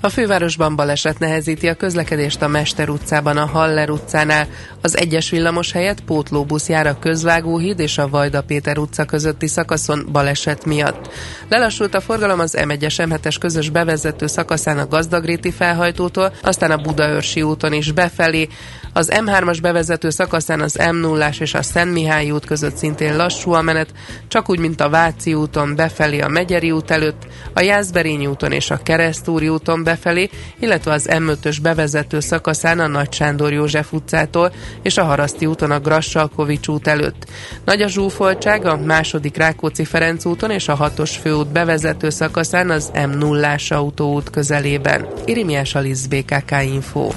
a 0.00 0.08
fővárosban 0.08 0.76
baleset 0.76 1.18
nehezíti 1.18 1.68
a 1.68 1.74
közlekedést 1.74 2.42
a 2.42 2.48
Mester 2.48 2.88
utcában, 2.88 3.36
a 3.36 3.46
Haller 3.46 3.90
utcánál. 3.90 4.46
Az 4.82 4.96
egyes 4.96 5.30
villamos 5.30 5.72
helyett 5.72 6.00
pótlóbusz 6.00 6.68
jár 6.68 6.86
a 6.86 6.98
Közvágóhíd 6.98 7.80
és 7.80 7.98
a 7.98 8.08
Vajda 8.08 8.42
Péter 8.42 8.78
utca 8.78 9.04
közötti 9.04 9.46
szakaszon 9.46 10.08
baleset 10.12 10.64
miatt. 10.64 11.12
Lelassult 11.48 11.94
a 11.94 12.00
forgalom 12.00 12.40
az 12.40 12.56
M1-es 12.58 12.94
M7-es 12.96 13.36
közös 13.40 13.70
bevezető 13.70 14.26
szakaszán 14.26 14.78
a 14.78 14.86
Gazdagréti 14.86 15.50
felhajtótól, 15.50 16.32
aztán 16.42 16.70
a 16.70 16.76
Budaörsi 16.76 17.42
úton 17.42 17.72
is 17.72 17.92
befelé, 17.92 18.48
az 18.92 19.10
M3-as 19.14 19.58
bevezető 19.62 20.10
szakaszán 20.10 20.60
az 20.60 20.74
m 20.92 20.96
0 20.96 21.28
és 21.38 21.54
a 21.54 21.62
Szent 21.62 21.92
Mihály 21.92 22.30
út 22.30 22.44
között 22.44 22.76
szintén 22.76 23.16
lassú 23.16 23.52
a 23.52 23.62
menet, 23.62 23.92
csak 24.28 24.50
úgy, 24.50 24.58
mint 24.58 24.80
a 24.80 24.88
Váci 24.88 25.34
úton 25.34 25.74
befelé 25.76 26.20
a 26.20 26.28
Megyeri 26.28 26.70
út 26.70 26.90
előtt, 26.90 27.26
a 27.52 27.60
Jászberényi 27.60 28.26
úton 28.26 28.52
és 28.52 28.70
a 28.70 28.80
Keresztúri 28.82 29.48
úton 29.48 29.84
befelé, 29.88 30.28
illetve 30.58 30.92
az 30.92 31.08
M5-ös 31.10 31.56
bevezető 31.62 32.20
szakaszán 32.20 32.78
a 32.80 32.86
Nagy 32.86 33.12
Sándor 33.12 33.52
József 33.52 33.92
utcától 33.92 34.52
és 34.82 34.96
a 34.96 35.04
Haraszti 35.04 35.46
úton 35.46 35.70
a 35.70 35.80
Grassalkovics 35.80 36.68
út 36.68 36.86
előtt. 36.86 37.26
Nagy 37.64 37.82
a 37.82 37.88
zsúfoltság 37.88 38.66
a 38.66 38.76
második 38.76 39.36
Rákóczi 39.36 39.84
Ferenc 39.84 40.24
úton 40.24 40.50
és 40.50 40.68
a 40.68 40.76
6-os 40.76 41.14
főút 41.20 41.52
bevezető 41.52 42.10
szakaszán 42.10 42.70
az 42.70 42.90
M0-ás 42.94 43.72
autóút 43.72 44.30
közelében. 44.30 45.06
Irimiás 45.24 45.74
Alisz 45.74 46.06
BKK 46.06 46.50
Info. 46.62 47.10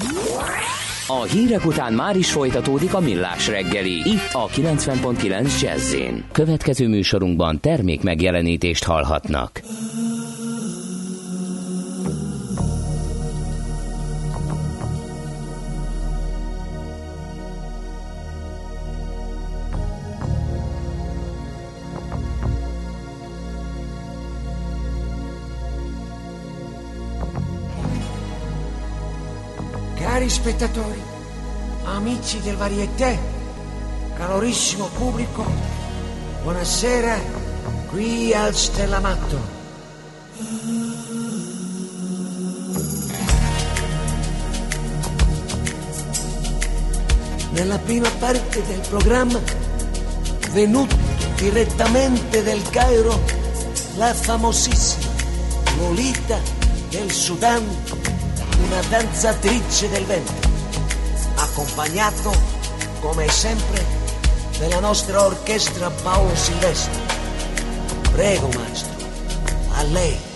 A 1.06 1.22
hírek 1.22 1.66
után 1.66 1.92
már 1.92 2.16
is 2.16 2.32
folytatódik 2.32 2.94
a 2.94 3.00
millás 3.00 3.48
reggeli, 3.48 3.92
itt 3.92 4.28
a 4.32 4.48
90.9 4.48 5.60
jazz 5.60 5.94
Következő 6.32 6.88
műsorunkban 6.88 7.60
termék 7.60 8.02
megjelenítést 8.02 8.84
hallhatnak. 8.84 9.60
Cari 30.22 30.34
spettatori, 30.34 31.02
amici 31.82 32.40
del 32.42 32.54
Varieté, 32.54 33.18
calorissimo 34.14 34.86
pubblico, 34.96 35.44
buonasera 36.44 37.18
qui 37.88 38.32
al 38.32 38.54
Stellamatto. 38.54 39.40
Nella 47.50 47.78
prima 47.78 48.08
parte 48.20 48.64
del 48.64 48.80
programma, 48.88 49.40
venuto 50.52 50.94
direttamente 51.34 52.44
del 52.44 52.62
Cairo, 52.70 53.20
la 53.96 54.14
famosissima 54.14 55.10
Lolita 55.78 56.38
del 56.90 57.10
Sudan 57.10 57.64
una 58.72 58.80
danzatrice 58.88 59.90
del 59.90 60.04
vento, 60.06 60.32
accompagnato 61.34 62.32
come 63.00 63.28
sempre 63.28 63.84
dalla 64.58 64.80
nostra 64.80 65.26
orchestra 65.26 65.90
Paolo 65.90 66.34
Silvestri. 66.34 67.00
Prego 68.12 68.48
maestro, 68.54 68.94
a 69.74 69.82
lei. 69.82 70.31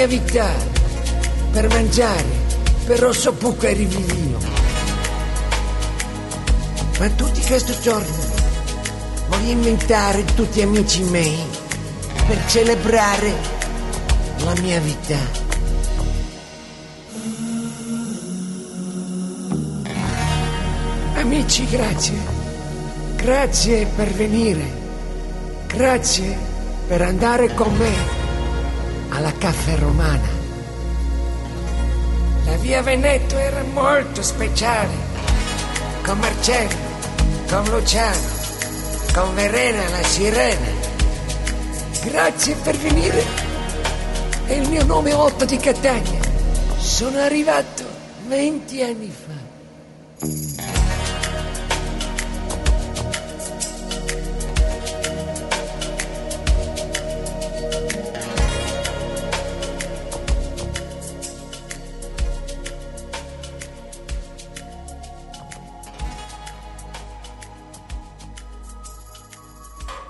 Mia 0.00 0.18
vita, 0.18 0.50
per 1.50 1.68
mangiare, 1.68 2.24
per 2.86 3.00
rosso 3.00 3.34
pucca 3.34 3.68
e 3.68 3.74
rivivino. 3.74 4.38
Ma 6.98 7.08
tutti 7.10 7.42
questi 7.42 7.74
giorni 7.82 8.16
voglio 9.28 9.50
inventare 9.50 10.24
tutti 10.24 10.62
amici 10.62 11.02
miei 11.02 11.44
per 12.26 12.38
celebrare 12.46 13.34
la 14.38 14.54
mia 14.62 14.80
vita. 14.80 15.18
Amici, 21.16 21.66
grazie. 21.66 22.18
Grazie 23.16 23.84
per 23.84 24.08
venire. 24.14 24.78
Grazie 25.66 26.38
per 26.86 27.02
andare 27.02 27.52
con 27.52 27.76
me 27.76 28.19
alla 29.10 29.32
caffè 29.36 29.76
romana. 29.76 30.28
La 32.44 32.56
via 32.56 32.82
Veneto 32.82 33.36
era 33.36 33.62
molto 33.62 34.22
speciale. 34.22 35.08
Con 36.02 36.18
Marcello, 36.18 36.76
con 37.48 37.64
Luciano, 37.70 38.26
con 39.12 39.34
Verena 39.34 39.88
la 39.88 40.02
sirena. 40.02 40.68
Grazie 42.04 42.54
per 42.56 42.76
venire. 42.76 43.24
È 44.46 44.52
il 44.54 44.68
mio 44.68 44.84
nome 44.84 45.12
Otto 45.12 45.44
di 45.44 45.56
Catania. 45.58 46.20
Sono 46.78 47.18
arrivato 47.18 47.84
20 48.26 48.82
anni 48.82 49.10
fa. 49.10 49.39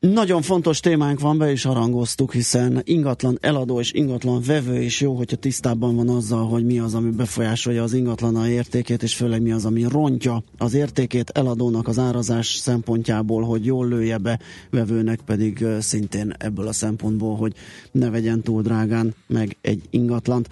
Nagyon 0.00 0.42
fontos 0.42 0.80
témánk 0.80 1.20
van, 1.20 1.38
be 1.38 1.50
is 1.50 1.64
harangoztuk, 1.64 2.32
hiszen 2.32 2.80
ingatlan 2.84 3.38
eladó 3.40 3.78
és 3.78 3.92
ingatlan 3.92 4.40
vevő 4.46 4.80
is 4.80 5.00
jó, 5.00 5.14
hogyha 5.14 5.36
tisztában 5.36 5.96
van 5.96 6.08
azzal, 6.08 6.48
hogy 6.48 6.64
mi 6.64 6.78
az, 6.78 6.94
ami 6.94 7.10
befolyásolja 7.10 7.82
az 7.82 7.92
ingatlana 7.92 8.48
értékét, 8.48 9.02
és 9.02 9.16
főleg 9.16 9.42
mi 9.42 9.52
az, 9.52 9.66
ami 9.66 9.84
rontja 9.90 10.42
az 10.58 10.74
értékét 10.74 11.30
eladónak 11.30 11.88
az 11.88 11.98
árazás 11.98 12.46
szempontjából, 12.46 13.42
hogy 13.42 13.64
jól 13.64 13.88
lője 13.88 14.18
be, 14.18 14.38
vevőnek 14.70 15.18
pedig 15.26 15.64
szintén 15.78 16.32
ebből 16.38 16.66
a 16.66 16.72
szempontból, 16.72 17.36
hogy 17.36 17.52
ne 17.92 18.10
vegyen 18.10 18.42
túl 18.42 18.62
drágán 18.62 19.14
meg 19.26 19.56
egy 19.60 19.82
ingatlant. 19.90 20.48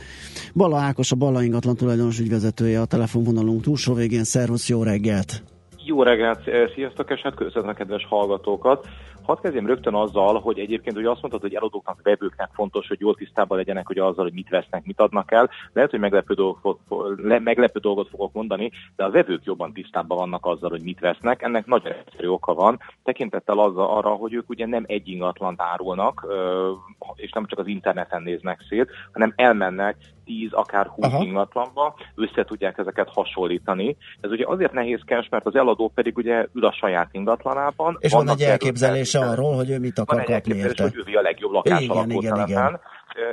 Bala 0.54 0.78
Ákos, 0.78 1.12
a 1.12 1.16
Bala 1.16 1.42
ingatlan 1.42 1.76
tulajdonos 1.76 2.20
ügyvezetője 2.20 2.80
a 2.80 2.86
telefonvonalunk 2.86 3.62
túlsó 3.62 3.94
végén. 3.94 4.24
Szervusz, 4.24 4.68
jó 4.68 4.82
reggelt! 4.82 5.42
Jó 5.88 6.02
reggelt, 6.02 6.40
sziasztok, 6.74 7.10
és 7.10 7.20
hát 7.20 7.34
köszönöm 7.34 7.68
a 7.68 7.72
kedves 7.72 8.06
hallgatókat. 8.08 8.86
Hadd 9.26 9.40
kezdjem 9.42 9.66
rögtön 9.66 9.94
azzal, 9.94 10.40
hogy 10.40 10.58
egyébként 10.58 10.96
ugye 10.96 11.10
azt 11.10 11.20
mondtad, 11.20 11.42
hogy 11.42 11.54
eladóknak, 11.54 12.00
vevőknek 12.02 12.50
fontos, 12.52 12.88
hogy 12.88 13.00
jól 13.00 13.14
tisztában 13.14 13.56
legyenek 13.56 13.86
hogy 13.86 13.98
azzal, 13.98 14.24
hogy 14.24 14.32
mit 14.32 14.48
vesznek, 14.48 14.84
mit 14.84 15.00
adnak 15.00 15.32
el. 15.32 15.50
Lehet, 15.72 15.90
hogy 15.90 16.00
meglepő, 16.00 16.34
dolgot, 16.34 16.78
meglepő 17.38 17.78
dolgot 17.78 18.08
fogok 18.08 18.32
mondani, 18.32 18.70
de 18.96 19.04
a 19.04 19.10
vevők 19.10 19.44
jobban 19.44 19.72
tisztában 19.72 20.18
vannak 20.18 20.46
azzal, 20.46 20.70
hogy 20.70 20.82
mit 20.82 21.00
vesznek. 21.00 21.42
Ennek 21.42 21.66
nagyon 21.66 21.92
egyszerű 21.92 22.28
oka 22.28 22.54
van, 22.54 22.78
tekintettel 23.04 23.58
az 23.58 23.76
arra, 23.76 24.10
hogy 24.10 24.34
ők 24.34 24.48
ugye 24.48 24.66
nem 24.66 24.84
egy 24.86 25.08
ingatlant 25.08 25.60
árulnak, 25.62 26.26
és 27.14 27.30
nem 27.32 27.46
csak 27.46 27.58
az 27.58 27.66
interneten 27.66 28.22
néznek 28.22 28.60
szét, 28.68 28.90
hanem 29.12 29.32
elmennek 29.36 29.96
10, 30.24 30.48
akár 30.52 30.86
20 30.86 31.06
Aha. 31.06 31.24
ingatlanba, 31.24 31.94
össze 32.14 32.44
tudják 32.44 32.78
ezeket 32.78 33.08
hasonlítani. 33.12 33.96
Ez 34.20 34.30
ugye 34.30 34.44
azért 34.46 34.72
nehézkes, 34.72 35.28
mert 35.30 35.46
az 35.46 35.54
eladó 35.54 35.90
pedig 35.94 36.16
ugye 36.16 36.46
ül 36.54 36.64
a 36.64 36.72
saját 36.72 37.08
ingatlanában. 37.12 37.96
És 38.00 38.12
van 38.12 38.28
egy 38.28 38.40
elképzelése 39.16 39.42
arról, 39.42 39.54
hogy 39.54 39.70
ő 39.70 39.78
mit 39.78 39.98
akar 39.98 40.24
kapni 40.24 40.56
érte. 40.56 40.82
hogy 40.82 40.94
ő 40.96 41.16
a 41.16 41.20
legjobb 41.20 41.52
lakás 41.52 41.80
igen, 41.80 42.10
igen, 42.10 42.48
igen. 42.48 42.80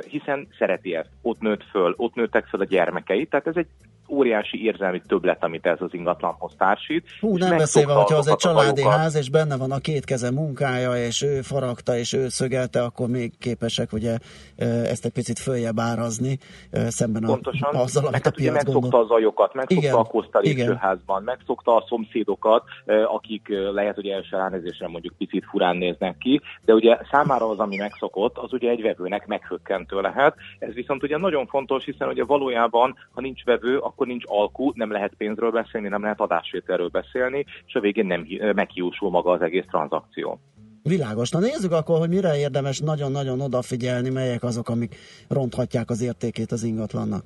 Hiszen 0.08 0.48
szereti 0.58 0.94
ezt. 0.94 1.10
Ott 1.22 1.40
nőtt 1.40 1.64
föl, 1.70 1.94
ott 1.96 2.14
nőttek 2.14 2.46
föl 2.46 2.60
a 2.60 2.64
gyermekei, 2.64 3.26
tehát 3.26 3.46
ez 3.46 3.56
egy 3.56 3.68
óriási 4.08 4.64
érzelmi 4.64 5.00
többlet, 5.06 5.44
amit 5.44 5.66
ez 5.66 5.80
az 5.80 5.94
ingatlanhoz 5.94 6.54
társít. 6.58 7.06
Hú, 7.20 7.36
nem 7.36 7.56
beszélve, 7.56 7.92
hogyha 7.92 8.16
az 8.16 8.28
egy 8.28 8.36
családi 8.36 8.82
ház, 8.82 9.14
és 9.14 9.30
benne 9.30 9.56
van 9.56 9.70
a 9.70 9.78
két 9.78 10.04
keze 10.04 10.30
munkája, 10.30 10.96
és 11.06 11.22
ő 11.22 11.40
faragta, 11.40 11.96
és 11.96 12.12
ő 12.12 12.28
szögelte, 12.28 12.82
akkor 12.82 13.08
még 13.08 13.38
képesek 13.38 13.92
ugye 13.92 14.18
ezt 14.56 15.04
egy 15.04 15.12
picit 15.12 15.38
följebb 15.38 15.78
árazni, 15.78 16.38
szemben 16.70 17.22
Pontosan. 17.22 17.74
A, 17.74 17.80
azzal, 17.80 18.06
amit 18.06 18.26
a 18.26 18.30
piac 18.30 18.54
megszokta 18.54 18.80
gondol. 18.80 19.00
a 19.00 19.06
zajokat, 19.06 19.54
megszokta 19.54 19.86
igen, 19.86 19.94
a 19.94 20.04
Koszta 20.04 20.38
lépcsőházban, 20.38 21.22
megszokta 21.22 21.76
a 21.76 21.84
szomszédokat, 21.88 22.62
akik 23.06 23.48
lehet, 23.72 23.94
hogy 23.94 24.06
első 24.06 24.36
ránézésre 24.36 24.88
mondjuk 24.88 25.14
picit 25.18 25.44
furán 25.50 25.76
néznek 25.76 26.18
ki, 26.18 26.40
de 26.64 26.72
ugye 26.72 26.98
számára 27.10 27.48
az, 27.48 27.58
ami 27.58 27.76
megszokott, 27.76 28.38
az 28.38 28.52
ugye 28.52 28.70
egy 28.70 28.82
vevőnek 28.82 29.26
meghökkentő 29.74 30.00
lehet. 30.00 30.34
Ez 30.58 30.74
viszont 30.74 31.02
ugye 31.02 31.16
nagyon 31.16 31.46
fontos, 31.46 31.84
hiszen 31.84 32.08
ugye 32.08 32.24
valójában, 32.24 32.94
ha 33.10 33.20
nincs 33.20 33.44
vevő, 33.44 33.78
akkor 33.78 34.06
nincs 34.06 34.24
alkú, 34.26 34.72
nem 34.74 34.90
lehet 34.90 35.14
pénzről 35.16 35.50
beszélni, 35.50 35.88
nem 35.88 36.02
lehet 36.02 36.20
adásvételről 36.20 36.88
beszélni, 36.88 37.44
és 37.66 37.74
a 37.74 37.80
végén 37.80 38.06
nem 38.06 38.26
meghiúsul 38.54 39.10
maga 39.10 39.30
az 39.30 39.42
egész 39.42 39.66
tranzakció. 39.70 40.40
Világos. 40.82 41.30
Na 41.30 41.38
nézzük 41.38 41.72
akkor, 41.72 41.98
hogy 41.98 42.08
mire 42.08 42.38
érdemes 42.38 42.80
nagyon-nagyon 42.80 43.40
odafigyelni, 43.40 44.10
melyek 44.10 44.42
azok, 44.42 44.68
amik 44.68 44.94
ronthatják 45.28 45.90
az 45.90 46.02
értékét 46.02 46.52
az 46.52 46.62
ingatlannak. 46.62 47.24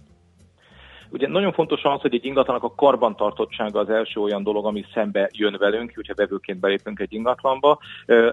Ugye 1.11 1.28
nagyon 1.28 1.52
fontos 1.52 1.82
az, 1.82 2.00
hogy 2.00 2.14
egy 2.14 2.24
ingatlanak 2.24 2.62
a 2.62 2.74
karbantartottsága 2.74 3.80
az 3.80 3.90
első 3.90 4.20
olyan 4.20 4.42
dolog, 4.42 4.66
ami 4.66 4.84
szembe 4.94 5.28
jön 5.32 5.56
velünk, 5.59 5.92
hogyha 5.94 6.14
vevőként 6.14 6.61
belépünk 6.61 7.00
egy 7.00 7.12
ingatlanba. 7.12 7.78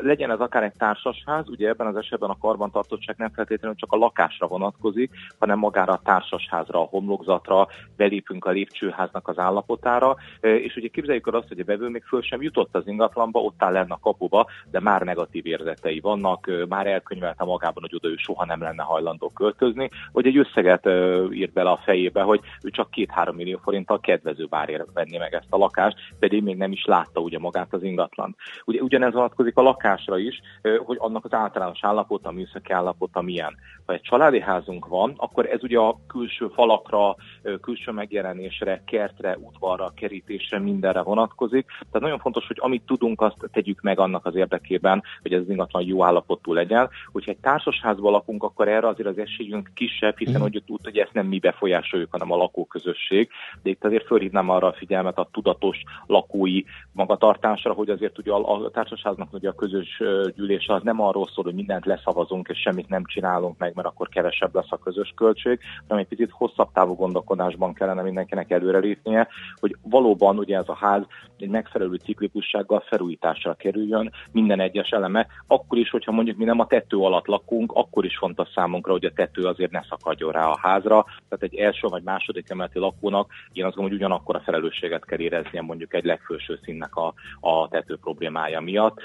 Legyen 0.01 0.32
ez 0.32 0.39
akár 0.39 0.63
egy 0.63 0.73
társasház, 0.78 1.49
ugye 1.49 1.67
ebben 1.67 1.88
az 1.88 1.95
esetben 1.95 2.30
a 2.30 2.38
karbantartottság 2.38 3.15
nem 3.17 3.32
feltétlenül 3.36 3.76
csak 3.78 3.91
a 3.91 3.97
lakásra 3.97 4.47
vonatkozik, 4.47 5.11
hanem 5.39 5.59
magára 5.59 5.93
a 5.93 6.01
társasházra, 6.03 6.80
a 6.80 6.88
homlokzatra, 6.89 7.67
belépünk 7.97 8.45
a 8.45 8.51
lépcsőháznak 8.51 9.28
az 9.28 9.39
állapotára, 9.39 10.15
és 10.41 10.76
ugye 10.76 10.88
képzeljük 10.88 11.28
el 11.28 11.34
azt, 11.34 11.47
hogy 11.47 11.59
a 11.59 11.65
vevő 11.65 11.89
még 11.89 12.03
föl 12.03 12.21
sem 12.21 12.41
jutott 12.41 12.76
az 12.76 12.88
ingatlanba, 12.88 13.39
ott 13.39 13.63
áll 13.63 13.71
lenne 13.71 13.93
a 13.93 13.99
kapuba, 14.01 14.47
de 14.71 14.80
már 14.80 15.01
negatív 15.01 15.45
érzetei 15.45 15.99
vannak, 15.99 16.51
már 16.69 16.88
elkönyvelte 16.88 17.43
magában, 17.43 17.84
hogy 17.84 17.95
oda 17.95 18.07
ő 18.07 18.15
soha 18.17 18.45
nem 18.45 18.61
lenne 18.61 18.84
hajlandó 18.84 19.30
költözni, 19.30 19.89
hogy 20.11 20.28
egy 20.28 20.38
összeget 20.38 20.86
írt 21.32 21.53
bele 21.53 21.69
a 21.69 21.80
fejébe, 21.84 22.21
hogy 22.21 22.39
ő 22.66 22.70
csak 22.70 22.89
két-három 22.89 23.36
millió 23.36 23.59
forinttal 23.63 23.99
kedvező 23.99 24.45
bárért 24.45 24.93
venni 24.93 25.18
meg 25.18 25.34
ezt 25.34 25.47
a 25.49 25.57
lakást, 25.57 25.97
pedig 26.20 26.43
még 26.43 26.57
nem 26.57 26.72
is 26.72 26.86
látta 26.86 27.20
ugye 27.20 27.39
magát 27.39 27.74
az 27.74 27.84
ingatlan. 27.84 28.36
Ugye 28.66 28.82
ugyanez 28.82 29.13
vonatkozik 29.13 29.57
a 29.57 29.61
lakásra 29.61 30.18
is, 30.18 30.41
hogy 30.86 30.97
annak 30.99 31.26
az 31.26 31.34
általános 31.34 31.80
állapota, 31.82 32.30
a 32.30 32.32
műszaki 32.32 32.72
állapota 32.72 33.22
milyen. 33.22 33.55
Ha 33.86 33.93
egy 33.93 34.01
családi 34.01 34.39
házunk 34.39 34.88
van, 34.88 35.13
akkor 35.18 35.45
ez 35.45 35.63
ugye 35.63 35.78
a 35.80 35.97
külső 36.07 36.47
falakra, 36.47 37.16
külső 37.61 37.91
megjelenésre, 37.91 38.82
kertre, 38.86 39.38
udvarra, 39.38 39.91
kerítésre, 39.95 40.59
mindenre 40.59 41.01
vonatkozik. 41.01 41.66
Tehát 41.66 41.99
nagyon 41.99 42.20
fontos, 42.20 42.47
hogy 42.47 42.57
amit 42.59 42.86
tudunk, 42.86 43.22
azt 43.22 43.49
tegyük 43.51 43.82
meg 43.82 43.99
annak 43.99 44.26
az 44.26 44.36
érdekében, 44.36 45.03
hogy 45.22 45.34
ez 45.34 45.41
az 45.41 45.49
ingatlan 45.49 45.84
jó 45.84 46.03
állapotú 46.03 46.53
legyen. 46.53 46.89
Hogyha 47.11 47.32
egy 47.32 47.38
társasházban 47.38 48.11
lakunk, 48.11 48.43
akkor 48.43 48.68
erre 48.68 48.88
azért 48.88 49.07
az 49.07 49.18
esélyünk 49.18 49.72
kisebb, 49.74 50.18
hiszen 50.18 50.39
mm. 50.39 50.41
hogy 50.41 50.63
úgy, 50.68 50.80
hogy 50.84 50.97
ezt 50.97 51.13
nem 51.13 51.28
mi 51.28 51.39
befolyásoljuk, 51.39 52.11
hanem 52.11 52.32
a 52.32 52.36
lakó 52.36 52.55
lakóközösség, 52.56 53.30
de 53.64 53.70
itt 53.70 53.86
azért 53.86 54.06
fölhívnám 54.06 54.49
arra 54.49 54.68
a 54.68 54.74
figyelmet 54.74 55.18
a 55.18 55.30
tudatos 55.32 55.84
lakói 56.06 56.64
magatartásra, 56.91 57.74
hogy 57.74 57.89
azért 57.89 58.18
ugye 58.18 58.32
a, 58.32 58.66
a 58.66 58.70
társaságnak 58.70 59.34
ugye 59.34 59.49
a 59.49 59.56
közös 59.56 60.01
gyűlés 60.36 60.68
az 60.68 60.82
nem 60.84 61.01
arról 61.01 61.28
szól, 61.28 61.43
hogy 61.43 61.53
mindent 61.53 61.86
leszavazunk 61.86 62.47
és 62.47 62.60
semmit 62.60 62.89
nem 62.89 63.03
csinálunk 63.06 63.58
meg, 63.58 63.76
mert 63.76 63.88
akkor 63.88 64.10
kevesebb 64.10 64.56
lesz 64.56 64.72
a 64.72 64.78
közös 64.78 65.14
költség, 65.16 65.60
hanem 65.88 66.03
egy 66.03 66.08
picit 66.08 66.32
hosszabb 66.32 66.72
távú 66.74 66.93
gondolkodásban 66.93 67.74
kellene 67.74 68.01
mindenkinek 68.01 68.51
előrelépnie, 68.51 69.28
hogy 69.60 69.76
valóban 69.82 70.38
ugye 70.38 70.58
ez 70.58 70.68
a 70.70 70.76
ház 70.76 71.03
egy 71.38 71.49
megfelelő 71.49 71.95
ciklikussággal 71.95 72.80
felújításra 72.80 73.53
kerüljön, 73.53 74.12
minden 74.32 74.60
egyes 74.60 74.89
eleme, 74.89 75.28
akkor 75.47 75.78
is, 75.78 75.89
hogyha 75.89 76.12
mondjuk 76.12 76.38
mi 76.38 76.43
nem 76.43 76.60
a 76.60 76.68
tető 76.68 76.97
alatt 76.97 77.26
lakunk, 77.26 77.72
akkor 77.72 78.06
is 78.06 78.18
fontos 78.18 78.47
számunkra, 78.56 78.91
hogy 78.91 79.06
a 79.06 79.12
tető 79.16 79.43
azért 79.43 79.72
ne 79.72 79.82
szakadjon 79.89 80.32
rá 80.32 80.47
a 80.47 80.60
házra, 80.62 81.06
tehát 81.30 81.43
egy 81.43 81.56
első 81.56 81.88
vagy 81.88 82.03
második 82.03 82.44
emeleti 82.49 82.79
lakónak, 82.79 83.31
én 83.51 83.65
azt 83.65 83.75
gondolom, 83.75 83.97
hogy 83.97 84.07
ugyanakkor 84.07 84.35
a 84.35 84.41
felelősséget 84.45 85.05
kell 85.05 85.19
éreznie 85.19 85.61
mondjuk 85.61 85.93
egy 85.93 86.03
legfőső 86.03 86.59
színnek 86.63 86.95
a, 86.95 87.13
a 87.39 87.67
tető 87.67 87.97
problémája 87.97 88.59
miatt. 88.59 88.97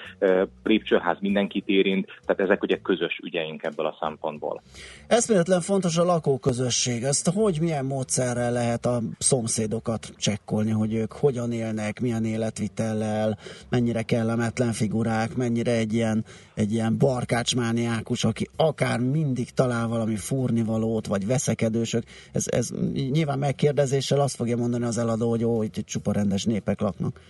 Lépcsőház 0.62 1.16
mindenkit 1.20 1.68
érint, 1.68 2.07
tehát 2.26 2.43
ezek 2.43 2.62
ugye 2.62 2.78
közös 2.82 3.20
ügyeink 3.22 3.62
ebből 3.62 3.86
a 3.86 3.97
szempontból. 4.01 4.62
Eszméletlen 5.07 5.61
fontos 5.61 5.97
a 5.97 6.05
lakóközösség. 6.05 7.03
Ezt 7.03 7.30
hogy 7.30 7.59
milyen 7.61 7.84
módszerrel 7.84 8.53
lehet 8.53 8.86
a 8.86 9.01
szomszédokat 9.18 10.12
csekkolni, 10.16 10.70
hogy 10.70 10.95
ők 10.95 11.12
hogyan 11.12 11.53
élnek, 11.53 12.01
milyen 12.01 12.24
életvitellel, 12.24 13.38
mennyire 13.68 14.03
kellemetlen 14.03 14.72
figurák, 14.72 15.36
mennyire 15.36 15.72
egy 15.72 15.93
ilyen, 15.93 16.24
egy 16.55 16.72
ilyen 16.72 16.99
barkácsmániákus, 16.99 18.24
aki 18.24 18.49
akár 18.57 18.99
mindig 19.01 19.51
talál 19.51 19.88
valami 19.88 20.16
furnivalót, 20.16 21.07
vagy 21.07 21.26
veszekedősök. 21.26 22.03
Ez, 22.32 22.45
ez 22.47 22.70
nyilván 23.11 23.30
megkérdezéssel 23.37 24.20
azt 24.20 24.37
fogja 24.37 24.57
mondani 24.57 24.85
az 24.85 24.99
eladó, 24.99 25.31
hogy 25.31 25.45
ó, 25.45 25.62
itt 25.62 25.76
csupa 25.87 26.12
rendes 26.12 26.45
népek 26.45 26.81
laknak. 26.81 27.20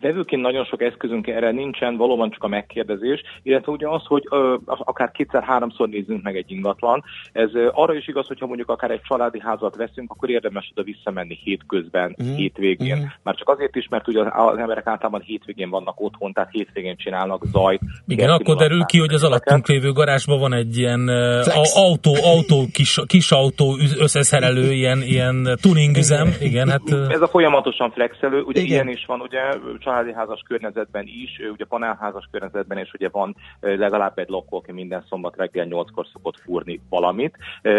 Vevőként 0.00 0.42
nagyon 0.42 0.64
sok 0.64 0.82
eszközünk 0.82 1.26
erre 1.26 1.50
nincsen, 1.50 1.96
valóban 1.96 2.30
csak 2.30 2.42
a 2.42 2.48
megkérdezés, 2.48 3.22
illetve 3.42 3.72
ugye 3.72 3.88
az, 3.88 4.02
hogy 4.06 4.22
ö, 4.30 4.56
akár 4.64 5.10
kétszer-háromszor 5.10 5.88
nézzünk 5.88 6.22
meg 6.22 6.36
egy 6.36 6.50
ingatlan. 6.50 7.04
Ez 7.32 7.54
ö, 7.54 7.68
arra 7.72 7.94
is 7.94 8.08
igaz, 8.08 8.26
hogyha 8.26 8.46
mondjuk 8.46 8.68
akár 8.68 8.90
egy 8.90 9.00
családi 9.02 9.40
házat 9.40 9.76
veszünk, 9.76 10.10
akkor 10.10 10.30
érdemes 10.30 10.72
oda 10.72 10.82
visszamenni 10.82 11.38
hétközben, 11.42 12.16
mm. 12.22 12.34
hétvégén. 12.34 12.96
Mm. 12.96 13.04
Már 13.22 13.34
csak 13.34 13.48
azért 13.48 13.76
is, 13.76 13.88
mert 13.88 14.08
ugye 14.08 14.20
az 14.20 14.58
emberek 14.58 14.86
általában 14.86 15.20
hétvégén 15.20 15.70
vannak 15.70 16.00
otthon, 16.00 16.32
tehát 16.32 16.50
hétvégén 16.50 16.96
csinálnak 16.96 17.44
zajt. 17.44 17.80
Igen, 18.06 18.30
akkor 18.30 18.56
derül 18.56 18.84
ki, 18.84 18.98
hogy 18.98 19.12
az 19.12 19.24
alattunk 19.24 19.68
lévő 19.68 19.92
garázsban 19.92 20.38
van 20.38 20.52
egy 20.52 20.78
ilyen 20.78 21.06
Flex. 21.42 21.76
autó, 21.76 22.14
autó 22.22 22.64
kis, 22.72 23.00
kis 23.06 23.30
autó 23.30 23.76
összeszerelő, 23.98 24.72
ilyen, 24.72 25.02
ilyen 25.02 25.58
tuning 25.60 25.96
üzem. 25.96 26.28
Igen, 26.40 26.68
hát, 26.68 26.82
Ez 27.08 27.20
a 27.20 27.28
folyamatosan 27.28 27.90
flexelő, 27.90 28.40
ugye 28.40 28.60
Igen. 28.60 28.72
ilyen 28.72 28.88
is 28.88 29.04
van, 29.06 29.20
ugye 29.20 29.40
családi 29.84 30.12
házas 30.12 30.42
környezetben 30.46 31.04
is, 31.06 31.40
ugye 31.52 31.64
panelházas 31.64 32.28
környezetben 32.30 32.78
is 32.78 32.92
ugye 32.92 33.08
van 33.08 33.36
legalább 33.60 34.18
egy 34.18 34.28
lakó, 34.28 34.56
aki 34.56 34.72
minden 34.72 35.04
szombat 35.08 35.36
reggel 35.36 35.66
8-kor 35.70 36.06
szokott 36.12 36.40
fúrni 36.40 36.80
valamit. 36.88 37.36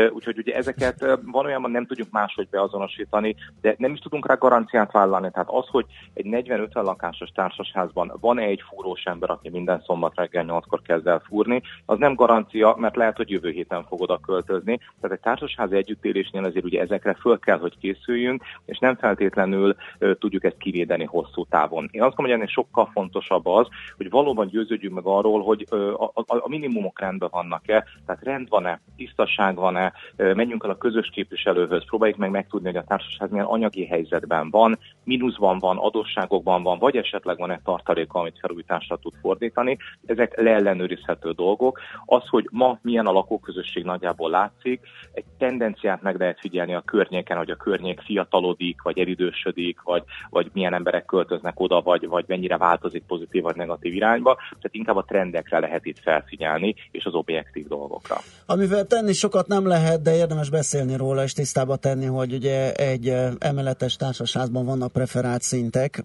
Úgyhogy 0.10 0.38
ugye 0.38 0.56
ezeket 0.56 1.20
van 1.26 1.45
olyan, 1.45 1.72
nem 1.72 1.86
tudjuk 1.86 2.12
máshogy 2.12 2.47
beazonosítani, 2.49 3.36
de 3.62 3.76
nem 3.78 3.93
is 3.93 3.99
tudunk 3.99 4.28
rá 4.28 4.34
garanciát 4.34 4.91
vállalni. 4.91 5.32
Tehát 5.32 5.49
az, 5.49 5.68
hogy 5.68 5.86
egy 6.14 6.26
40-50 6.30 6.74
lakásos 6.74 7.30
társasházban 7.30 8.12
van 8.20 8.39
egy 8.39 8.64
fúrós 8.70 9.03
ember, 9.03 9.30
aki 9.30 9.49
minden 9.49 9.82
szombat 9.86 10.16
reggel 10.16 10.45
8-kor 10.47 10.82
kezd 10.82 11.08
el 11.08 11.20
fúrni, 11.20 11.62
az 11.86 11.97
nem 11.97 12.14
garancia, 12.14 12.76
mert 12.78 12.95
lehet, 12.95 13.18
hogy 13.18 13.30
jövő 13.30 13.49
héten 13.49 13.84
fog 13.84 14.01
oda 14.01 14.18
költözni. 14.18 14.78
Tehát 14.78 15.18
egy 15.18 15.24
társasházi 15.24 15.76
együttélésnél 15.76 16.43
azért 16.43 16.66
ugye 16.66 16.82
ezekre 16.82 17.14
föl 17.14 17.39
kell, 17.39 17.58
hogy 17.58 17.78
készüljünk, 17.78 18.43
és 18.66 18.78
nem 18.78 18.95
feltétlenül 18.95 19.76
tudjuk 20.20 20.43
ezt 20.43 20.58
kivédeni 20.58 21.03
hosszú 21.03 21.45
távon. 21.49 21.89
Én 21.95 22.01
azt 22.01 22.15
gondolom, 22.15 22.39
hogy 22.39 22.49
ennél 22.49 22.65
sokkal 22.65 22.89
fontosabb 22.93 23.45
az, 23.45 23.67
hogy 23.97 24.09
valóban 24.09 24.47
győződjünk 24.47 24.95
meg 24.95 25.05
arról, 25.05 25.43
hogy 25.43 25.65
a, 25.69 26.03
a, 26.03 26.23
a 26.25 26.49
minimumok 26.49 26.99
rendben 26.99 27.29
vannak-e, 27.31 27.85
tehát 28.05 28.23
rend 28.23 28.49
van-e, 28.49 28.81
tisztaság 28.95 29.55
van-e, 29.55 29.93
menjünk 30.15 30.63
el 30.63 30.69
a 30.69 30.77
közös 30.77 31.09
képviselőhöz, 31.09 31.85
próbáljuk 31.85 32.17
meg 32.17 32.29
megtudni, 32.29 32.67
hogy 32.67 32.77
a 32.77 32.83
társaság 32.83 33.31
milyen 33.31 33.45
anyagi 33.45 33.85
helyzetben 33.85 34.49
van, 34.49 34.77
mínuszban 35.03 35.59
van, 35.59 35.77
adósságokban 35.77 36.63
van, 36.63 36.79
vagy 36.79 36.95
esetleg 36.95 37.37
van 37.37 37.51
egy 37.51 37.61
tartaléka, 37.63 38.19
amit 38.19 38.39
felújításra 38.39 38.95
tud 38.97 39.13
fordítani. 39.21 39.77
Ezek 40.05 40.41
leellenőrizhető 40.41 41.31
dolgok. 41.31 41.79
Az, 42.05 42.27
hogy 42.27 42.47
ma 42.51 42.79
milyen 42.81 43.05
a 43.05 43.11
lakóközösség 43.11 43.83
nagyjából 43.83 44.29
látszik, 44.29 44.81
egy 45.13 45.25
tendenciát 45.37 46.01
meg 46.01 46.19
lehet 46.19 46.39
figyelni 46.39 46.73
a 46.73 46.81
környéken, 46.81 47.37
hogy 47.37 47.49
a 47.49 47.55
környék 47.55 47.99
fiatalodik, 47.99 48.81
vagy 48.81 48.99
eridősödik, 48.99 49.81
vagy, 49.81 50.03
vagy 50.29 50.49
milyen 50.53 50.73
emberek 50.73 51.05
költöznek 51.05 51.59
oda, 51.59 51.81
vagy, 51.86 52.07
vagy 52.07 52.25
mennyire 52.27 52.57
változik 52.57 53.03
pozitív 53.07 53.43
vagy 53.43 53.55
negatív 53.55 53.93
irányba. 53.93 54.36
Tehát 54.36 54.69
inkább 54.71 54.95
a 54.95 55.05
trendekre 55.07 55.59
lehet 55.59 55.86
itt 55.86 55.99
felfigyelni, 55.99 56.75
és 56.91 57.05
az 57.05 57.13
objektív 57.13 57.67
dolgokra. 57.67 58.17
Amivel 58.45 58.86
tenni 58.86 59.13
sokat 59.13 59.47
nem 59.47 59.67
lehet, 59.67 60.01
de 60.01 60.15
érdemes 60.15 60.49
beszélni 60.49 60.97
róla, 60.97 61.23
és 61.23 61.33
tisztába 61.33 61.75
tenni, 61.75 62.05
hogy 62.05 62.33
ugye 62.33 62.73
egy 62.73 63.13
emeletes 63.39 63.95
társasházban 63.95 64.65
vannak 64.65 64.91
preferált 64.91 65.41
szintek, 65.41 66.03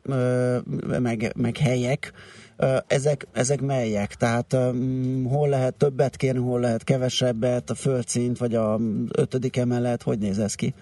meg, 1.00 1.32
meg 1.36 1.56
helyek, 1.56 2.12
ezek, 2.86 3.26
ezek 3.32 3.60
melyek? 3.60 4.14
Tehát 4.14 4.56
mm, 4.56 5.24
hol 5.24 5.48
lehet 5.48 5.74
többet 5.74 6.16
kérni, 6.16 6.40
hol 6.40 6.60
lehet 6.60 6.84
kevesebbet, 6.84 7.70
a 7.70 7.74
földszint, 7.74 8.38
vagy 8.38 8.54
a 8.54 8.78
ötödik 9.16 9.56
emelet, 9.56 10.02
hogy 10.02 10.18
néz 10.18 10.38
ez 10.38 10.54
ki? 10.54 10.74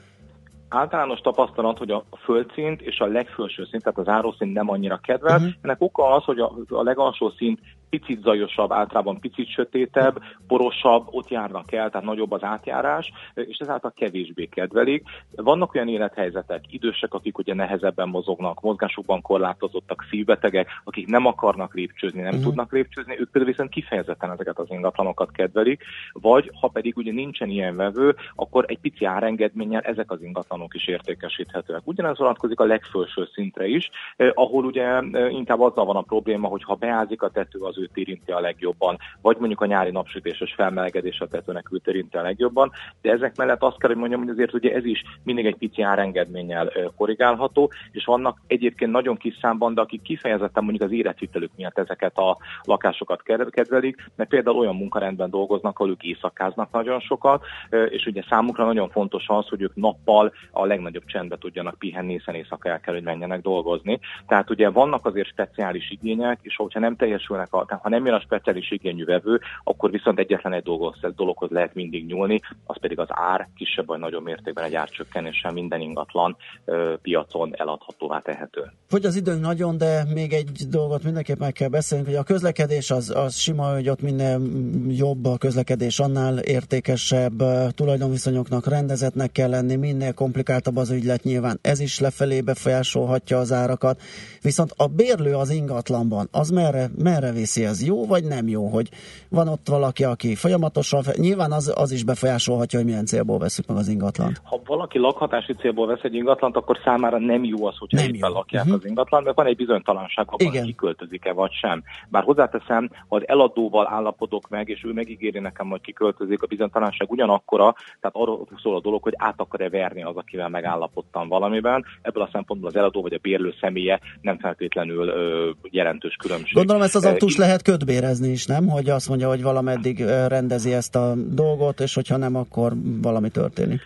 Általános 0.68 1.20
tapasztalat, 1.20 1.78
hogy 1.78 1.90
a 1.90 2.04
földszint 2.24 2.80
és 2.80 2.98
a 2.98 3.06
legfelső 3.06 3.64
szint, 3.64 3.82
tehát 3.82 3.98
az 3.98 4.08
árószint 4.08 4.52
nem 4.52 4.70
annyira 4.70 4.96
kedvel. 5.02 5.36
Uh-huh. 5.36 5.52
Ennek 5.62 5.80
oka 5.80 6.10
az, 6.10 6.24
hogy 6.24 6.38
a, 6.38 6.52
a 6.68 6.82
legalsó 6.82 7.30
szint 7.30 7.60
picit 7.90 8.22
zajosabb, 8.22 8.72
általában 8.72 9.20
picit 9.20 9.48
sötétebb, 9.48 10.22
porosabb, 10.46 11.06
ott 11.10 11.28
járnak 11.28 11.72
el, 11.72 11.90
tehát 11.90 12.06
nagyobb 12.06 12.32
az 12.32 12.42
átjárás, 12.42 13.12
és 13.34 13.56
ezáltal 13.58 13.92
kevésbé 13.96 14.44
kedvelik. 14.46 15.02
Vannak 15.36 15.74
olyan 15.74 15.88
élethelyzetek, 15.88 16.64
idősek, 16.70 17.14
akik 17.14 17.38
ugye 17.38 17.54
nehezebben 17.54 18.08
mozognak, 18.08 18.60
mozgásukban 18.60 19.20
korlátozottak, 19.20 20.06
szívbetegek, 20.10 20.68
akik 20.84 21.06
nem 21.06 21.26
akarnak 21.26 21.74
lépcsőzni, 21.74 22.20
nem 22.20 22.28
uh-huh. 22.28 22.44
tudnak 22.44 22.72
lépcsőzni, 22.72 23.12
ők 23.18 23.30
például 23.30 23.52
viszont 23.52 23.70
kifejezetten 23.70 24.30
ezeket 24.30 24.58
az 24.58 24.70
ingatlanokat 24.70 25.30
kedvelik, 25.30 25.82
vagy 26.12 26.50
ha 26.60 26.68
pedig 26.68 26.96
ugye 26.96 27.12
nincsen 27.12 27.48
ilyen 27.48 27.76
vevő, 27.76 28.16
akkor 28.34 28.64
egy 28.68 28.78
pici 28.78 29.04
árengedménnyel 29.04 29.80
ezek 29.80 30.10
az 30.10 30.22
ingatlanok 30.22 30.74
is 30.74 30.86
értékesíthetőek. 30.86 31.80
Ugyanez 31.84 32.18
vonatkozik 32.18 32.60
a 32.60 32.64
legfelső 32.64 33.28
szintre 33.34 33.66
is, 33.66 33.90
eh, 34.16 34.30
ahol 34.34 34.64
ugye 34.64 34.84
eh, 34.84 35.32
inkább 35.32 35.60
azzal 35.60 35.84
van 35.84 35.96
a 35.96 36.02
probléma, 36.02 36.48
hogy 36.48 36.62
ha 36.64 36.74
beázik 36.74 37.22
a 37.22 37.30
tető, 37.30 37.58
az 37.60 37.77
őt 37.78 37.96
érinti 37.96 38.32
a 38.32 38.40
legjobban, 38.40 38.98
vagy 39.20 39.36
mondjuk 39.38 39.60
a 39.60 39.66
nyári 39.66 39.90
napsütéses 39.90 40.54
felmelegedés 40.54 41.20
a 41.20 41.26
tetőnek 41.26 41.68
őt 41.72 41.86
érinti 41.86 42.16
a 42.16 42.22
legjobban, 42.22 42.72
de 43.02 43.10
ezek 43.10 43.36
mellett 43.36 43.62
azt 43.62 43.78
kell, 43.78 43.88
hogy 43.88 43.98
mondjam, 43.98 44.20
hogy 44.20 44.30
azért 44.30 44.54
ugye 44.54 44.74
ez 44.74 44.84
is 44.84 45.02
mindig 45.22 45.46
egy 45.46 45.56
pici 45.56 45.82
árengedménnyel 45.82 46.72
korrigálható, 46.96 47.70
és 47.92 48.04
vannak 48.04 48.40
egyébként 48.46 48.90
nagyon 48.90 49.16
kis 49.16 49.38
számban, 49.40 49.74
de 49.74 49.80
akik 49.80 50.02
kifejezetten 50.02 50.64
mondjuk 50.64 50.90
az 50.90 50.96
életvitelük 50.96 51.50
miatt 51.56 51.78
ezeket 51.78 52.16
a 52.16 52.36
lakásokat 52.62 53.22
kedvelik, 53.50 54.10
mert 54.16 54.30
például 54.30 54.56
olyan 54.56 54.76
munkarendben 54.76 55.30
dolgoznak, 55.30 55.78
ahol 55.78 55.90
ők 55.90 56.02
éjszakáznak 56.02 56.70
nagyon 56.72 57.00
sokat, 57.00 57.44
és 57.88 58.06
ugye 58.06 58.22
számukra 58.28 58.64
nagyon 58.64 58.88
fontos 58.88 59.24
az, 59.26 59.48
hogy 59.48 59.62
ők 59.62 59.74
nappal 59.74 60.32
a 60.50 60.66
legnagyobb 60.66 61.04
csendbe 61.04 61.36
tudjanak 61.38 61.78
pihenni, 61.78 62.12
hiszen 62.12 62.34
éjszaka 62.34 62.68
el 62.68 62.80
kell, 62.80 62.94
hogy 62.94 63.02
menjenek 63.02 63.40
dolgozni. 63.40 64.00
Tehát 64.26 64.50
ugye 64.50 64.70
vannak 64.70 65.06
azért 65.06 65.28
speciális 65.28 65.90
igények, 65.90 66.38
és 66.42 66.56
hogyha 66.56 66.80
nem 66.80 66.96
teljesülnek, 66.96 67.52
a, 67.52 67.64
tehát 67.68 67.82
ha 67.82 67.88
nem 67.88 68.04
jön 68.04 68.14
a 68.14 68.20
speciális 68.20 68.70
igényű 68.70 69.04
vevő, 69.04 69.40
akkor 69.64 69.90
viszont 69.90 70.18
egyetlen 70.18 70.52
egy 70.52 70.62
dologhoz, 70.62 71.14
dologhoz 71.16 71.50
lehet 71.50 71.74
mindig 71.74 72.06
nyúlni, 72.06 72.40
az 72.66 72.78
pedig 72.80 72.98
az 72.98 73.08
ár, 73.08 73.48
kisebb 73.56 73.86
vagy 73.86 73.98
nagyobb 73.98 74.24
mértékben 74.24 74.64
egy 74.64 74.74
árcsökkenéssel 74.74 75.52
minden 75.52 75.80
ingatlan 75.80 76.36
ö, 76.64 76.94
piacon 77.02 77.54
eladhatóvá 77.56 78.18
tehető. 78.18 78.72
Hogy 78.90 79.04
az 79.04 79.16
időnk 79.16 79.40
nagyon, 79.40 79.78
de 79.78 80.04
még 80.14 80.32
egy 80.32 80.50
dolgot 80.70 81.02
mindenképp 81.02 81.38
meg 81.38 81.52
kell 81.52 81.68
beszélnünk, 81.68 82.08
hogy 82.08 82.18
a 82.18 82.22
közlekedés 82.22 82.90
az, 82.90 83.10
az 83.16 83.36
sima, 83.36 83.72
hogy 83.74 83.88
ott 83.88 84.02
minél 84.02 84.40
jobb 84.88 85.24
a 85.24 85.38
közlekedés, 85.38 85.98
annál 85.98 86.38
értékesebb 86.38 87.42
tulajdonviszonyoknak 87.74 88.66
rendezetnek 88.66 89.32
kell 89.32 89.50
lenni, 89.50 89.76
minél 89.76 90.14
komplikáltabb 90.14 90.76
az 90.76 90.90
ügylet 90.90 91.22
nyilván. 91.22 91.58
Ez 91.62 91.80
is 91.80 92.00
lefelé 92.00 92.40
befolyásolhatja 92.40 93.38
az 93.38 93.52
árakat. 93.52 94.02
Viszont 94.42 94.72
a 94.76 94.86
bérlő 94.86 95.34
az 95.34 95.50
ingatlanban, 95.50 96.28
az 96.30 96.50
merre, 96.50 96.90
merre 96.98 97.32
viszi? 97.32 97.57
Ez 97.64 97.86
jó 97.86 98.06
vagy 98.06 98.24
nem 98.24 98.48
jó? 98.48 98.66
Hogy 98.66 98.88
van 99.28 99.48
ott 99.48 99.68
valaki, 99.68 100.04
aki 100.04 100.34
folyamatosan, 100.34 101.02
nyilván 101.16 101.52
az, 101.52 101.72
az 101.76 101.92
is 101.92 102.04
befolyásolhatja, 102.04 102.78
hogy 102.78 102.88
milyen 102.88 103.06
célból 103.06 103.38
veszük 103.38 103.66
meg 103.66 103.76
az 103.76 103.88
ingatlant. 103.88 104.40
Ha 104.44 104.60
valaki 104.64 104.98
lakhatási 104.98 105.52
célból 105.52 105.86
vesz 105.86 106.02
egy 106.02 106.14
ingatlant, 106.14 106.56
akkor 106.56 106.78
számára 106.84 107.18
nem 107.18 107.44
jó 107.44 107.66
az, 107.66 107.76
hogyha 107.76 107.96
nem 107.96 108.14
éppen 108.14 108.28
jó. 108.28 108.34
lakják 108.34 108.64
uh-huh. 108.64 108.80
az 108.80 108.88
ingatlan, 108.88 109.22
mert 109.22 109.36
van 109.36 109.46
egy 109.46 109.56
bizonytalanság 109.56 110.26
abban, 110.28 110.50
hogy 110.50 110.62
kiköltözik-e 110.62 111.32
vagy 111.32 111.52
sem. 111.52 111.82
Bár 112.08 112.22
hozzáteszem, 112.22 112.90
ha 113.08 113.16
az 113.16 113.22
eladóval 113.26 113.88
állapodok 113.88 114.48
meg, 114.48 114.68
és 114.68 114.84
ő 114.84 114.92
megígéri 114.92 115.38
nekem, 115.38 115.68
hogy 115.68 115.80
kiköltözik, 115.80 116.42
a 116.42 116.46
bizonytalanság 116.46 117.10
ugyanakkora, 117.10 117.74
tehát 118.00 118.16
arról 118.16 118.46
szól 118.62 118.76
a 118.76 118.80
dolog, 118.80 119.02
hogy 119.02 119.14
át 119.16 119.40
akar-e 119.40 119.68
verni 119.68 120.02
az, 120.02 120.16
akivel 120.16 120.48
megállapodtam 120.48 121.28
valamiben. 121.28 121.84
Ebből 122.02 122.22
a 122.22 122.28
szempontból 122.32 122.68
az 122.68 122.76
eladó 122.76 123.02
vagy 123.02 123.12
a 123.12 123.18
bérlő 123.22 123.54
személye 123.60 124.00
nem 124.20 124.38
feltétlenül 124.38 125.08
ö, 125.08 125.50
jelentős 125.70 126.14
különbség. 126.14 126.54
Gondolom 126.54 126.82
ezt 126.82 126.94
az 126.94 127.04
autós 127.04 127.36
uh, 127.36 127.44
lehet 127.48 127.62
ködbérezni 127.62 128.28
is, 128.28 128.46
nem? 128.46 128.68
Hogy 128.68 128.90
azt 128.90 129.08
mondja, 129.08 129.28
hogy 129.28 129.42
valameddig 129.42 130.00
rendezi 130.04 130.72
ezt 130.72 130.96
a 130.96 131.14
dolgot, 131.16 131.80
és 131.80 131.94
hogyha 131.94 132.16
nem, 132.16 132.36
akkor 132.36 132.72
valami 133.00 133.30
történik 133.30 133.80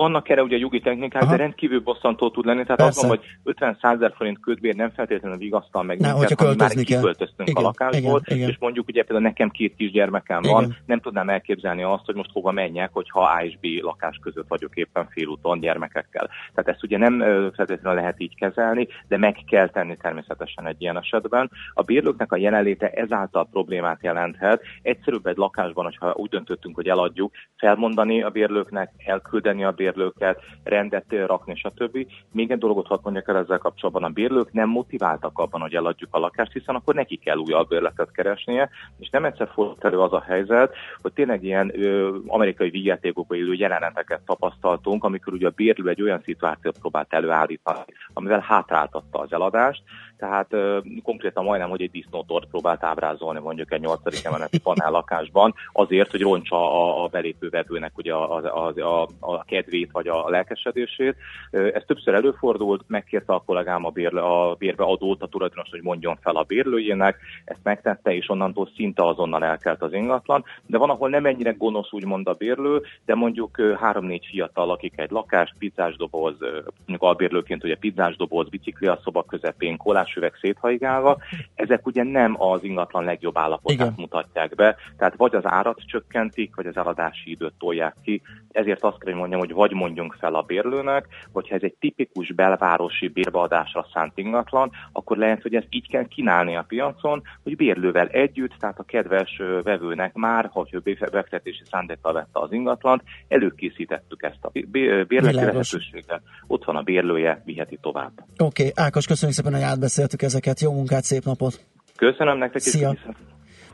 vannak 0.00 0.28
erre 0.28 0.42
ugye 0.42 0.56
jogi 0.56 0.80
technikák, 0.80 1.22
Aha. 1.22 1.30
de 1.30 1.36
rendkívül 1.36 1.80
bosszantó 1.80 2.30
tud 2.30 2.44
lenni. 2.44 2.62
Tehát 2.62 2.76
Persze. 2.76 3.00
azt 3.00 3.02
mondom, 3.02 3.18
hogy 3.18 3.52
50 3.52 3.76
ezer 3.80 4.12
forint 4.16 4.40
ködbér 4.40 4.74
nem 4.74 4.90
feltétlenül 4.90 5.38
vigasztal 5.38 5.82
meg 5.82 5.98
ne, 6.00 6.12
minket, 6.12 6.40
ha 6.40 6.54
már 6.56 6.70
kiköltöztünk 6.70 7.48
igen, 7.48 7.62
a 7.62 7.66
lakásból, 7.66 8.20
igen, 8.24 8.36
igen. 8.36 8.48
és 8.48 8.56
mondjuk 8.58 8.88
ugye 8.88 9.02
például 9.02 9.28
nekem 9.28 9.50
két 9.50 9.74
kisgyermekem 9.76 10.42
igen. 10.42 10.54
van, 10.54 10.76
nem 10.86 11.00
tudnám 11.00 11.28
elképzelni 11.28 11.82
azt, 11.82 12.04
hogy 12.04 12.14
most 12.14 12.30
hova 12.32 12.50
menjek, 12.50 12.90
hogyha 12.92 13.20
A 13.20 13.44
és 13.44 13.58
B 13.60 13.66
lakás 13.82 14.18
között 14.22 14.48
vagyok 14.48 14.74
éppen 14.74 15.08
félúton 15.10 15.60
gyermekekkel. 15.60 16.28
Tehát 16.54 16.70
ezt 16.70 16.82
ugye 16.82 16.98
nem 16.98 17.18
feltétlenül 17.54 18.00
lehet 18.00 18.20
így 18.20 18.34
kezelni, 18.34 18.88
de 19.08 19.16
meg 19.16 19.36
kell 19.50 19.68
tenni 19.68 19.96
természetesen 19.96 20.66
egy 20.66 20.80
ilyen 20.82 20.98
esetben. 20.98 21.50
A 21.74 21.82
bérlőknek 21.82 22.32
a 22.32 22.36
jelenléte 22.36 22.90
ezáltal 22.90 23.48
problémát 23.50 24.02
jelenthet. 24.02 24.62
Egyszerűbb 24.82 25.26
egy 25.26 25.36
lakásban, 25.36 25.84
hogyha 25.84 26.14
úgy 26.16 26.30
döntöttünk, 26.30 26.74
hogy 26.74 26.88
eladjuk, 26.88 27.32
felmondani 27.56 28.22
a 28.22 28.30
bérlőknek, 28.30 28.90
elküldeni 29.06 29.64
a 29.64 29.70
bérlőknek, 29.70 29.89
bérlőket, 29.92 30.40
rendet 30.64 31.04
rakni, 31.26 31.54
stb. 31.54 32.06
Még 32.32 32.50
egy 32.50 32.58
dolgot 32.58 32.86
hadd 32.86 32.98
mondjak 33.02 33.28
el 33.28 33.36
ezzel 33.36 33.58
kapcsolatban, 33.58 34.04
a 34.04 34.08
bérlők 34.08 34.52
nem 34.52 34.68
motiváltak 34.68 35.38
abban, 35.38 35.60
hogy 35.60 35.74
eladjuk 35.74 36.14
a 36.14 36.18
lakást, 36.18 36.52
hiszen 36.52 36.74
akkor 36.74 36.94
neki 36.94 37.16
kell 37.16 37.36
új 37.36 37.52
albérletet 37.52 38.10
keresnie, 38.12 38.70
és 38.98 39.10
nem 39.10 39.24
egyszer 39.24 39.48
fordult 39.52 39.84
elő 39.84 39.98
az 39.98 40.12
a 40.12 40.24
helyzet, 40.26 40.74
hogy 41.02 41.12
tényleg 41.12 41.44
ilyen 41.44 41.72
ö, 41.82 42.16
amerikai 42.26 42.70
vígjátékokban 42.70 43.38
élő 43.38 43.52
jeleneteket 43.52 44.20
tapasztaltunk, 44.26 45.04
amikor 45.04 45.32
ugye 45.32 45.46
a 45.46 45.52
bérlő 45.56 45.88
egy 45.88 46.02
olyan 46.02 46.22
szituációt 46.24 46.78
próbált 46.78 47.12
előállítani, 47.12 47.84
amivel 48.12 48.40
hátráltatta 48.40 49.18
az 49.18 49.32
eladást, 49.32 49.82
tehát 50.20 50.52
ö, 50.52 50.78
konkrétan 51.02 51.44
majdnem, 51.44 51.70
hogy 51.70 51.82
egy 51.82 51.90
disznótort 51.90 52.48
próbált 52.50 52.84
ábrázolni 52.84 53.40
mondjuk 53.40 53.72
egy 53.72 53.80
8. 53.80 54.24
emeleti 54.24 54.58
panel 54.60 54.90
lakásban, 54.90 55.54
azért, 55.72 56.10
hogy 56.10 56.20
roncsa 56.20 56.56
a, 56.56 57.04
a 57.04 57.06
belépő 57.06 57.48
vevőnek 57.48 57.98
ugye 57.98 58.12
a, 58.12 58.36
a, 58.36 58.80
a, 58.80 59.08
a 59.20 59.44
kedvét 59.44 59.90
vagy 59.92 60.08
a 60.08 60.28
lelkesedését. 60.28 61.16
Ez 61.50 61.82
többször 61.86 62.14
előfordult, 62.14 62.84
megkérte 62.86 63.32
a 63.32 63.42
kollégám 63.46 63.84
a, 63.84 63.90
bérle, 63.90 64.20
a 64.20 64.54
bérbe 64.54 64.84
adót 64.84 65.22
a 65.22 65.26
tulajdonos, 65.26 65.70
hogy 65.70 65.82
mondjon 65.82 66.18
fel 66.22 66.36
a 66.36 66.42
bérlőjének, 66.42 67.16
ezt 67.44 67.60
megtette, 67.62 68.14
és 68.14 68.28
onnantól 68.28 68.68
szinte 68.76 69.06
azonnal 69.06 69.44
elkelt 69.44 69.82
az 69.82 69.92
ingatlan, 69.92 70.44
de 70.66 70.78
van, 70.78 70.90
ahol 70.90 71.08
nem 71.08 71.26
ennyire 71.26 71.50
gonosz, 71.50 71.92
úgymond 71.92 72.28
a 72.28 72.32
bérlő, 72.32 72.82
de 73.04 73.14
mondjuk 73.14 73.60
három-négy 73.80 74.26
fiatal 74.30 74.66
lakik 74.66 74.92
egy 74.96 75.10
lakást, 75.10 75.54
pizzás 75.58 75.96
doboz, 75.96 76.36
mondjuk 76.76 77.02
albérlőként 77.02 77.64
ugye 77.64 77.76
pizzás 77.76 78.16
doboz, 78.16 78.48
bicikli 78.48 78.86
a 78.86 79.00
szoba 79.04 79.22
közepén, 79.22 79.76
kolás 79.76 80.09
üveg 80.16 80.32
széthajgálva. 80.40 81.18
Ezek 81.54 81.86
ugye 81.86 82.02
nem 82.02 82.42
az 82.42 82.64
ingatlan 82.64 83.04
legjobb 83.04 83.38
állapotát 83.38 83.74
Igen. 83.80 83.94
mutatják 83.96 84.54
be, 84.54 84.76
tehát 84.98 85.14
vagy 85.16 85.34
az 85.34 85.46
árat 85.46 85.82
csökkentik, 85.86 86.54
vagy 86.54 86.66
az 86.66 86.76
eladási 86.76 87.30
időt 87.30 87.54
tolják 87.58 87.94
ki. 88.04 88.22
Ezért 88.52 88.82
azt 88.82 88.98
kell, 88.98 89.12
hogy 89.12 89.20
mondjam, 89.20 89.40
hogy 89.40 89.52
vagy 89.52 89.72
mondjunk 89.72 90.16
fel 90.18 90.34
a 90.34 90.42
bérlőnek, 90.42 91.06
hogyha 91.32 91.54
ez 91.54 91.62
egy 91.62 91.74
tipikus 91.78 92.32
belvárosi 92.32 93.08
bérbeadásra 93.08 93.86
szánt 93.92 94.18
ingatlan, 94.18 94.70
akkor 94.92 95.16
lehet, 95.16 95.42
hogy 95.42 95.54
ezt 95.54 95.66
így 95.70 95.88
kell 95.88 96.06
kínálni 96.06 96.56
a 96.56 96.64
piacon, 96.68 97.22
hogy 97.42 97.56
bérlővel 97.56 98.06
együtt, 98.06 98.52
tehát 98.58 98.78
a 98.78 98.82
kedves 98.82 99.42
vevőnek 99.62 100.14
már, 100.14 100.50
ha 100.52 100.66
ő 100.70 100.78
befektetési 100.98 101.62
szándékkal 101.70 102.12
vette 102.12 102.40
az 102.40 102.52
ingatlant, 102.52 103.02
előkészítettük 103.28 104.22
ezt 104.22 104.38
a 104.40 104.48
bé- 104.48 104.68
bé- 104.68 105.06
bérleti 105.06 105.34
lehetőséget, 105.34 106.22
ott 106.46 106.64
van 106.64 106.76
a 106.76 106.82
bérlője, 106.82 107.42
viheti 107.44 107.78
tovább. 107.80 108.12
Oké, 108.38 108.68
okay, 108.68 108.84
Ákos, 108.84 109.06
köszönjük 109.06 109.36
szépen, 109.36 109.52
hogy 109.52 109.62
átbeszéltük 110.00 110.22
ezeket. 110.22 110.60
Jó 110.60 110.72
munkát, 110.72 111.04
szép 111.04 111.24
napot! 111.24 111.60
Köszönöm 111.96 112.38
nektek, 112.38 112.62
és 112.64 112.70
Szia. 112.70 112.90
viszont. 112.90 113.16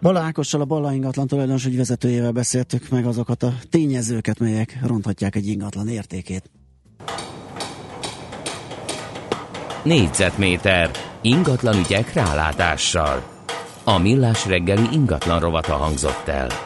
Bala 0.00 0.20
Ákossal, 0.20 0.60
a 0.60 0.64
Balla 0.64 0.92
ingatlan 0.92 1.26
tulajdonos 1.26 1.66
ügyvezetőjével 1.66 2.32
beszéltük 2.32 2.88
meg 2.88 3.06
azokat 3.06 3.42
a 3.42 3.52
tényezőket, 3.70 4.38
melyek 4.38 4.78
ronthatják 4.86 5.34
egy 5.34 5.46
ingatlan 5.46 5.88
értékét. 5.88 6.50
Négyzetméter 9.82 10.90
ingatlan 11.20 11.78
ügyek 11.78 12.12
rálátással. 12.12 13.22
A 13.84 13.98
millás 13.98 14.46
reggeli 14.46 14.88
ingatlan 14.92 15.40
rovata 15.40 15.72
hangzott 15.72 16.28
el. 16.28 16.65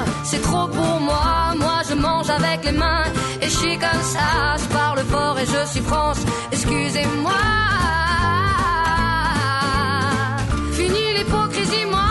c'est 0.31 0.41
trop 0.41 0.67
pour 0.77 0.95
moi. 1.09 1.53
Moi 1.63 1.77
je 1.89 1.95
mange 1.95 2.29
avec 2.29 2.59
les 2.67 2.75
mains 2.83 3.07
et 3.41 3.47
je 3.53 3.57
suis 3.61 3.77
comme 3.85 4.03
ça. 4.15 4.27
Je 4.61 4.67
parle 4.77 4.99
fort 5.13 5.37
et 5.41 5.47
je 5.55 5.61
suis 5.71 5.81
France, 5.91 6.21
excusez-moi. 6.53 7.41
Fini 10.77 11.03
l'hypocrisie, 11.15 11.85
moi, 11.95 12.10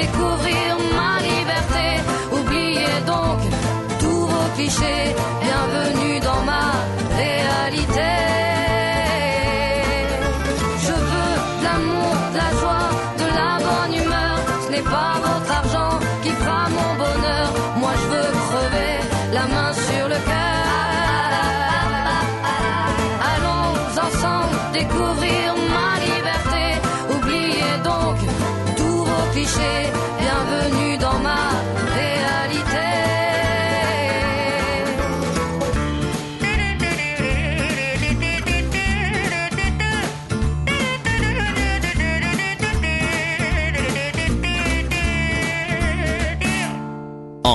Découvrir 0.00 0.76
ma 0.96 1.14
liberté. 1.28 1.86
Oubliez 2.38 2.98
donc 3.06 3.38
tous 4.00 4.26
vos 4.32 4.48
clichés. 4.54 5.07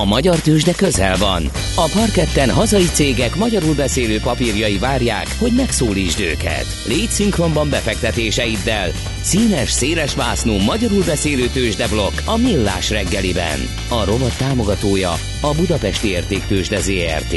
A 0.04 0.06
magyar 0.06 0.40
tőzsde 0.40 0.72
közel 0.72 1.16
van. 1.16 1.44
A 1.76 1.90
parketten 1.94 2.50
hazai 2.50 2.84
cégek 2.84 3.36
magyarul 3.36 3.74
beszélő 3.74 4.18
papírjai 4.20 4.78
várják, 4.78 5.26
hogy 5.38 5.52
megszólítsd 5.56 6.20
őket. 6.20 6.66
Légy 6.86 7.08
szinkronban 7.08 7.70
befektetéseiddel. 7.70 8.90
Színes, 9.22 9.70
széles 9.70 10.14
vásznú 10.14 10.52
magyarul 10.52 11.04
beszélő 11.04 11.46
tőzsdeblokk 11.46 12.12
a 12.24 12.36
Millás 12.36 12.90
reggeliben. 12.90 13.58
A 13.88 14.04
rovat 14.04 14.38
támogatója 14.38 15.12
a 15.40 15.54
Budapesti 15.56 16.08
Értéktőzsde 16.08 16.80
ZRT. 16.80 17.34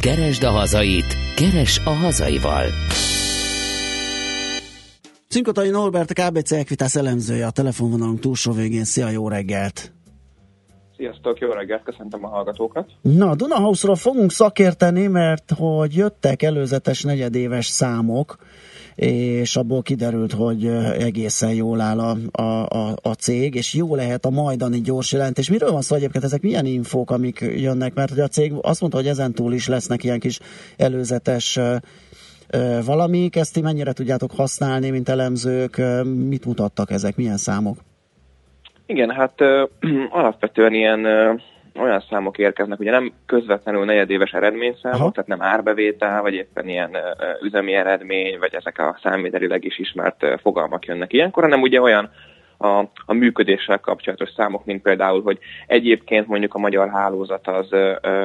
Keresd 0.00 0.42
a 0.42 0.50
hazait, 0.50 1.16
keres 1.36 1.80
a 1.84 1.90
hazaival. 1.90 2.66
Cinkotai 5.28 5.68
Norbert, 5.68 6.12
KBC 6.12 6.52
Equitas 6.52 6.94
elemzője, 6.94 7.46
a 7.46 7.50
telefonvonalunk 7.50 8.20
túlsó 8.20 8.52
végén. 8.52 8.84
Szia, 8.84 9.08
jó 9.08 9.28
reggelt! 9.28 9.95
Sziasztok, 10.96 11.38
jó 11.38 11.50
reggelt, 11.50 11.82
köszöntöm 11.82 12.24
a 12.24 12.28
hallgatókat. 12.28 12.90
Na, 13.00 13.34
Dunahouse-ról 13.34 13.96
fogunk 13.96 14.30
szakérteni, 14.30 15.06
mert 15.06 15.52
hogy 15.56 15.94
jöttek 15.94 16.42
előzetes 16.42 17.02
negyedéves 17.02 17.66
számok, 17.66 18.36
és 18.94 19.56
abból 19.56 19.82
kiderült, 19.82 20.32
hogy 20.32 20.66
egészen 20.98 21.54
jól 21.54 21.80
áll 21.80 21.98
a, 21.98 22.16
a, 22.42 22.66
a, 22.68 22.94
a 23.02 23.12
cég, 23.12 23.54
és 23.54 23.74
jó 23.74 23.94
lehet 23.94 24.24
a 24.24 24.30
majdani 24.30 24.80
gyors 24.80 25.12
jelentés. 25.12 25.50
Miről 25.50 25.72
van 25.72 25.82
szó 25.82 25.96
egyébként? 25.96 26.24
Ezek 26.24 26.42
milyen 26.42 26.66
infók, 26.66 27.10
amik 27.10 27.40
jönnek? 27.40 27.94
Mert 27.94 28.10
hogy 28.10 28.20
a 28.20 28.28
cég 28.28 28.52
azt 28.62 28.80
mondta, 28.80 28.98
hogy 28.98 29.08
ezen 29.08 29.32
túl 29.32 29.52
is 29.52 29.68
lesznek 29.68 30.04
ilyen 30.04 30.20
kis 30.20 30.40
előzetes 30.76 31.58
valamik, 32.84 33.36
ezt 33.36 33.52
ti 33.52 33.60
mennyire 33.60 33.92
tudjátok 33.92 34.30
használni, 34.32 34.90
mint 34.90 35.08
elemzők, 35.08 35.82
mit 36.04 36.44
mutattak 36.44 36.90
ezek, 36.90 37.16
milyen 37.16 37.36
számok? 37.36 37.78
Igen, 38.86 39.10
hát 39.10 39.40
ö, 39.40 39.64
alapvetően 40.10 40.74
ilyen 40.74 41.04
ö, 41.04 41.32
olyan 41.80 42.04
számok 42.08 42.38
érkeznek, 42.38 42.80
ugye 42.80 42.90
nem 42.90 43.12
közvetlenül 43.26 43.84
negyedéves 43.84 44.32
eredményszámok, 44.32 45.00
Aha. 45.00 45.10
tehát 45.10 45.28
nem 45.28 45.42
árbevétel, 45.42 46.22
vagy 46.22 46.34
éppen 46.34 46.68
ilyen 46.68 46.94
ö, 46.94 47.00
üzemi 47.42 47.74
eredmény, 47.74 48.38
vagy 48.38 48.54
ezek 48.54 48.78
a 48.78 48.98
számvételileg 49.02 49.64
is 49.64 49.78
ismert 49.78 50.22
ö, 50.22 50.34
fogalmak 50.40 50.84
jönnek 50.84 51.12
ilyenkor, 51.12 51.42
hanem 51.42 51.62
ugye 51.62 51.80
olyan 51.80 52.10
a, 52.58 52.78
a 53.06 53.12
működéssel 53.12 53.78
kapcsolatos 53.78 54.30
számok, 54.36 54.64
mint 54.64 54.82
például, 54.82 55.22
hogy 55.22 55.38
egyébként 55.66 56.26
mondjuk 56.26 56.54
a 56.54 56.58
magyar 56.58 56.88
hálózat 56.88 57.48
az 57.48 57.66
ö, 57.70 57.94
ö, 58.02 58.24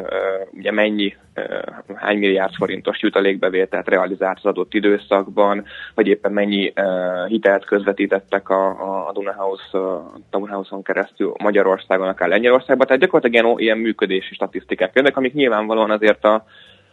ugye 0.51 0.71
mennyi, 0.71 1.15
ö, 1.33 1.59
hány 1.95 2.17
milliárd 2.17 2.53
forintos 2.53 3.01
jutalékbevételt 3.01 3.87
realizált 3.87 4.37
az 4.37 4.45
adott 4.45 4.73
időszakban, 4.73 5.65
vagy 5.95 6.07
éppen 6.07 6.31
mennyi 6.31 6.71
ö, 6.75 6.81
hitelt 7.27 7.65
közvetítettek 7.65 8.49
a, 8.49 8.67
a, 8.67 9.07
a 9.07 9.11
Dunahouse, 9.11 9.77
a 9.77 10.11
Dunahouse-on 10.31 10.83
keresztül 10.83 11.33
Magyarországon, 11.43 12.07
akár 12.07 12.29
Lengyelországban. 12.29 12.87
Tehát 12.87 13.01
gyakorlatilag 13.01 13.45
ilyen, 13.45 13.59
ilyen 13.59 13.77
működési 13.77 14.33
statisztikák 14.33 14.91
jönnek, 14.93 15.17
amik 15.17 15.33
nyilvánvalóan 15.33 15.91
azért 15.91 16.25
a, 16.25 16.45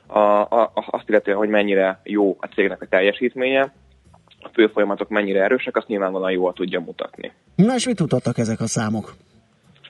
a, 0.06 0.19
a, 0.40 0.73
azt 0.74 1.09
illetően, 1.09 1.36
hogy 1.36 1.48
mennyire 1.48 2.01
jó 2.05 2.36
a 2.40 2.47
cégnek 2.47 2.82
a 2.82 2.86
teljesítménye, 2.86 3.73
a 4.40 4.48
fő 4.52 4.66
folyamatok 4.66 5.09
mennyire 5.09 5.43
erősek, 5.43 5.77
azt 5.77 5.86
nyilvánvalóan 5.86 6.31
jól 6.31 6.52
tudja 6.52 6.81
mutatni. 6.81 7.32
Na 7.55 7.74
és 7.74 7.86
mit 7.86 7.97
tudtak 7.97 8.39
ezek 8.39 8.60
a 8.60 8.66
számok? 8.66 9.15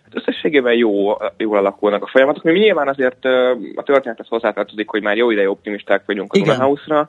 Hát 0.05 0.17
összességében 0.17 0.75
jó, 0.75 1.17
jól 1.37 1.57
alakulnak 1.57 2.03
a 2.03 2.07
folyamatok. 2.07 2.43
Mi 2.43 2.59
nyilván 2.59 2.89
azért 2.89 3.25
a 3.75 3.83
történethez 3.85 4.27
hozzátartozik, 4.29 4.89
hogy 4.89 5.03
már 5.03 5.17
jó 5.17 5.31
ideje 5.31 5.51
optimisták 5.51 6.03
vagyunk 6.07 6.33
a 6.33 6.39
Dunahouse-ra. 6.39 7.09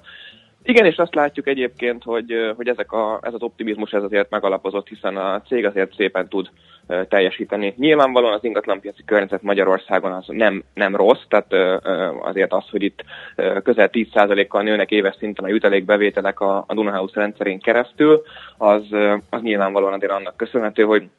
Igen, 0.70 0.86
és 0.86 0.98
azt 0.98 1.16
látjuk 1.16 1.48
egyébként, 1.48 2.04
hogy, 2.04 2.54
hogy 2.56 2.68
ezek 2.68 2.92
a, 2.92 3.20
ez 3.22 3.34
az 3.34 3.42
optimizmus 3.42 3.92
ez 3.92 4.04
azért 4.04 4.30
megalapozott, 4.30 4.88
hiszen 4.88 5.18
a 5.18 5.42
cég 5.42 5.66
azért 5.66 5.96
szépen 5.96 6.28
tud 6.28 6.50
teljesíteni. 7.08 7.74
Nyilvánvalóan 7.78 8.34
az 8.34 8.44
ingatlanpiaci 8.44 9.04
környezet 9.06 9.42
Magyarországon 9.42 10.12
az 10.12 10.26
nem, 10.28 10.64
nem 10.74 10.96
rossz, 10.96 11.24
tehát 11.28 11.54
azért 12.22 12.54
az, 12.54 12.70
hogy 12.70 12.84
itt 12.84 13.04
közel 13.64 13.90
10%-kal 13.92 14.62
nőnek 14.64 14.92
éves 14.92 15.16
szinten 15.20 15.46
a 15.46 15.50
jutalékbevételek 15.50 16.40
a, 16.40 16.64
a 16.68 16.74
Dunahouse 16.74 17.20
rendszerén 17.20 17.60
keresztül, 17.60 18.22
az, 18.58 18.84
az 19.30 19.42
nyilvánvalóan 19.42 19.94
azért 19.94 20.12
annak 20.12 20.38
köszönhető, 20.38 20.84
hogy 20.84 21.10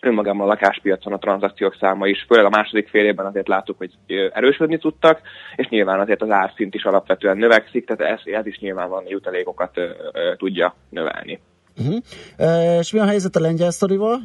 önmagában 0.00 0.40
a 0.40 0.50
lakáspiacon 0.50 1.12
a 1.12 1.18
tranzakciók 1.18 1.76
száma 1.80 2.06
is, 2.06 2.24
főleg 2.28 2.44
a 2.44 2.50
második 2.50 2.88
fél 2.88 3.04
évben 3.04 3.26
azért 3.26 3.48
láttuk, 3.48 3.78
hogy 3.78 3.92
erősödni 4.32 4.78
tudtak, 4.78 5.20
és 5.56 5.68
nyilván 5.68 6.00
azért 6.00 6.22
az 6.22 6.30
árszint 6.30 6.74
is 6.74 6.84
alapvetően 6.84 7.36
növekszik, 7.36 7.86
tehát 7.86 8.12
ez, 8.12 8.34
ez 8.34 8.46
is 8.46 8.58
nyilvánvalóan 8.58 9.08
jutalékokat 9.08 9.76
ö, 9.76 9.88
ö, 10.12 10.36
tudja 10.36 10.74
növelni. 10.88 11.40
Uh-huh. 11.78 12.78
És 12.78 12.92
mi 12.92 12.98
a 12.98 13.06
helyzet 13.06 13.36
a 13.36 13.40
lengyel 13.40 13.70
sztorival? 13.70 14.18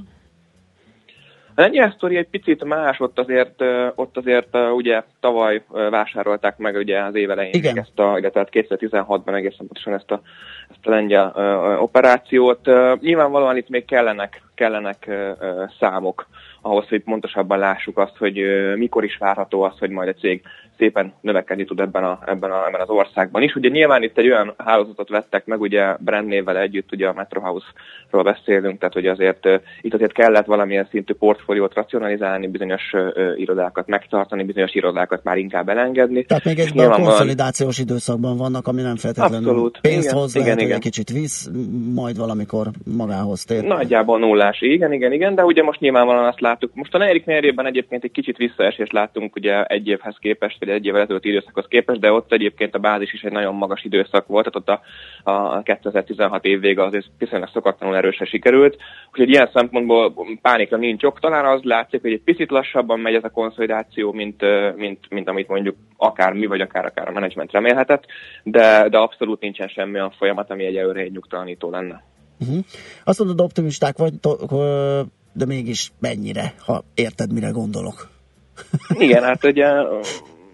A 1.55 1.61
lengyel 1.61 1.93
sztori 1.95 2.17
egy 2.17 2.27
picit 2.29 2.63
más, 2.63 2.99
ott 2.99 3.19
azért, 3.19 3.61
ott 3.95 4.17
azért 4.17 4.57
ugye 4.75 5.03
tavaly 5.19 5.63
vásárolták 5.67 6.57
meg 6.57 6.75
ugye 6.75 6.99
az 6.99 7.15
évelején 7.15 7.53
Igen. 7.53 7.77
ezt 7.77 7.99
a, 7.99 8.17
illetve 8.17 8.47
2016-ban 8.51 9.21
hát 9.25 9.35
egészen 9.35 9.67
pontosan 9.67 9.93
ezt 9.93 10.11
a, 10.11 10.21
ezt 10.69 10.87
a 10.87 10.89
lengyel 10.89 11.33
operációt. 11.79 12.69
Nyilvánvalóan 12.99 13.57
itt 13.57 13.69
még 13.69 13.85
kellenek, 13.85 14.41
kellenek 14.55 15.09
számok 15.79 16.27
ahhoz, 16.61 16.87
hogy 16.87 17.03
pontosabban 17.03 17.59
lássuk 17.59 17.97
azt, 17.97 18.17
hogy 18.17 18.41
mikor 18.75 19.03
is 19.03 19.17
várható 19.17 19.61
az, 19.61 19.77
hogy 19.79 19.89
majd 19.89 20.07
a 20.07 20.13
cég 20.13 20.41
szépen 20.77 21.13
növekedni 21.21 21.65
tud 21.65 21.79
ebben, 21.79 22.03
a, 22.03 22.19
ebben, 22.25 22.51
a, 22.51 22.67
ebben 22.67 22.81
az 22.81 22.89
országban 22.89 23.41
is. 23.41 23.55
Ugye 23.55 23.69
nyilván 23.69 24.03
itt 24.03 24.17
egy 24.17 24.25
olyan 24.25 24.53
hálózatot 24.57 25.09
vettek 25.09 25.45
meg, 25.45 25.61
ugye 25.61 25.95
brand 25.99 26.27
névvel 26.27 26.57
együtt, 26.57 26.91
ugye 26.91 27.07
a 27.07 27.13
Metro 27.13 27.41
House-ról 27.41 28.23
beszélünk, 28.23 28.79
tehát 28.79 28.93
hogy 28.93 29.07
azért 29.07 29.47
itt 29.81 29.93
azért 29.93 30.11
kellett 30.11 30.45
valamilyen 30.45 30.87
szintű 30.91 31.13
portfóliót 31.13 31.73
racionalizálni, 31.73 32.47
bizonyos 32.47 32.93
irodákat 33.35 33.87
megtartani, 33.87 34.43
bizonyos 34.43 34.73
irodákat 34.73 35.23
már 35.23 35.37
inkább 35.37 35.69
elengedni. 35.69 36.23
Tehát 36.23 36.45
még 36.45 36.59
egy 36.59 36.73
konszolidációs 36.73 37.77
van... 37.77 37.85
időszakban 37.87 38.37
vannak, 38.37 38.67
ami 38.67 38.81
nem 38.81 38.95
feltétlenül 38.95 39.49
Abszolút. 39.49 39.79
pénzt 39.81 40.07
igen, 40.07 40.17
hoz, 40.17 40.35
igen, 40.35 40.45
lehet, 40.45 40.61
igen. 40.61 40.75
egy 40.75 40.81
kicsit 40.81 41.09
visz, 41.09 41.49
majd 41.93 42.17
valamikor 42.17 42.67
magához 42.97 43.43
tér. 43.43 43.63
Nagyjából 43.63 44.19
nullás, 44.19 44.61
igen, 44.61 44.93
igen, 44.93 45.11
igen, 45.11 45.35
de 45.35 45.43
ugye 45.43 45.63
most 45.63 45.79
nyilvánvalóan 45.79 46.25
azt 46.25 46.39
láttuk, 46.51 46.71
a 46.91 46.97
negyedik 46.97 47.25
negyedében 47.25 47.65
egyébként 47.65 48.03
egy 48.03 48.11
kicsit 48.11 48.37
visszaesést 48.37 48.91
láttunk 48.91 49.35
ugye 49.35 49.63
egy 49.63 49.87
évhez 49.87 50.15
képest, 50.19 50.59
vagy 50.59 50.69
egy 50.69 50.85
évvel 50.85 51.01
ezelőtti 51.01 51.29
időszakhoz 51.29 51.65
képest, 51.67 51.99
de 51.99 52.11
ott 52.11 52.31
egyébként 52.31 52.75
a 52.75 52.79
bázis 52.79 53.13
is 53.13 53.21
egy 53.21 53.31
nagyon 53.31 53.55
magas 53.55 53.83
időszak 53.83 54.27
volt, 54.27 54.51
tehát 54.51 54.69
ott 54.69 54.81
a, 55.31 55.57
a 55.57 55.61
2016 55.63 56.45
év 56.45 56.59
vége 56.59 56.83
azért 56.83 57.05
viszonylag 57.17 57.49
szokatlanul 57.53 57.95
erősen 57.95 58.27
sikerült. 58.27 58.77
Úgyhogy 59.11 59.29
ilyen 59.29 59.49
szempontból 59.53 60.13
pánikra 60.41 60.77
nincs 60.77 61.03
ok. 61.03 61.19
Talán 61.19 61.45
az 61.45 61.61
látszik, 61.63 62.01
hogy 62.01 62.11
egy 62.11 62.23
picit 62.23 62.51
lassabban 62.51 62.99
megy 62.99 63.13
ez 63.13 63.23
a 63.23 63.29
konszolidáció, 63.29 64.11
mint, 64.11 64.41
mint, 64.75 65.09
mint 65.09 65.27
amit 65.27 65.47
mondjuk 65.47 65.75
akár 65.97 66.33
mi, 66.33 66.45
vagy 66.45 66.61
akár, 66.61 66.85
akár 66.85 67.07
a 67.07 67.11
menedzsment 67.11 67.51
remélhetett, 67.51 68.05
de, 68.43 68.89
de 68.89 68.97
abszolút 68.97 69.41
nincsen 69.41 69.67
semmi 69.67 69.93
olyan 69.93 70.13
folyamat, 70.17 70.49
ami 70.49 70.65
egy 70.65 70.75
előre 70.75 71.01
egy 71.01 71.11
nyugtalanító 71.11 71.69
lenne. 71.69 72.03
Uh-huh. 72.39 72.65
Azt 73.03 73.19
mondod, 73.19 73.41
optimisták 73.41 73.97
vagy, 73.97 74.13
de 75.33 75.45
mégis 75.45 75.91
mennyire, 75.99 76.53
ha 76.65 76.83
érted, 76.95 77.33
mire 77.33 77.49
gondolok. 77.49 78.09
Igen, 78.89 79.23
hát 79.23 79.43
ugye 79.43 79.65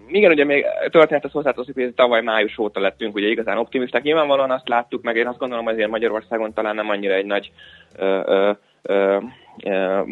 igen, 0.07 0.31
ugye 0.31 0.43
még 0.43 0.65
történetet 0.89 1.31
hozzátartozik, 1.31 1.75
hogy 1.75 1.93
tavaly 1.93 2.21
május 2.21 2.57
óta 2.57 2.79
lettünk 2.79 3.15
ugye 3.15 3.27
igazán 3.27 3.57
optimisták. 3.57 4.03
Nyilvánvalóan 4.03 4.51
azt 4.51 4.67
láttuk, 4.67 5.01
meg 5.01 5.15
én 5.15 5.27
azt 5.27 5.37
gondolom, 5.37 5.65
hogy 5.65 5.73
azért 5.73 5.89
Magyarországon 5.89 6.53
talán 6.53 6.75
nem 6.75 6.89
annyira 6.89 7.13
egy 7.13 7.25
nagy 7.25 7.51
ö, 7.97 8.21
ö, 8.25 8.51
ö, 8.81 9.17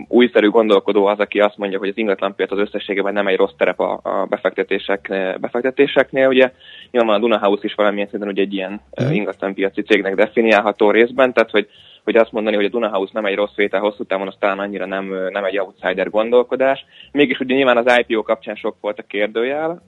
újszerű 0.08 0.50
gondolkodó 0.50 1.06
az, 1.06 1.20
aki 1.20 1.40
azt 1.40 1.58
mondja, 1.58 1.80
hogy 1.80 1.90
az 1.90 1.98
ingatlanpiac 1.98 2.52
az 2.52 2.60
összességében 2.60 3.14
nem 3.14 3.28
egy 3.28 3.38
rossz 3.38 3.56
terep 3.58 3.80
a, 3.80 4.00
a 4.04 4.26
befektetések, 4.30 5.08
befektetéseknél. 5.40 6.28
Ugye 6.28 6.52
nyilván 6.92 7.16
a 7.16 7.20
Dunahouse 7.20 7.66
is 7.66 7.74
valamilyen 7.74 8.08
szinten 8.10 8.30
ugye 8.30 8.42
egy 8.42 8.54
ilyen 8.54 8.82
mm. 9.04 9.12
ingatlanpiaci 9.12 9.82
cégnek 9.82 10.16
definiálható 10.16 10.92
részben, 10.92 11.34
tehát 11.34 11.52
hogy 11.52 11.68
hogy 12.06 12.16
azt 12.16 12.32
mondani, 12.32 12.56
hogy 12.56 12.66
a 12.66 12.70
Dunahouse 12.70 13.12
nem 13.14 13.26
egy 13.26 13.36
rossz 13.36 13.56
vétel 13.56 13.80
hosszú 13.80 14.04
távon, 14.04 14.28
az 14.28 14.36
talán 14.40 14.60
annyira 14.60 14.86
nem, 14.86 15.14
nem 15.30 15.44
egy 15.44 15.60
outsider 15.60 16.10
gondolkodás. 16.10 16.86
Mégis 17.12 17.40
ugye 17.40 17.56
nyilván 17.56 17.78
az 17.78 18.04
IPO 18.08 18.22
kapcsán 18.22 18.56
sok 18.56 18.76
volt 18.82 19.00
a 19.00 19.04
kérdőjel. 19.08 19.82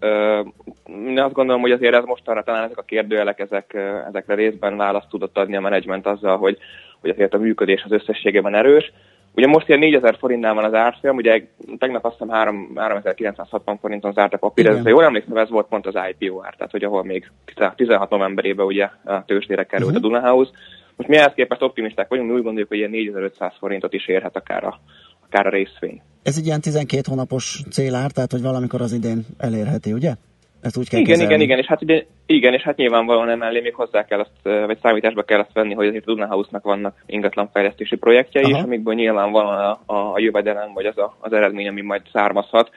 Én 1.07 1.19
azt 1.19 1.33
gondolom, 1.33 1.61
hogy 1.61 1.71
azért 1.71 1.93
ez 1.93 2.03
mostanra 2.03 2.43
talán 2.43 2.63
ezek 2.63 2.77
a 2.77 2.81
kérdőjelek, 2.81 3.39
ezek, 3.39 3.73
ezekre 4.07 4.35
részben 4.35 4.77
választ 4.77 5.09
tudott 5.09 5.37
adni 5.37 5.55
a 5.55 5.61
menedzsment 5.61 6.07
azzal, 6.07 6.37
hogy, 6.37 6.57
hogy 7.01 7.09
azért 7.09 7.33
a 7.33 7.37
működés 7.37 7.83
az 7.83 7.91
összességében 7.91 8.55
erős. 8.55 8.91
Ugye 9.37 9.47
most 9.47 9.67
ilyen 9.67 9.79
4000 9.79 10.17
forintnál 10.19 10.53
van 10.53 10.63
az 10.63 10.73
árfolyam, 10.73 11.15
ugye 11.15 11.43
tegnap 11.77 12.05
azt 12.05 12.17
hiszem 12.17 12.29
3, 12.29 12.71
3960 12.75 13.77
forinton 13.77 14.13
zárt 14.13 14.33
a 14.33 14.37
papír, 14.37 14.67
ez, 14.67 14.85
jól 14.85 15.03
emlékszem, 15.03 15.37
ez 15.37 15.49
volt 15.49 15.67
pont 15.67 15.85
az 15.85 15.93
IPO 16.09 16.43
ár, 16.43 16.55
tehát 16.55 16.71
hogy 16.71 16.83
ahol 16.83 17.03
még 17.03 17.31
16 17.75 18.09
novemberében 18.09 18.65
ugye 18.65 18.89
a 19.05 19.25
tőzsdére 19.25 19.63
került 19.63 19.89
uh-huh. 19.89 20.05
a 20.05 20.07
Dunahouse. 20.07 20.51
Most 20.95 21.09
mi 21.09 21.15
ehhez 21.15 21.33
képest 21.35 21.61
optimisták 21.61 22.07
vagyunk, 22.07 22.29
mi 22.29 22.35
úgy 22.35 22.43
gondoljuk, 22.43 22.69
hogy 22.69 22.77
ilyen 22.77 22.89
4500 22.89 23.53
forintot 23.59 23.93
is 23.93 24.07
érhet 24.07 24.35
akár 24.35 24.63
a, 24.63 24.79
akár 25.25 25.45
a 25.45 25.49
részvény. 25.49 26.01
Ez 26.23 26.37
egy 26.37 26.45
ilyen 26.45 26.61
12 26.61 27.01
hónapos 27.09 27.61
célár, 27.71 28.11
tehát 28.11 28.31
hogy 28.31 28.41
valamikor 28.41 28.81
az 28.81 28.93
idén 28.93 29.25
elérheti, 29.37 29.93
ugye? 29.93 30.13
Ezt 30.61 30.77
úgy 30.77 30.89
kell 30.89 30.99
igen, 30.99 31.11
kezelni. 31.11 31.33
igen, 31.33 31.45
igen, 31.45 31.59
és 31.59 31.65
hát 31.65 31.81
ugye, 31.81 32.05
igen, 32.25 32.53
és 32.53 32.61
hát 32.61 32.75
nyilvánvalóan 32.75 33.29
emellé 33.29 33.59
még 33.59 33.73
hozzá 33.73 34.05
kell 34.05 34.19
azt, 34.19 34.65
vagy 34.65 34.77
számításba 34.81 35.23
kell 35.23 35.39
azt 35.39 35.53
venni, 35.53 35.73
hogy 35.73 35.87
azért 35.87 36.07
a 36.07 36.11
Dunahouse-nak 36.11 36.63
vannak 36.63 37.03
ingatlanfejlesztési 37.05 37.95
projektjei, 37.95 38.43
Aha. 38.43 38.57
és 38.57 38.63
amikből 38.63 38.93
nyilvánvalóan 38.93 39.57
a, 39.57 39.93
a, 39.93 40.13
a 40.13 40.19
jövedelem, 40.19 40.73
vagy 40.73 40.85
az, 40.85 40.97
a, 40.97 41.17
az 41.19 41.33
eredmény, 41.33 41.67
ami 41.67 41.81
majd 41.81 42.01
származhat 42.11 42.69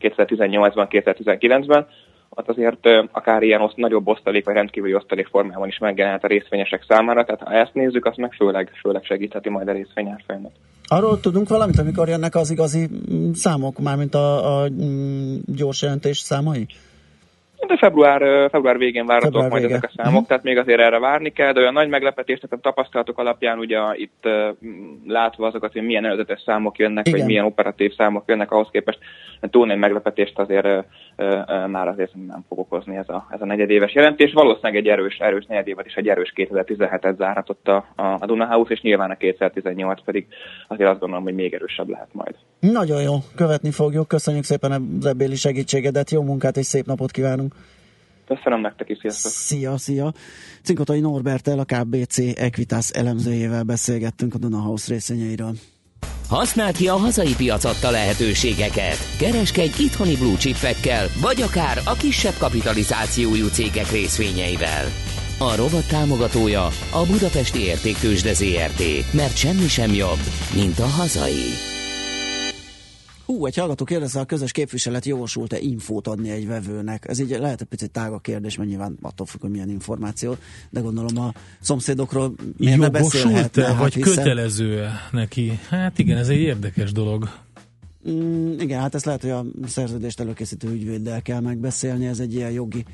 2018-ban, 0.00 0.86
2019-ben, 0.90 1.86
ott 2.28 2.48
azért 2.48 2.88
akár 3.12 3.42
ilyen 3.42 3.60
oszt, 3.60 3.76
nagyobb 3.76 4.08
osztalék 4.08 4.44
vagy 4.44 4.54
rendkívüli 4.54 4.94
osztalék 4.94 5.26
formában 5.26 5.68
is 5.68 5.78
megjelent 5.78 6.24
a 6.24 6.26
részvényesek 6.26 6.84
számára, 6.88 7.24
tehát 7.24 7.40
ha 7.40 7.52
ezt 7.52 7.74
nézzük, 7.74 8.04
az 8.04 8.16
meg 8.16 8.32
főleg, 8.32 8.70
főleg 8.80 9.04
segítheti 9.04 9.48
majd 9.48 9.68
a 9.68 9.72
részvényárfolyamat. 9.72 10.52
Arról 10.86 11.20
tudunk 11.20 11.48
valamit, 11.48 11.78
amikor 11.78 12.08
jönnek 12.08 12.34
az 12.34 12.50
igazi 12.50 12.88
mm, 13.12 13.32
számok, 13.32 13.78
mármint 13.78 14.14
a, 14.14 14.60
a 14.62 14.68
mm, 14.68 15.36
gyors 15.46 15.82
jelentés 15.82 16.18
számai? 16.18 16.66
De 17.66 17.76
február, 17.76 18.50
február 18.50 18.78
végén 18.78 19.06
várhatók 19.06 19.42
Február 19.42 19.50
majd 19.50 19.62
vége. 19.62 19.74
ezek 19.74 19.90
a 19.94 20.02
számok, 20.02 20.26
tehát 20.26 20.42
még 20.42 20.58
azért 20.58 20.80
erre 20.80 20.98
várni 20.98 21.30
kell, 21.30 21.52
de 21.52 21.60
olyan 21.60 21.72
nagy 21.72 21.88
meglepetés, 21.88 22.38
tehát 22.38 22.64
a 22.64 22.68
tapasztalatok 22.68 23.18
alapján 23.18 23.58
ugye 23.58 23.78
itt 23.92 24.28
látva 25.06 25.46
azokat, 25.46 25.72
hogy 25.72 25.82
milyen 25.82 26.04
előzetes 26.04 26.42
számok 26.44 26.78
jönnek, 26.78 27.06
Igen. 27.06 27.18
vagy 27.18 27.28
milyen 27.28 27.44
operatív 27.44 27.94
számok 27.94 28.24
jönnek 28.26 28.50
ahhoz 28.50 28.68
képest, 28.70 28.98
túl 29.40 29.66
nagy 29.66 29.78
meglepetést 29.78 30.38
azért 30.38 30.68
már 31.66 31.88
azért 31.88 32.14
nem 32.14 32.44
fog 32.48 32.58
okozni 32.58 32.96
ez 32.96 33.08
a, 33.08 33.26
ez 33.30 33.40
a 33.40 33.44
negyedéves 33.44 33.94
jelentés. 33.94 34.32
Valószínűleg 34.32 34.76
egy 34.76 34.86
erős, 34.86 35.16
erős 35.18 35.46
negyedévet 35.46 35.86
és 35.86 35.94
egy 35.94 36.08
erős 36.08 36.32
2017-et 36.36 37.16
zárhatott 37.16 37.68
a, 37.68 37.86
a, 37.96 38.02
a 38.02 38.26
Duna 38.26 38.46
House, 38.46 38.72
és 38.72 38.80
nyilván 38.80 39.10
a 39.10 39.16
2018 39.16 40.04
pedig 40.04 40.26
azért 40.68 40.90
azt 40.90 40.98
gondolom, 41.00 41.24
hogy 41.24 41.34
még 41.34 41.54
erősebb 41.54 41.88
lehet 41.88 42.08
majd. 42.12 42.34
Nagyon 42.60 43.02
jó, 43.02 43.14
követni 43.36 43.70
fogjuk. 43.70 44.08
Köszönjük 44.08 44.44
szépen 44.44 44.72
az 44.98 45.06
ebbéli 45.06 45.34
segítségedet, 45.34 46.10
jó 46.10 46.22
munkát 46.22 46.56
és 46.56 46.66
szép 46.66 46.86
napot 46.86 47.10
kívánunk. 47.10 47.49
Köszönöm 48.26 48.60
nektek 48.60 48.88
is, 48.88 48.98
sziasztok! 48.98 49.32
Szia, 49.32 49.78
szia! 49.78 50.12
Cinkotai 50.62 51.00
Norbertel, 51.00 51.58
a 51.58 51.64
KBC 51.64 52.18
Equitas 52.18 52.90
elemzőjével 52.90 53.62
beszélgettünk 53.62 54.34
a 54.34 54.38
Dunahouse 54.38 54.92
részvényeiről. 54.92 55.54
Használd 56.28 56.76
ki 56.76 56.88
a 56.88 56.96
hazai 56.96 57.34
piac 57.36 57.64
adta 57.64 57.90
lehetőségeket. 57.90 58.96
Kereskedj 59.18 59.82
itthoni 59.82 60.16
blue 60.16 60.36
chipekkel, 60.36 61.06
vagy 61.20 61.42
akár 61.42 61.78
a 61.84 61.94
kisebb 61.94 62.34
kapitalizációjú 62.38 63.46
cégek 63.46 63.90
részvényeivel. 63.90 64.84
A 65.38 65.56
rovat 65.56 65.88
támogatója 65.88 66.64
a 66.92 67.06
Budapesti 67.06 67.60
Értéktősde 67.60 68.32
ZRT, 68.32 69.12
mert 69.12 69.36
semmi 69.36 69.68
sem 69.68 69.92
jobb, 69.92 70.20
mint 70.54 70.78
a 70.78 70.86
hazai. 70.86 71.78
Hú, 73.30 73.46
egy 73.46 73.56
hallgató 73.56 73.84
kérdezte, 73.84 74.20
a 74.20 74.24
közös 74.24 74.52
képviselet 74.52 75.04
jogosult-e 75.04 75.58
infót 75.58 76.06
adni 76.06 76.30
egy 76.30 76.46
vevőnek? 76.46 77.08
Ez 77.08 77.18
így 77.18 77.36
lehet 77.40 77.60
egy 77.60 77.66
picit 77.66 77.90
tágabb 77.90 78.20
kérdés, 78.22 78.56
mert 78.56 78.68
nyilván 78.68 78.98
attól 79.02 79.26
függ, 79.26 79.40
hogy 79.40 79.50
milyen 79.50 79.68
információ, 79.68 80.36
de 80.70 80.80
gondolom 80.80 81.24
a 81.24 81.32
szomszédokról 81.60 82.34
miért 82.56 82.78
ne 82.78 82.88
beszélhetne? 82.88 83.62
Jogosult-e, 83.62 83.82
vagy 83.82 83.94
hiszen- 83.94 84.14
kötelező 84.14 84.88
neki? 85.10 85.58
Hát 85.68 85.98
igen, 85.98 86.18
ez 86.18 86.28
egy 86.28 86.40
érdekes 86.40 86.92
dolog. 86.92 87.28
Mm, 88.10 88.58
igen, 88.58 88.80
hát 88.80 88.94
ezt 88.94 89.04
lehet, 89.04 89.22
hogy 89.22 89.30
a 89.30 89.44
szerződést 89.66 90.20
előkészítő 90.20 90.68
ügyvéddel 90.68 91.22
kell 91.22 91.40
megbeszélni, 91.40 92.06
ez 92.06 92.18
egy 92.18 92.34
ilyen 92.34 92.50
jogi 92.50 92.84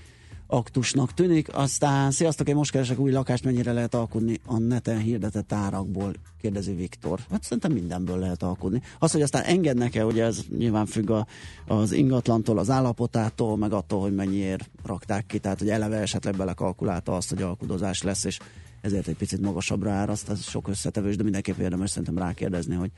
aktusnak 0.46 1.14
tűnik. 1.14 1.54
Aztán, 1.54 2.10
sziasztok, 2.10 2.48
én 2.48 2.54
most 2.54 2.70
keresek 2.70 2.98
új 2.98 3.12
lakást, 3.12 3.44
mennyire 3.44 3.72
lehet 3.72 3.94
alkudni 3.94 4.40
a 4.46 4.58
neten 4.58 4.98
hirdetett 4.98 5.52
árakból, 5.52 6.14
kérdezi 6.40 6.72
Viktor. 6.72 7.20
Hát 7.30 7.42
szerintem 7.42 7.72
mindenből 7.72 8.18
lehet 8.18 8.42
alkudni. 8.42 8.82
Az, 8.98 9.12
hogy 9.12 9.22
aztán 9.22 9.42
engednek-e, 9.42 10.04
ugye 10.04 10.24
ez 10.24 10.40
nyilván 10.58 10.86
függ 10.86 11.10
a, 11.10 11.26
az 11.66 11.92
ingatlantól, 11.92 12.58
az 12.58 12.70
állapotától, 12.70 13.56
meg 13.56 13.72
attól, 13.72 14.00
hogy 14.00 14.14
mennyiért 14.14 14.70
rakták 14.84 15.26
ki, 15.26 15.38
tehát 15.38 15.58
hogy 15.58 15.70
eleve 15.70 15.96
esetleg 15.96 16.36
belekalkulálta 16.36 17.16
azt, 17.16 17.28
hogy 17.28 17.42
alkudozás 17.42 18.02
lesz, 18.02 18.24
és 18.24 18.38
ezért 18.80 19.08
egy 19.08 19.16
picit 19.16 19.40
magasabbra 19.40 19.90
áraszt, 19.90 20.28
ez 20.28 20.42
sok 20.42 20.68
összetevős, 20.68 21.16
de 21.16 21.22
mindenképp 21.22 21.58
érdemes 21.58 21.90
szerintem 21.90 22.18
rákérdezni, 22.18 22.74
hogy 22.74 22.90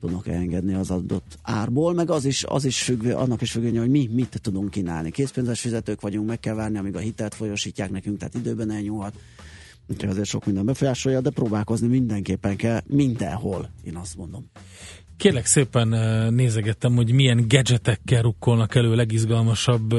tudnak-e 0.00 0.32
engedni 0.32 0.74
az 0.74 0.90
adott 0.90 1.38
árból, 1.42 1.94
meg 1.94 2.10
az 2.10 2.24
is, 2.24 2.44
az 2.44 2.64
is 2.64 2.82
függő, 2.82 3.14
annak 3.14 3.40
is 3.42 3.50
függő, 3.50 3.78
hogy 3.78 3.90
mi 3.90 4.08
mit 4.12 4.38
tudunk 4.42 4.70
kínálni. 4.70 5.10
Készpénzes 5.10 5.60
fizetők 5.60 6.00
vagyunk, 6.00 6.28
meg 6.28 6.40
kell 6.40 6.54
várni, 6.54 6.78
amíg 6.78 6.96
a 6.96 6.98
hitelt 6.98 7.34
folyosítják 7.34 7.90
nekünk, 7.90 8.18
tehát 8.18 8.34
időben 8.34 8.70
elnyúlhat. 8.70 9.14
Úgyhogy 9.88 10.08
azért 10.08 10.26
sok 10.26 10.46
minden 10.46 10.64
befolyásolja, 10.64 11.20
de 11.20 11.30
próbálkozni 11.30 11.86
mindenképpen 11.86 12.56
kell, 12.56 12.80
mindenhol, 12.86 13.70
én 13.82 13.96
azt 13.96 14.16
mondom. 14.16 14.50
Kérlek 15.16 15.46
szépen 15.46 15.88
nézegettem, 16.32 16.94
hogy 16.94 17.12
milyen 17.12 17.44
gadgetekkel 17.48 18.22
rukkolnak 18.22 18.74
elő 18.74 18.94
legizgalmasabb 18.94 19.94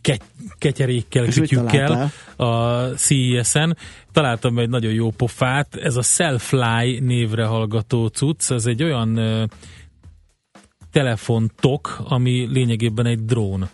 ke- 0.00 0.24
ketyerékkel, 0.58 1.26
kütyükkel 1.26 2.10
a 2.36 2.82
CES-en. 2.84 3.76
Találtam 4.12 4.58
egy 4.58 4.68
nagyon 4.68 4.92
jó 4.92 5.10
pofát, 5.10 5.74
ez 5.74 5.96
a 5.96 6.02
Selfly 6.02 6.98
névre 7.00 7.44
hallgató 7.44 8.06
cucc, 8.06 8.50
ez 8.50 8.66
egy 8.66 8.82
olyan 8.82 9.20
telefontok, 10.92 12.00
ami 12.04 12.48
lényegében 12.50 13.06
egy 13.06 13.24
drón. 13.24 13.68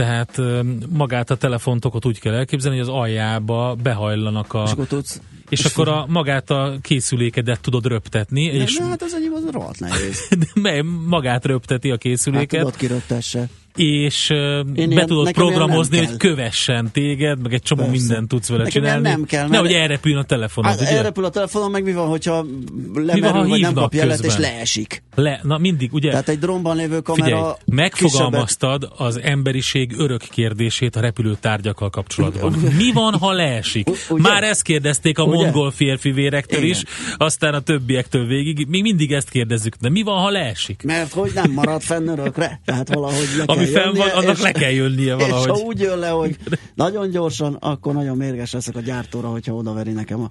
Tehát 0.00 0.40
magát 0.88 1.30
a 1.30 1.36
telefontokot 1.36 2.06
úgy 2.06 2.20
kell 2.20 2.34
elképzelni, 2.34 2.78
hogy 2.78 2.88
az 2.88 2.94
aljába 2.94 3.76
behajlanak 3.82 4.52
a... 4.54 4.62
És 4.66 4.70
akkor 4.70 4.86
tudsz... 4.86 5.20
és 5.48 5.64
akkor 5.64 5.88
a, 5.88 6.06
magát 6.08 6.50
a 6.50 6.76
készülékedet 6.82 7.60
tudod 7.60 7.86
röptetni, 7.86 8.42
És... 8.42 8.62
és 8.62 8.76
De, 8.76 8.84
hát 8.84 9.02
az 9.02 9.14
enyém 9.14 9.32
az 9.32 9.50
rohadt 9.50 9.80
nehéz. 9.80 10.28
de 10.62 10.82
magát 11.06 11.44
röpteti 11.44 11.88
a 11.88 11.90
Hát 11.92 12.00
készüléket, 12.00 12.60
tudod 12.60 12.76
kiröptesse. 12.76 13.48
És 13.76 14.30
ö, 14.30 14.62
be 14.64 15.04
tudod 15.04 15.22
ilyen 15.22 15.32
programozni, 15.32 15.98
hogy 15.98 16.16
kövessen 16.16 16.90
téged, 16.92 17.42
meg 17.42 17.52
egy 17.52 17.62
csomó 17.62 17.82
Persze. 17.84 17.98
mindent 17.98 18.28
tudsz 18.28 18.48
vele 18.48 18.62
Nekem 18.62 18.82
csinálni. 18.82 19.08
nem 19.08 19.24
kell, 19.24 19.40
mert- 19.40 19.52
Nehogy 19.52 19.72
elrepüljön 19.72 20.20
a 20.20 20.24
telefonod, 20.24 20.70
Hát 20.70 20.80
ugye? 20.80 20.90
elrepül 20.90 21.24
a 21.24 21.28
telefonon, 21.30 21.70
meg 21.70 21.82
mi 21.84 21.92
van, 21.92 22.08
hogyha 22.08 22.32
van, 22.34 23.04
lemerül, 23.04 23.40
ha 23.40 23.48
vagy 23.48 23.60
nem 23.60 23.74
kap 23.74 23.94
jelet, 23.94 24.24
és 24.24 24.36
leesik. 24.36 25.02
Le, 25.14 25.40
na 25.42 25.58
mindig, 25.58 25.92
ugye? 25.92 26.10
Tehát 26.10 26.28
egy 26.28 26.38
drónban 26.38 26.76
lévő 26.76 27.00
kamera 27.00 27.24
Figyelj, 27.36 27.52
megfogalmaztad 27.64 28.88
az 28.96 29.20
emberiség 29.22 29.92
örök 29.98 30.20
kérdését 30.30 30.96
a 30.96 31.00
repülő 31.00 31.36
tárgyakkal 31.40 31.90
kapcsolatban. 31.90 32.52
Mi 32.76 32.92
van, 32.92 33.14
ha 33.18 33.32
leesik? 33.32 33.88
Ugye? 34.10 34.22
Már 34.28 34.42
ezt 34.42 34.62
kérdezték 34.62 35.18
a 35.18 35.22
Ugye? 35.22 35.36
mongol 35.36 35.70
férfi 35.70 36.10
vérektől 36.10 36.58
Igen. 36.62 36.70
is, 36.70 36.82
aztán 37.16 37.54
a 37.54 37.60
többiektől 37.60 38.26
végig. 38.26 38.66
Még 38.68 38.82
mindig 38.82 39.12
ezt 39.12 39.30
kérdezzük, 39.30 39.74
de 39.80 39.88
mi 39.90 40.02
van, 40.02 40.18
ha 40.22 40.30
leesik? 40.30 40.82
Mert 40.82 41.12
hogy 41.12 41.30
nem 41.34 41.50
marad 41.52 41.82
fenn 41.82 42.08
örökre. 42.08 42.60
Tehát 42.64 42.94
valahogy 42.94 43.26
Ami 43.60 43.70
fenn 43.70 43.94
van, 43.94 44.08
annak 44.08 44.36
és- 44.36 44.42
le 44.42 44.52
kell 44.52 44.70
jönnie 44.70 45.14
És 45.18 45.22
valahogy. 45.22 45.48
ha 45.50 45.56
úgy 45.66 45.80
jön 45.80 45.98
le, 45.98 46.08
hogy 46.08 46.36
nagyon 46.74 47.10
gyorsan, 47.10 47.54
akkor 47.54 47.94
nagyon 47.94 48.16
mérges 48.16 48.52
leszek 48.52 48.76
a 48.76 48.80
gyártóra, 48.80 49.28
hogyha 49.28 49.54
odaveri 49.54 49.92
nekem 49.92 50.20
a, 50.20 50.30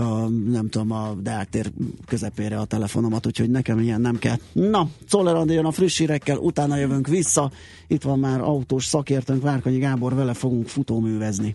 a 0.00 0.28
nem 0.50 0.68
tudom, 0.68 0.90
a 0.90 1.14
Deák 1.22 1.48
közepére 2.06 2.58
a 2.58 2.64
telefonomat, 2.64 3.26
úgyhogy 3.26 3.50
nekem 3.50 3.78
ilyen 3.78 4.00
nem 4.00 4.18
kell. 4.18 4.36
Na, 4.52 4.88
Czoller 5.08 5.46
jön 5.46 5.64
a 5.64 5.70
friss 5.70 5.98
hírekkel, 5.98 6.36
utána 6.36 6.76
jövünk 6.76 7.06
vissza. 7.08 7.50
Itt 7.86 8.02
van 8.02 8.18
már 8.18 8.40
autós 8.40 8.84
szakértőnk, 8.84 9.42
Várkonyi 9.42 9.78
Gábor, 9.78 10.14
vele 10.14 10.34
fogunk 10.34 10.68
futóművezni. 10.68 11.50